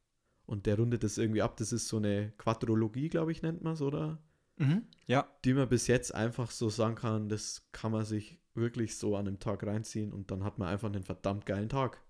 Und 0.46 0.66
der 0.66 0.78
rundet 0.78 1.04
das 1.04 1.18
irgendwie 1.18 1.42
ab. 1.42 1.58
Das 1.58 1.72
ist 1.72 1.88
so 1.88 1.98
eine 1.98 2.32
Quadrologie, 2.38 3.10
glaube 3.10 3.32
ich, 3.32 3.42
nennt 3.42 3.64
man 3.64 3.74
es, 3.74 3.82
oder? 3.82 4.20
Mhm. 4.58 4.84
Ja. 5.08 5.28
Die 5.44 5.54
man 5.54 5.68
bis 5.68 5.88
jetzt 5.88 6.14
einfach 6.14 6.52
so 6.52 6.70
sagen 6.70 6.96
kann, 6.96 7.30
das 7.30 7.68
kann 7.72 7.92
man 7.92 8.06
sich 8.06 8.40
wirklich 8.54 8.98
so 8.98 9.16
an 9.18 9.28
einem 9.28 9.40
Tag 9.40 9.66
reinziehen 9.66 10.14
und 10.14 10.32
dann 10.32 10.44
hat 10.44 10.58
man 10.60 10.68
einfach 10.70 10.88
einen 10.88 11.04
verdammt 11.04 11.46
geilen 11.46 11.70
Tag. 11.70 12.02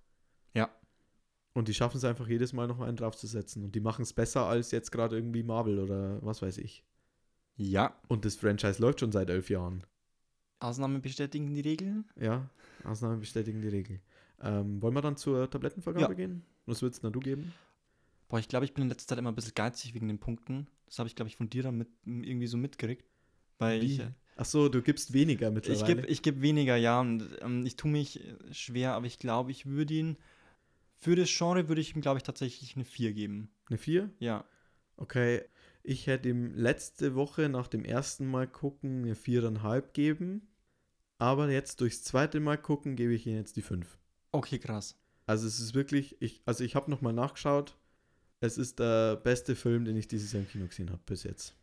Ja. 0.53 0.69
Und 1.53 1.69
die 1.69 1.73
schaffen 1.73 1.97
es 1.97 2.03
einfach 2.03 2.27
jedes 2.27 2.51
Mal 2.53 2.67
noch 2.67 2.81
einen 2.81 2.97
draufzusetzen. 2.97 3.63
Und 3.63 3.73
die 3.75 3.79
machen 3.79 4.03
es 4.03 4.13
besser 4.13 4.45
als 4.45 4.71
jetzt 4.71 4.91
gerade 4.91 5.15
irgendwie 5.15 5.43
Marvel 5.43 5.79
oder 5.79 6.23
was 6.23 6.41
weiß 6.41 6.57
ich. 6.57 6.83
Ja. 7.55 7.97
Und 8.09 8.25
das 8.25 8.35
Franchise 8.35 8.81
läuft 8.81 8.99
schon 8.99 9.13
seit 9.13 9.29
elf 9.29 9.49
Jahren. 9.49 9.83
Ausnahmen 10.59 11.01
bestätigen 11.01 11.53
die 11.53 11.61
Regeln? 11.61 12.05
Ja, 12.19 12.49
Ausnahmen 12.83 13.19
bestätigen 13.19 13.61
die 13.61 13.69
Regel. 13.69 14.01
Ähm, 14.41 14.81
wollen 14.81 14.93
wir 14.93 15.01
dann 15.01 15.17
zur 15.17 15.49
Tablettenvergabe 15.49 16.13
Ja. 16.13 16.13
gehen? 16.13 16.43
Was 16.65 16.81
würdest 16.81 17.03
du 17.03 17.19
geben? 17.19 17.53
Boah, 18.27 18.39
ich 18.39 18.47
glaube, 18.47 18.65
ich 18.65 18.73
bin 18.73 18.83
in 18.83 18.89
letzter 18.89 19.07
Zeit 19.07 19.19
immer 19.19 19.31
ein 19.31 19.35
bisschen 19.35 19.53
geizig 19.53 19.93
wegen 19.93 20.07
den 20.07 20.19
Punkten. 20.19 20.67
Das 20.85 20.99
habe 20.99 21.07
ich, 21.07 21.15
glaube 21.15 21.29
ich, 21.29 21.35
von 21.35 21.49
dir 21.49 21.63
dann 21.63 21.77
mit, 21.77 21.89
irgendwie 22.05 22.47
so 22.47 22.57
mitgekriegt. 22.57 23.05
Weil 23.57 23.83
ich, 23.83 24.01
Ach 24.37 24.45
so, 24.45 24.67
du 24.67 24.81
gibst 24.81 25.13
weniger 25.13 25.47
ich 25.47 25.53
mittlerweile. 25.53 25.95
gebe 25.95 26.07
ich 26.07 26.21
geb 26.21 26.41
weniger, 26.41 26.75
ja. 26.75 26.99
Und 26.99 27.25
ähm, 27.41 27.65
ich 27.65 27.75
tue 27.77 27.91
mich 27.91 28.23
äh, 28.23 28.53
schwer, 28.53 28.93
aber 28.93 29.05
ich 29.05 29.19
glaube, 29.19 29.51
ich 29.51 29.65
würde 29.65 29.93
ihn. 29.93 30.17
Für 30.97 31.15
das 31.15 31.29
Genre 31.29 31.67
würde 31.67 31.81
ich 31.81 31.95
ihm, 31.95 32.01
glaube 32.01 32.17
ich, 32.17 32.23
tatsächlich 32.23 32.75
eine 32.75 32.85
4 32.85 33.13
geben. 33.13 33.49
Eine 33.67 33.77
4? 33.77 34.09
Ja. 34.19 34.45
Okay. 34.97 35.43
Ich 35.83 36.07
hätte 36.07 36.29
ihm 36.29 36.53
letzte 36.55 37.15
Woche 37.15 37.47
nach 37.47 37.67
dem 37.67 37.85
ersten 37.85 38.25
Mal 38.29 38.47
gucken 38.47 39.03
eine 39.03 39.13
4,5 39.13 39.91
geben. 39.93 40.47
Aber 41.17 41.49
jetzt 41.49 41.79
durchs 41.79 42.03
zweite 42.03 42.39
Mal 42.39 42.57
gucken 42.57 42.95
gebe 42.95 43.13
ich 43.13 43.27
ihm 43.27 43.35
jetzt 43.35 43.55
die 43.55 43.61
5. 43.61 43.97
Okay, 44.31 44.59
krass. 44.59 44.97
Also 45.27 45.47
es 45.47 45.59
ist 45.59 45.75
wirklich, 45.75 46.21
ich, 46.21 46.41
also 46.45 46.63
ich 46.63 46.75
habe 46.75 46.91
nochmal 46.91 47.13
nachgeschaut. 47.13 47.77
Es 48.45 48.57
ist 48.57 48.79
der 48.79 49.15
beste 49.17 49.55
Film, 49.55 49.85
den 49.85 49.95
ich 49.97 50.07
dieses 50.07 50.31
Jahr 50.31 50.41
im 50.43 50.47
Kino 50.49 50.65
gesehen 50.67 50.89
habe 50.89 51.01
bis 51.05 51.23
jetzt. 51.23 51.53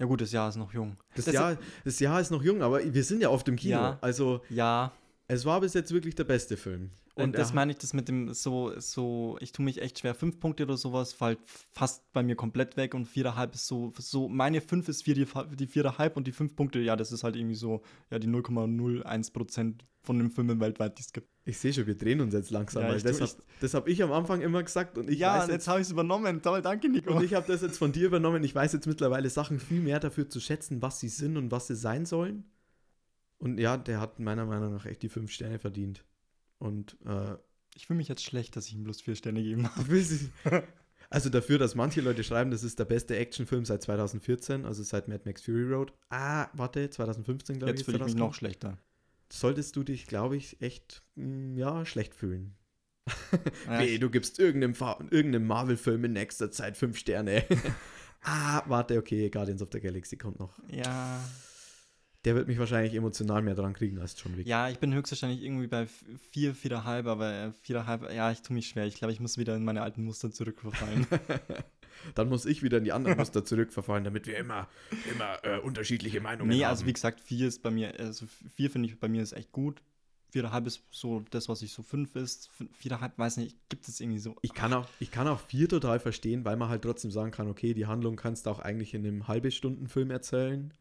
Ja, 0.00 0.06
gut, 0.06 0.20
das 0.20 0.30
Jahr 0.32 0.48
ist 0.48 0.56
noch 0.56 0.72
jung. 0.72 0.96
Das, 1.16 1.24
Das- 1.24 1.34
Jahr, 1.34 1.58
das 1.84 1.98
Jahr 1.98 2.20
ist 2.20 2.30
noch 2.30 2.42
jung, 2.42 2.62
aber 2.62 2.80
wir 2.94 3.04
sind 3.04 3.20
ja 3.20 3.30
oft 3.30 3.48
im 3.48 3.56
Kino. 3.56 3.72
Ja. 3.72 3.98
Also 4.00 4.40
Ja, 4.48 4.92
Es 5.26 5.44
war 5.44 5.60
bis 5.60 5.74
jetzt 5.74 5.92
wirklich 5.92 6.14
der 6.14 6.24
beste 6.24 6.56
Film. 6.56 6.90
Und 7.14 7.36
das 7.36 7.52
meine 7.52 7.72
ich, 7.72 7.78
das 7.78 7.94
mit 7.94 8.06
dem 8.08 8.32
so, 8.32 8.78
so, 8.78 9.36
ich 9.40 9.50
tue 9.50 9.64
mich 9.64 9.82
echt 9.82 9.98
schwer. 9.98 10.14
Fünf 10.14 10.38
Punkte 10.38 10.62
oder 10.62 10.76
sowas 10.76 11.12
fällt 11.12 11.40
fast 11.72 12.04
bei 12.12 12.22
mir 12.22 12.36
komplett 12.36 12.76
weg 12.76 12.94
und 12.94 13.06
viereinhalb 13.06 13.54
ist 13.56 13.66
so, 13.66 13.92
so 13.98 14.28
meine 14.28 14.60
fünf 14.60 14.88
ist 14.88 15.02
vier, 15.02 15.14
die, 15.16 15.26
die 15.56 15.66
viereinhalb 15.66 16.16
und 16.16 16.28
die 16.28 16.32
fünf 16.32 16.54
Punkte, 16.54 16.78
ja, 16.78 16.94
das 16.94 17.10
ist 17.10 17.24
halt 17.24 17.34
irgendwie 17.34 17.56
so, 17.56 17.82
ja, 18.10 18.20
die 18.20 18.28
0,01 18.28 19.32
Prozent 19.32 19.84
von 20.04 20.16
den 20.18 20.30
Filmen 20.30 20.60
weltweit, 20.60 20.96
die 20.96 21.02
es 21.02 21.12
gibt. 21.12 21.28
Ich 21.48 21.56
sehe 21.56 21.72
schon, 21.72 21.86
wir 21.86 21.96
drehen 21.96 22.20
uns 22.20 22.34
jetzt 22.34 22.50
langsam, 22.50 22.82
Ja, 22.82 22.90
weil 22.90 23.00
das 23.00 23.20
habe 23.22 23.72
hab 23.72 23.88
ich 23.88 24.02
am 24.02 24.12
Anfang 24.12 24.42
immer 24.42 24.62
gesagt 24.62 24.98
und 24.98 25.08
ich 25.08 25.18
ja, 25.18 25.32
weiß 25.32 25.44
jetzt, 25.44 25.52
jetzt 25.52 25.68
habe 25.68 25.80
ich 25.80 25.86
es 25.86 25.90
übernommen. 25.90 26.42
Toll, 26.42 26.60
danke, 26.60 26.90
Nico. 26.90 27.14
und 27.14 27.24
ich 27.24 27.32
habe 27.32 27.46
das 27.50 27.62
jetzt 27.62 27.78
von 27.78 27.90
dir 27.90 28.06
übernommen. 28.06 28.44
Ich 28.44 28.54
weiß 28.54 28.74
jetzt 28.74 28.86
mittlerweile 28.86 29.30
Sachen 29.30 29.58
viel 29.58 29.80
mehr 29.80 29.98
dafür 29.98 30.28
zu 30.28 30.40
schätzen, 30.40 30.82
was 30.82 31.00
sie 31.00 31.08
sind 31.08 31.38
und 31.38 31.50
was 31.50 31.66
sie 31.66 31.74
sein 31.74 32.04
sollen. 32.04 32.44
Und 33.38 33.58
ja, 33.58 33.78
der 33.78 33.98
hat 33.98 34.20
meiner 34.20 34.44
Meinung 34.44 34.74
nach 34.74 34.84
echt 34.84 35.02
die 35.02 35.08
fünf 35.08 35.30
Sterne 35.30 35.58
verdient. 35.58 36.04
Und 36.58 36.98
äh, 37.06 37.36
ich 37.74 37.86
fühle 37.86 37.96
mich 37.96 38.08
jetzt 38.08 38.24
schlecht, 38.24 38.54
dass 38.54 38.66
ich 38.66 38.74
ihm 38.74 38.84
bloß 38.84 39.00
vier 39.00 39.14
Sterne 39.14 39.42
gegeben 39.42 39.74
habe. 39.74 40.04
also 41.08 41.30
dafür, 41.30 41.56
dass 41.56 41.74
manche 41.74 42.02
Leute 42.02 42.24
schreiben, 42.24 42.50
das 42.50 42.62
ist 42.62 42.78
der 42.78 42.84
beste 42.84 43.16
Actionfilm 43.16 43.64
seit 43.64 43.82
2014, 43.82 44.66
also 44.66 44.82
seit 44.82 45.08
Mad 45.08 45.22
Max 45.24 45.40
Fury 45.40 45.72
Road. 45.72 45.94
Ah, 46.10 46.48
warte, 46.52 46.90
2015 46.90 47.56
glaube 47.56 47.72
ich. 47.72 47.78
Jetzt 47.78 47.86
fühle 47.86 47.96
ich 47.96 48.04
mich 48.04 48.16
noch 48.16 48.34
schlechter. 48.34 48.76
Solltest 49.30 49.76
du 49.76 49.82
dich, 49.84 50.06
glaube 50.06 50.36
ich, 50.36 50.60
echt, 50.62 51.02
mm, 51.16 51.56
ja, 51.56 51.84
schlecht 51.84 52.14
fühlen. 52.14 52.54
Ja, 53.66 53.78
Weh, 53.80 53.98
du 53.98 54.10
gibst 54.10 54.38
irgendeinem, 54.38 54.74
irgendeinem 55.10 55.46
Marvel-Film 55.46 56.04
in 56.04 56.12
nächster 56.12 56.50
Zeit 56.50 56.76
fünf 56.76 56.98
Sterne. 56.98 57.44
ah, 58.22 58.62
warte, 58.66 58.98
okay, 58.98 59.28
Guardians 59.30 59.62
of 59.62 59.68
the 59.72 59.80
Galaxy 59.80 60.16
kommt 60.16 60.38
noch. 60.38 60.58
ja, 60.70 61.22
Der 62.24 62.34
wird 62.34 62.48
mich 62.48 62.58
wahrscheinlich 62.58 62.94
emotional 62.94 63.42
mehr 63.42 63.54
dran 63.54 63.72
kriegen 63.74 63.98
als 63.98 64.14
John 64.22 64.36
Wick. 64.36 64.46
ja, 64.46 64.68
ich 64.68 64.78
bin 64.78 64.92
höchstwahrscheinlich 64.92 65.42
irgendwie 65.42 65.68
bei 65.68 65.86
vier, 66.32 66.54
viereinhalb, 66.54 67.06
aber 67.06 67.32
äh, 67.32 67.52
viereinhalb, 67.52 68.12
ja, 68.12 68.30
ich 68.30 68.42
tue 68.42 68.54
mich 68.54 68.68
schwer. 68.68 68.86
Ich 68.86 68.96
glaube, 68.96 69.12
ich 69.12 69.20
muss 69.20 69.38
wieder 69.38 69.54
in 69.56 69.64
meine 69.64 69.82
alten 69.82 70.04
Muster 70.04 70.30
zurückverfallen. 70.30 71.06
Dann 72.14 72.28
muss 72.28 72.46
ich 72.46 72.62
wieder 72.62 72.78
in 72.78 72.84
die 72.84 72.92
anderen 72.92 73.18
Muster 73.18 73.44
zurückverfallen, 73.44 74.04
damit 74.04 74.26
wir 74.26 74.38
immer, 74.38 74.68
immer 75.12 75.38
äh, 75.44 75.58
unterschiedliche 75.58 76.20
Meinungen 76.20 76.50
nee, 76.50 76.64
haben. 76.64 76.70
also 76.70 76.86
wie 76.86 76.92
gesagt, 76.92 77.20
vier 77.20 77.48
ist 77.48 77.62
bei 77.62 77.70
mir, 77.70 77.98
also 77.98 78.26
vier 78.54 78.70
finde 78.70 78.88
ich 78.88 78.98
bei 78.98 79.08
mir 79.08 79.22
ist 79.22 79.32
echt 79.32 79.52
gut. 79.52 79.82
Viereinhalb 80.30 80.66
ist 80.66 80.82
so 80.90 81.24
das, 81.30 81.48
was 81.48 81.62
ich 81.62 81.72
so 81.72 81.82
fünf 81.82 82.14
ist. 82.14 82.50
Viereinhalb, 82.72 83.16
weiß 83.16 83.38
nicht, 83.38 83.56
gibt 83.70 83.88
es 83.88 83.98
irgendwie 84.00 84.18
so. 84.18 84.36
ich, 84.42 84.52
kann 84.52 84.74
auch, 84.74 84.86
ich 85.00 85.10
kann 85.10 85.26
auch 85.26 85.40
vier 85.40 85.68
total 85.68 86.00
verstehen, 86.00 86.44
weil 86.44 86.56
man 86.56 86.68
halt 86.68 86.82
trotzdem 86.82 87.10
sagen 87.10 87.30
kann, 87.30 87.48
okay, 87.48 87.72
die 87.72 87.86
Handlung 87.86 88.16
kannst 88.16 88.44
du 88.44 88.50
auch 88.50 88.58
eigentlich 88.58 88.92
in 88.92 89.06
einem 89.06 89.26
halbe 89.26 89.50
Stunden 89.50 89.88
Film 89.88 90.10
erzählen. 90.10 90.74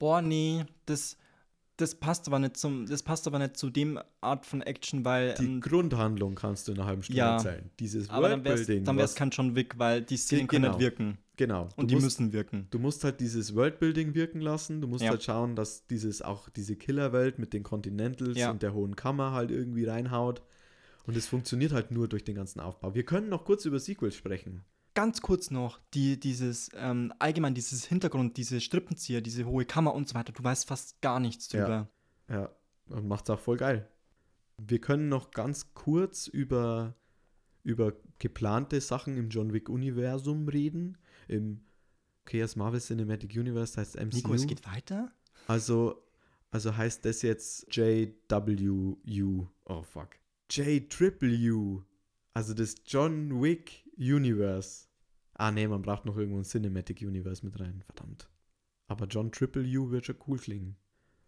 Boah, 0.00 0.22
nee, 0.22 0.64
das, 0.86 1.16
das 1.80 1.94
passt 1.94 2.26
aber 2.28 2.38
nicht 2.38 2.56
zum, 2.56 2.86
das 2.86 3.02
passt 3.02 3.26
aber 3.26 3.38
nicht 3.38 3.56
zu 3.56 3.70
dem 3.70 3.98
Art 4.20 4.46
von 4.46 4.62
Action, 4.62 5.04
weil 5.04 5.34
Die 5.34 5.44
ähm, 5.44 5.60
Grundhandlung 5.60 6.34
kannst 6.34 6.68
du 6.68 6.72
in 6.72 6.78
einer 6.78 6.86
halben 6.86 7.02
Stunde 7.02 7.18
Ja. 7.18 7.34
erzählen. 7.36 7.70
Dieses 7.78 8.08
aber 8.10 8.30
Worldbuilding. 8.30 8.84
dann 8.84 8.96
wär's 8.96 9.10
was- 9.12 9.16
kein 9.16 9.30
John 9.30 9.54
Wick, 9.54 9.78
weil 9.78 10.02
die 10.02 10.16
Szenen 10.16 10.46
können 10.48 10.62
genau. 10.64 10.74
nicht 10.76 10.82
wirken. 10.84 11.18
Genau. 11.36 11.64
Und 11.76 11.84
du 11.84 11.86
die 11.86 11.94
musst, 11.94 12.20
müssen 12.20 12.32
wirken. 12.34 12.66
Du 12.70 12.78
musst 12.78 13.02
halt 13.02 13.18
dieses 13.20 13.54
Worldbuilding 13.54 14.14
wirken 14.14 14.40
lassen. 14.42 14.80
Du 14.82 14.88
musst 14.88 15.02
Ja. 15.04 15.10
halt 15.10 15.22
schauen, 15.22 15.56
dass 15.56 15.86
dieses 15.86 16.20
auch 16.20 16.50
diese 16.50 16.76
Killerwelt 16.76 17.38
mit 17.38 17.52
den 17.54 17.62
Continentals 17.62 18.36
Ja. 18.36 18.50
und 18.50 18.62
der 18.62 18.74
hohen 18.74 18.94
Kammer 18.94 19.32
halt 19.32 19.50
irgendwie 19.50 19.84
reinhaut. 19.86 20.42
Und 21.06 21.16
es 21.16 21.26
funktioniert 21.26 21.72
halt 21.72 21.90
nur 21.90 22.08
durch 22.08 22.24
den 22.24 22.34
ganzen 22.34 22.60
Aufbau. 22.60 22.94
Wir 22.94 23.04
können 23.04 23.30
noch 23.30 23.44
kurz 23.44 23.64
über 23.64 23.80
Sequels 23.80 24.14
sprechen. 24.14 24.64
Ganz 25.00 25.22
kurz 25.22 25.50
noch, 25.50 25.80
die, 25.94 26.20
dieses, 26.20 26.68
ähm, 26.74 27.10
allgemein 27.18 27.54
dieses 27.54 27.86
Hintergrund, 27.86 28.36
diese 28.36 28.60
Strippenzieher, 28.60 29.22
diese 29.22 29.46
hohe 29.46 29.64
Kammer 29.64 29.94
und 29.94 30.06
so 30.06 30.14
weiter, 30.14 30.30
du 30.30 30.44
weißt 30.44 30.68
fast 30.68 31.00
gar 31.00 31.20
nichts 31.20 31.50
Ja. 31.52 31.60
drüber. 31.62 31.88
Ja, 32.28 32.50
und 32.90 33.08
macht's 33.08 33.30
auch 33.30 33.40
voll 33.40 33.56
geil. 33.56 33.88
Wir 34.58 34.78
können 34.78 35.08
noch 35.08 35.30
ganz 35.30 35.72
kurz 35.72 36.26
über, 36.26 36.94
über 37.62 37.94
geplante 38.18 38.78
Sachen 38.82 39.16
im 39.16 39.30
John 39.30 39.54
Wick-Universum 39.54 40.46
reden. 40.48 40.98
Im 41.28 41.62
okay, 42.26 42.40
das 42.40 42.54
Marvel 42.54 42.78
Cinematic 42.78 43.34
Universe 43.34 43.80
heißt 43.80 43.96
MCU. 43.96 44.16
Nico, 44.16 44.34
es 44.34 44.46
geht 44.46 44.66
weiter? 44.66 45.10
Also, 45.46 46.04
also 46.50 46.76
heißt 46.76 47.06
das 47.06 47.22
jetzt 47.22 47.74
JWU. 47.74 49.48
Oh 49.64 49.82
fuck. 49.82 50.10
JWU. 50.50 51.84
Also 52.34 52.52
das 52.52 52.74
John 52.84 53.40
Wick 53.40 53.90
Universe. 53.96 54.89
Ah 55.40 55.50
nee, 55.50 55.66
man 55.66 55.80
braucht 55.80 56.04
noch 56.04 56.18
irgendwo 56.18 56.36
ein 56.36 56.44
Cinematic 56.44 57.00
Universe 57.00 57.42
mit 57.42 57.58
rein. 57.58 57.82
Verdammt. 57.86 58.28
Aber 58.88 59.06
John 59.06 59.32
Triple 59.32 59.64
U 59.78 59.90
wird 59.90 60.04
schon 60.04 60.18
cool 60.26 60.38
klingen. 60.38 60.76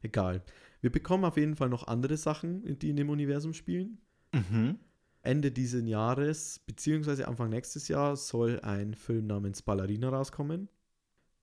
Egal. 0.02 0.42
Wir 0.82 0.92
bekommen 0.92 1.24
auf 1.24 1.38
jeden 1.38 1.56
Fall 1.56 1.70
noch 1.70 1.86
andere 1.86 2.18
Sachen, 2.18 2.78
die 2.78 2.90
in 2.90 2.96
dem 2.96 3.08
Universum 3.08 3.54
spielen. 3.54 4.02
Mhm. 4.34 4.78
Ende 5.22 5.50
dieses 5.50 5.88
Jahres, 5.88 6.58
beziehungsweise 6.58 7.26
Anfang 7.26 7.48
nächstes 7.48 7.88
Jahr, 7.88 8.16
soll 8.16 8.60
ein 8.60 8.92
Film 8.92 9.28
namens 9.28 9.62
Ballerina 9.62 10.10
rauskommen. 10.10 10.68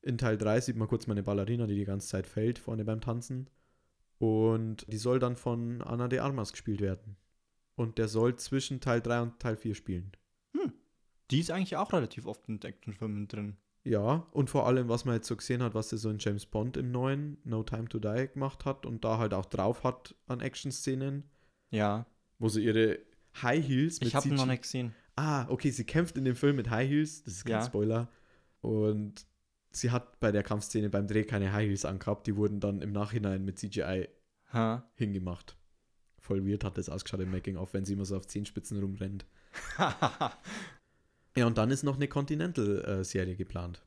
In 0.04 0.20
Teil 0.20 0.38
3 0.38 0.62
sieht 0.62 0.76
man 0.76 0.88
kurz 0.88 1.08
meine 1.08 1.24
Ballerina, 1.24 1.66
die 1.66 1.76
die 1.76 1.86
ganze 1.86 2.10
Zeit 2.10 2.28
fällt, 2.28 2.60
vorne 2.60 2.86
beim 2.86 3.02
Tanzen. 3.02 3.50
Und 4.20 4.86
die 4.94 4.98
soll 4.98 5.18
dann 5.18 5.36
von 5.36 5.82
Anna 5.82 6.08
de 6.08 6.20
Armas 6.20 6.52
gespielt 6.52 6.82
werden. 6.82 7.16
Und 7.74 7.98
der 7.98 8.10
soll 8.10 8.36
zwischen 8.36 8.80
Teil 8.80 9.02
3 9.02 9.22
und 9.22 9.40
Teil 9.40 9.56
4 9.58 9.74
spielen. 9.74 10.12
Die 11.32 11.40
ist 11.40 11.52
eigentlich 11.52 11.76
auch 11.78 11.94
relativ 11.94 12.26
oft 12.26 12.48
in 12.48 12.62
Actionfilmen 12.62 13.28
drin. 13.28 13.58
Ja, 13.84 14.28
und 14.32 14.50
vor 14.50 14.68
allem, 14.68 14.90
was 14.90 15.06
man 15.06 15.16
jetzt 15.16 15.28
so 15.28 15.36
gesehen 15.36 15.64
hat, 15.64 15.74
was 15.74 15.90
sie 15.90 15.98
so 15.98 16.10
in 16.10 16.18
James 16.20 16.46
Bond 16.46 16.76
im 16.78 16.92
neuen 16.92 17.38
No 17.44 17.64
Time 17.64 17.88
to 17.88 18.00
Die 18.00 18.28
gemacht 18.34 18.66
hat 18.66 18.86
und 18.86 19.04
da 19.06 19.18
halt 19.18 19.34
auch 19.34 19.46
drauf 19.46 19.84
hat 19.84 20.16
an 20.28 20.42
Action-Szenen, 20.42 21.24
Ja, 21.72 22.06
wo 22.40 22.50
sie 22.50 22.64
ihre 22.66 23.00
High 23.42 23.66
Heels 23.66 24.02
ich 24.02 24.16
habe 24.16 24.28
noch 24.34 24.46
nicht 24.46 24.64
gesehen. 24.64 24.94
Ah, 25.16 25.46
okay, 25.50 25.70
sie 25.72 25.86
kämpft 25.86 26.18
in 26.18 26.26
dem 26.26 26.36
Film 26.36 26.56
mit 26.58 26.70
High 26.70 26.90
Heels, 26.90 27.24
das 27.24 27.36
ist 27.36 27.46
kein 27.46 27.54
Ja. 27.60 27.66
Spoiler. 27.66 28.10
Und 28.62 29.26
sie 29.72 29.92
hat 29.92 30.20
bei 30.20 30.32
der 30.32 30.44
Kampfszene 30.44 30.90
beim 30.90 31.08
Dreh 31.08 31.24
keine 31.24 31.54
High 31.54 31.68
Heels 31.68 31.86
angehabt, 31.86 32.28
die 32.28 32.36
wurden 32.36 32.60
dann 32.60 32.82
im 32.82 32.92
Nachhinein 32.92 33.46
mit 33.46 33.60
CGI 33.60 34.10
Ha. 34.52 34.90
hingemacht. 34.96 35.56
Voll 36.20 36.46
weird 36.46 36.64
hat 36.64 36.78
das 36.78 36.90
ausgeschaut 36.90 37.22
im 37.22 37.32
Making-of, 37.32 37.74
wenn 37.74 37.86
sie 37.86 37.94
immer 37.94 38.06
so 38.06 38.18
auf 38.18 38.28
Zehenspitzen 38.28 38.80
rumrennt. 38.80 39.26
Ja, 41.38 41.46
und 41.48 41.58
dann 41.58 41.72
ist 41.72 41.84
noch 41.84 41.96
eine 41.96 42.08
Continental-Serie 42.08 43.36
geplant, 43.36 43.86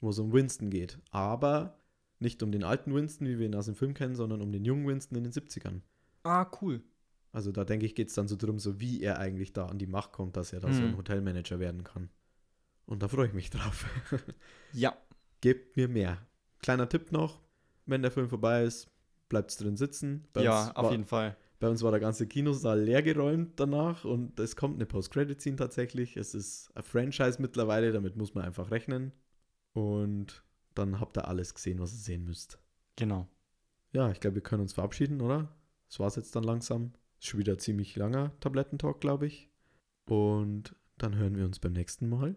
wo 0.00 0.10
es 0.10 0.18
um 0.18 0.32
Winston 0.32 0.70
geht. 0.70 0.98
Aber 1.10 1.78
nicht 2.18 2.42
um 2.42 2.52
den 2.52 2.62
alten 2.64 2.94
Winston, 2.94 3.26
wie 3.26 3.38
wir 3.38 3.46
ihn 3.46 3.54
aus 3.54 3.66
dem 3.66 3.74
Film 3.74 3.94
kennen, 3.94 4.14
sondern 4.14 4.40
um 4.42 4.52
den 4.52 4.64
jungen 4.64 4.86
Winston 4.86 5.16
in 5.18 5.24
den 5.24 5.32
70ern. 5.32 5.80
ah, 6.24 6.46
cool. 6.62 6.82
Also 7.32 7.50
da 7.50 7.64
denke 7.64 7.84
ich, 7.84 7.96
geht 7.96 8.08
es 8.08 8.14
dann 8.14 8.28
so 8.28 8.36
drum, 8.36 8.60
so 8.60 8.78
wie 8.78 9.02
er 9.02 9.18
eigentlich 9.18 9.52
da 9.52 9.66
an 9.66 9.78
die 9.78 9.88
Macht 9.88 10.12
kommt, 10.12 10.36
dass 10.36 10.52
er 10.52 10.60
da 10.60 10.72
so 10.72 10.84
ein 10.84 10.92
Mhm. 10.92 10.96
Hotelmanager 10.98 11.58
werden 11.58 11.82
kann. 11.82 12.08
Und 12.86 13.02
da 13.02 13.08
freue 13.08 13.26
ich 13.26 13.32
mich 13.34 13.50
drauf. 13.50 13.86
Ja. 14.72 14.96
Gebt 15.40 15.76
mir 15.76 15.88
mehr. 15.88 16.18
Kleiner 16.60 16.88
Tipp 16.88 17.10
noch, 17.10 17.40
wenn 17.86 18.02
der 18.02 18.12
Film 18.12 18.28
vorbei 18.28 18.62
ist, 18.62 18.88
bleibt 19.28 19.58
drin 19.60 19.76
sitzen. 19.76 20.26
Bei 20.32 20.42
ja, 20.44 20.70
auf 20.76 20.92
jeden 20.92 21.04
Fall. 21.04 21.36
Bei 21.60 21.68
uns 21.68 21.82
war 21.82 21.90
der 21.90 22.00
ganze 22.00 22.26
Kinosaal 22.26 22.80
leergeräumt 22.80 23.58
danach 23.60 24.04
und 24.04 24.38
es 24.40 24.56
kommt 24.56 24.74
eine 24.74 24.86
Post-Credit-Scene 24.86 25.56
tatsächlich. 25.56 26.16
Es 26.16 26.34
ist 26.34 26.70
ein 26.74 26.82
Franchise 26.82 27.40
mittlerweile, 27.40 27.92
damit 27.92 28.16
muss 28.16 28.34
man 28.34 28.44
einfach 28.44 28.70
rechnen. 28.70 29.12
Und 29.72 30.44
dann 30.74 31.00
habt 31.00 31.16
ihr 31.16 31.28
alles 31.28 31.54
gesehen, 31.54 31.78
was 31.78 31.92
ihr 31.92 31.98
sehen 31.98 32.24
müsst. 32.24 32.58
Genau. 32.96 33.28
Ja, 33.92 34.10
ich 34.10 34.20
glaube, 34.20 34.36
wir 34.36 34.42
können 34.42 34.62
uns 34.62 34.72
verabschieden, 34.72 35.20
oder? 35.20 35.54
Das 35.88 36.00
war's 36.00 36.16
jetzt 36.16 36.34
dann 36.34 36.44
langsam. 36.44 36.92
Ist 37.18 37.28
schon 37.28 37.40
wieder 37.40 37.52
ein 37.52 37.58
ziemlich 37.60 37.94
langer 37.96 38.32
Tablettentalk, 38.40 39.00
glaube 39.00 39.26
ich. 39.26 39.50
Und 40.06 40.74
dann 40.98 41.14
hören 41.14 41.36
wir 41.36 41.44
uns 41.44 41.60
beim 41.60 41.72
nächsten 41.72 42.08
Mal. 42.08 42.36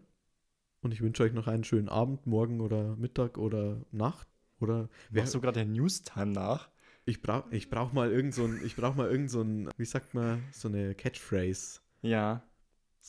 Und 0.82 0.94
ich 0.94 1.02
wünsche 1.02 1.24
euch 1.24 1.34
noch 1.34 1.48
einen 1.48 1.64
schönen 1.64 1.90
Abend, 1.90 2.28
morgen 2.28 2.62
oder 2.62 2.96
Mittag 2.96 3.38
oder 3.38 3.82
Nacht. 3.92 4.28
Oder 4.60 4.90
Machst 5.12 5.36
du 5.36 5.42
gerade 5.42 5.60
der 5.60 5.66
Newstime 5.66 6.32
nach? 6.32 6.70
Ich 7.08 7.22
brauche 7.22 7.46
ich 7.56 7.70
brauch 7.70 7.94
mal 7.94 8.12
irgend 8.12 8.34
so 8.36 8.46
ein, 8.46 8.60
ich 8.64 8.76
brauch 8.76 8.94
mal 8.96 9.10
irgend 9.10 9.32
so 9.32 9.42
ein, 9.42 9.70
wie 9.78 9.86
sagt 9.86 10.14
man, 10.14 10.44
so 10.52 10.68
eine 10.68 10.94
Catchphrase. 10.94 11.80
Ja. 12.04 12.44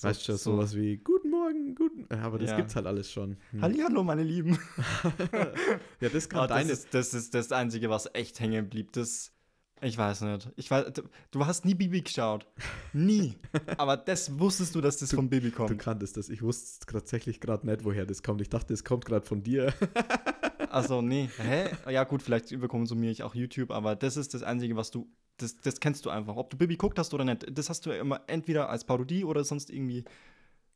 weißt 0.01 0.29
du, 0.29 0.37
sowas 0.37 0.75
wie 0.77 0.97
Guten 0.99 1.31
Morgen, 1.31 1.75
guten. 1.75 2.07
Aber 2.15 2.39
das 2.39 2.51
Ja. 2.51 2.57
gibt's 2.57 2.77
halt 2.77 2.87
alles 2.87 3.11
schon. 3.13 3.37
Hm. 3.51 3.63
Hallihallo, 3.63 4.03
meine 4.05 4.23
Lieben. 4.23 4.57
ja, 6.01 6.09
das 6.09 6.29
kann 6.29 6.41
das, 6.41 6.49
deine. 6.49 6.73
ist, 6.73 6.95
das 6.95 7.13
ist 7.15 7.35
das 7.35 7.53
Einzige, 7.53 7.91
was 7.91 8.09
echt 8.15 8.39
hängen 8.41 8.69
blieb. 8.69 8.93
Das, 8.93 9.33
ich 9.81 9.99
weiß 9.99 10.21
nicht. 10.23 10.51
Ich 10.57 10.71
weiß, 10.71 10.93
du, 10.93 11.03
du 11.33 11.47
hast 11.47 11.65
nie 11.65 11.75
Bibi 11.75 12.03
geschaut. 12.03 12.47
Nie. 12.93 13.35
Aber 13.77 13.97
das 13.97 14.39
wusstest 14.39 14.75
du, 14.75 14.81
dass 14.81 14.99
das 14.99 15.13
von 15.13 15.29
Bibi 15.29 15.51
Du 15.51 15.57
kommt. 15.57 15.79
kanntest 15.79 16.17
das. 16.17 16.29
Ich 16.29 16.43
wusste 16.43 16.87
tatsächlich 16.87 17.41
gerade 17.41 17.67
nicht, 17.67 17.85
woher 17.85 18.07
das 18.07 18.23
kommt. 18.23 18.41
Ich 18.41 18.49
dachte, 18.49 18.73
es 18.75 18.85
kommt 18.85 19.05
gerade 19.05 19.27
von 19.27 19.43
dir. 19.43 19.73
Also, 20.71 21.03
nee. 21.03 21.29
Hä? 21.39 21.71
Ja, 21.91 22.05
gut, 22.05 22.23
vielleicht 22.23 22.51
überkonsumiere 22.53 23.13
ich 23.13 23.23
auch 23.23 23.35
YouTube, 23.35 23.71
aber 23.71 23.97
das 23.97 24.17
ist 24.17 24.35
das 24.35 24.43
Einzige, 24.43 24.77
was 24.77 24.91
du. 24.91 25.09
Das, 25.39 25.57
das 25.57 25.79
kennst 25.81 26.05
du 26.05 26.11
einfach. 26.11 26.37
Ob 26.37 26.51
du 26.51 26.57
Bibi 26.57 26.77
guckt 26.77 26.99
hast 26.99 27.15
oder 27.15 27.25
nicht, 27.25 27.47
das 27.57 27.69
hast 27.71 27.87
du 27.87 27.91
ja 27.91 28.01
immer 28.01 28.23
entweder 28.27 28.69
als 28.71 28.85
Parodie 28.85 29.25
oder 29.25 29.45
sonst 29.45 29.71
irgendwie. 29.71 30.05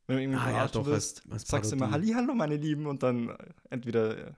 Wenn 0.07 0.17
du 0.17 0.21
irgendwie 0.23 0.39
Ah, 0.39 0.51
ja, 0.51 0.67
doch, 0.67 0.85
wirst, 0.85 1.23
als- 1.25 1.31
als 1.31 1.47
sagst 1.47 1.71
du 1.71 1.75
immer. 1.75 1.91
Hallihallo, 1.91 2.33
meine 2.33 2.55
Lieben, 2.57 2.87
und 2.87 3.03
dann 3.03 3.29
äh, 3.29 3.35
entweder. 3.69 4.27
äh, 4.27 4.31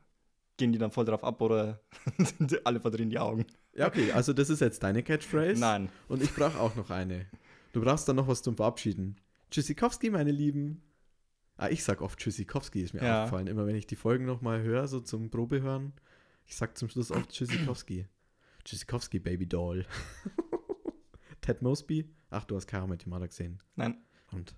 gehen 0.58 0.72
die 0.72 0.80
dann 0.80 0.90
voll 0.92 1.04
drauf 1.04 1.22
ab 1.26 1.42
oder 1.42 1.82
alle 2.64 2.80
verdrehen 2.80 3.10
die 3.10 3.20
Augen? 3.20 3.46
Ja, 3.74 3.88
okay, 3.88 4.14
also 4.14 4.32
das 4.32 4.50
ist 4.50 4.62
jetzt 4.62 4.82
deine 4.84 5.04
Catchphrase. 5.04 5.60
Nein. 5.60 5.90
Und 6.08 6.24
ich 6.24 6.34
brauche 6.34 6.58
auch 6.60 6.76
noch 6.78 6.90
eine. 6.92 7.26
Du 7.74 7.82
brauchst 7.82 8.08
dann 8.08 8.16
noch 8.16 8.30
was 8.30 8.42
zum 8.42 8.56
Verabschieden. 8.56 9.18
Tschüssikowski, 9.52 10.10
meine 10.12 10.32
Lieben. 10.32 10.82
Ah, 11.58 11.70
ich 11.70 11.84
sag 11.84 12.02
oft 12.02 12.20
Tschüssikowski, 12.20 12.82
ist 12.82 12.94
mir 12.94 13.04
Ja. 13.04 13.24
aufgefallen. 13.24 13.48
Immer 13.48 13.66
wenn 13.66 13.76
ich 13.76 13.88
die 13.88 13.96
Folgen 13.96 14.26
nochmal 14.26 14.62
höre, 14.62 14.88
so 14.88 15.00
zum 15.00 15.30
Probehören, 15.30 15.94
ich 16.46 16.56
sag 16.56 16.78
zum 16.78 16.90
Schluss 16.90 17.12
oft 17.12 17.30
Tschüssikowski. 17.30 18.08
Tschüssikowski, 18.66 19.20
Baby 19.20 19.48
Doll. 19.48 19.86
Ted 21.42 21.62
Mosby? 21.62 22.10
Ach, 22.30 22.44
du 22.46 22.56
hast 22.56 22.68
Kara 22.68 22.88
mit 22.88 23.06
gesehen. 23.06 23.62
Nein. 23.76 23.98
Und. 24.32 24.56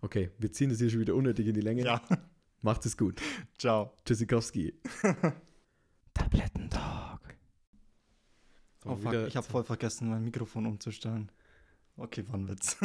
Okay, 0.00 0.30
wir 0.38 0.52
ziehen 0.52 0.68
das 0.70 0.78
hier 0.78 0.90
schon 0.90 1.00
wieder 1.00 1.14
unnötig 1.14 1.46
in 1.46 1.54
die 1.54 1.60
Länge. 1.60 1.84
Ja. 1.84 2.02
Macht 2.60 2.86
es 2.86 2.96
gut. 2.96 3.20
Ciao. 3.58 3.96
Tschüssikowski. 4.04 4.74
Tablettentalk. 6.14 7.20
So, 8.84 8.90
Oh 8.90 8.96
fuck, 8.96 9.14
ich 9.26 9.36
habe 9.36 9.46
voll 9.46 9.64
vergessen, 9.64 10.10
mein 10.10 10.22
Mikrofon 10.22 10.66
umzustellen. 10.66 11.32
Okay, 11.96 12.24
war 12.28 12.34
ein 12.36 12.48
Witz. 12.48 12.76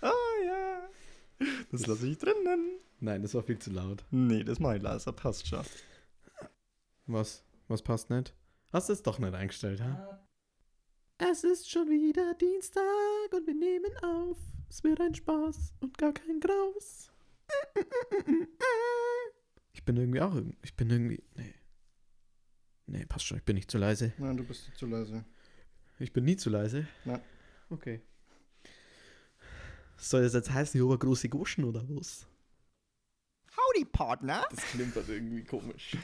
ah 0.00 0.12
ja. 0.46 0.88
Das 1.70 1.86
lasse 1.86 2.08
ich 2.08 2.18
drinnen. 2.18 2.78
Nein, 3.00 3.22
das 3.22 3.34
war 3.34 3.42
viel 3.42 3.58
zu 3.58 3.70
laut. 3.70 4.04
Nee, 4.10 4.42
das 4.44 4.58
mache 4.58 4.76
ich 4.76 4.82
leiser, 4.82 5.12
passt 5.12 5.46
schon. 5.46 5.64
Was? 7.06 7.44
Was 7.68 7.82
passt 7.82 8.10
nicht? 8.10 8.34
Hast 8.72 8.88
du 8.88 8.92
es 8.92 9.02
doch 9.02 9.18
nicht 9.18 9.34
eingestellt, 9.34 9.80
ha? 9.80 10.20
Es 11.18 11.44
ist 11.44 11.70
schon 11.70 11.88
wieder 11.88 12.34
Dienstag 12.34 12.82
und 13.32 13.46
wir 13.46 13.54
nehmen 13.54 13.90
auf. 14.02 14.38
Es 14.68 14.84
wird 14.84 15.00
ein 15.00 15.14
Spaß 15.14 15.74
und 15.80 15.96
gar 15.98 16.12
kein 16.12 16.40
Graus. 16.40 17.10
Ich 19.78 19.84
bin 19.84 19.96
irgendwie 19.96 20.20
auch. 20.20 20.34
Ich 20.62 20.74
bin 20.74 20.90
irgendwie. 20.90 21.22
Nee. 21.36 21.54
Nee, 22.86 23.06
passt 23.06 23.26
schon. 23.26 23.38
Ich 23.38 23.44
bin 23.44 23.54
nicht 23.54 23.70
zu 23.70 23.78
leise. 23.78 24.12
Nein, 24.18 24.36
du 24.36 24.44
bist 24.44 24.70
zu 24.76 24.86
leise. 24.86 25.24
Ich 26.00 26.12
bin 26.12 26.24
nie 26.24 26.36
zu 26.36 26.50
leise. 26.50 26.86
Nein. 27.04 27.20
Okay. 27.70 28.00
Soll 29.98 30.22
das 30.22 30.32
jetzt 30.32 30.50
heißen, 30.50 30.78
ich 30.78 30.82
habe 30.82 30.92
eine 30.94 30.98
große 30.98 31.28
Goschen 31.28 31.64
oder 31.64 31.82
was? 31.88 32.26
Howdy, 33.56 33.84
Partner. 33.84 34.46
Das 34.50 34.60
klingt 34.70 34.94
halt 34.94 35.08
irgendwie 35.08 35.42
komisch. 35.44 35.96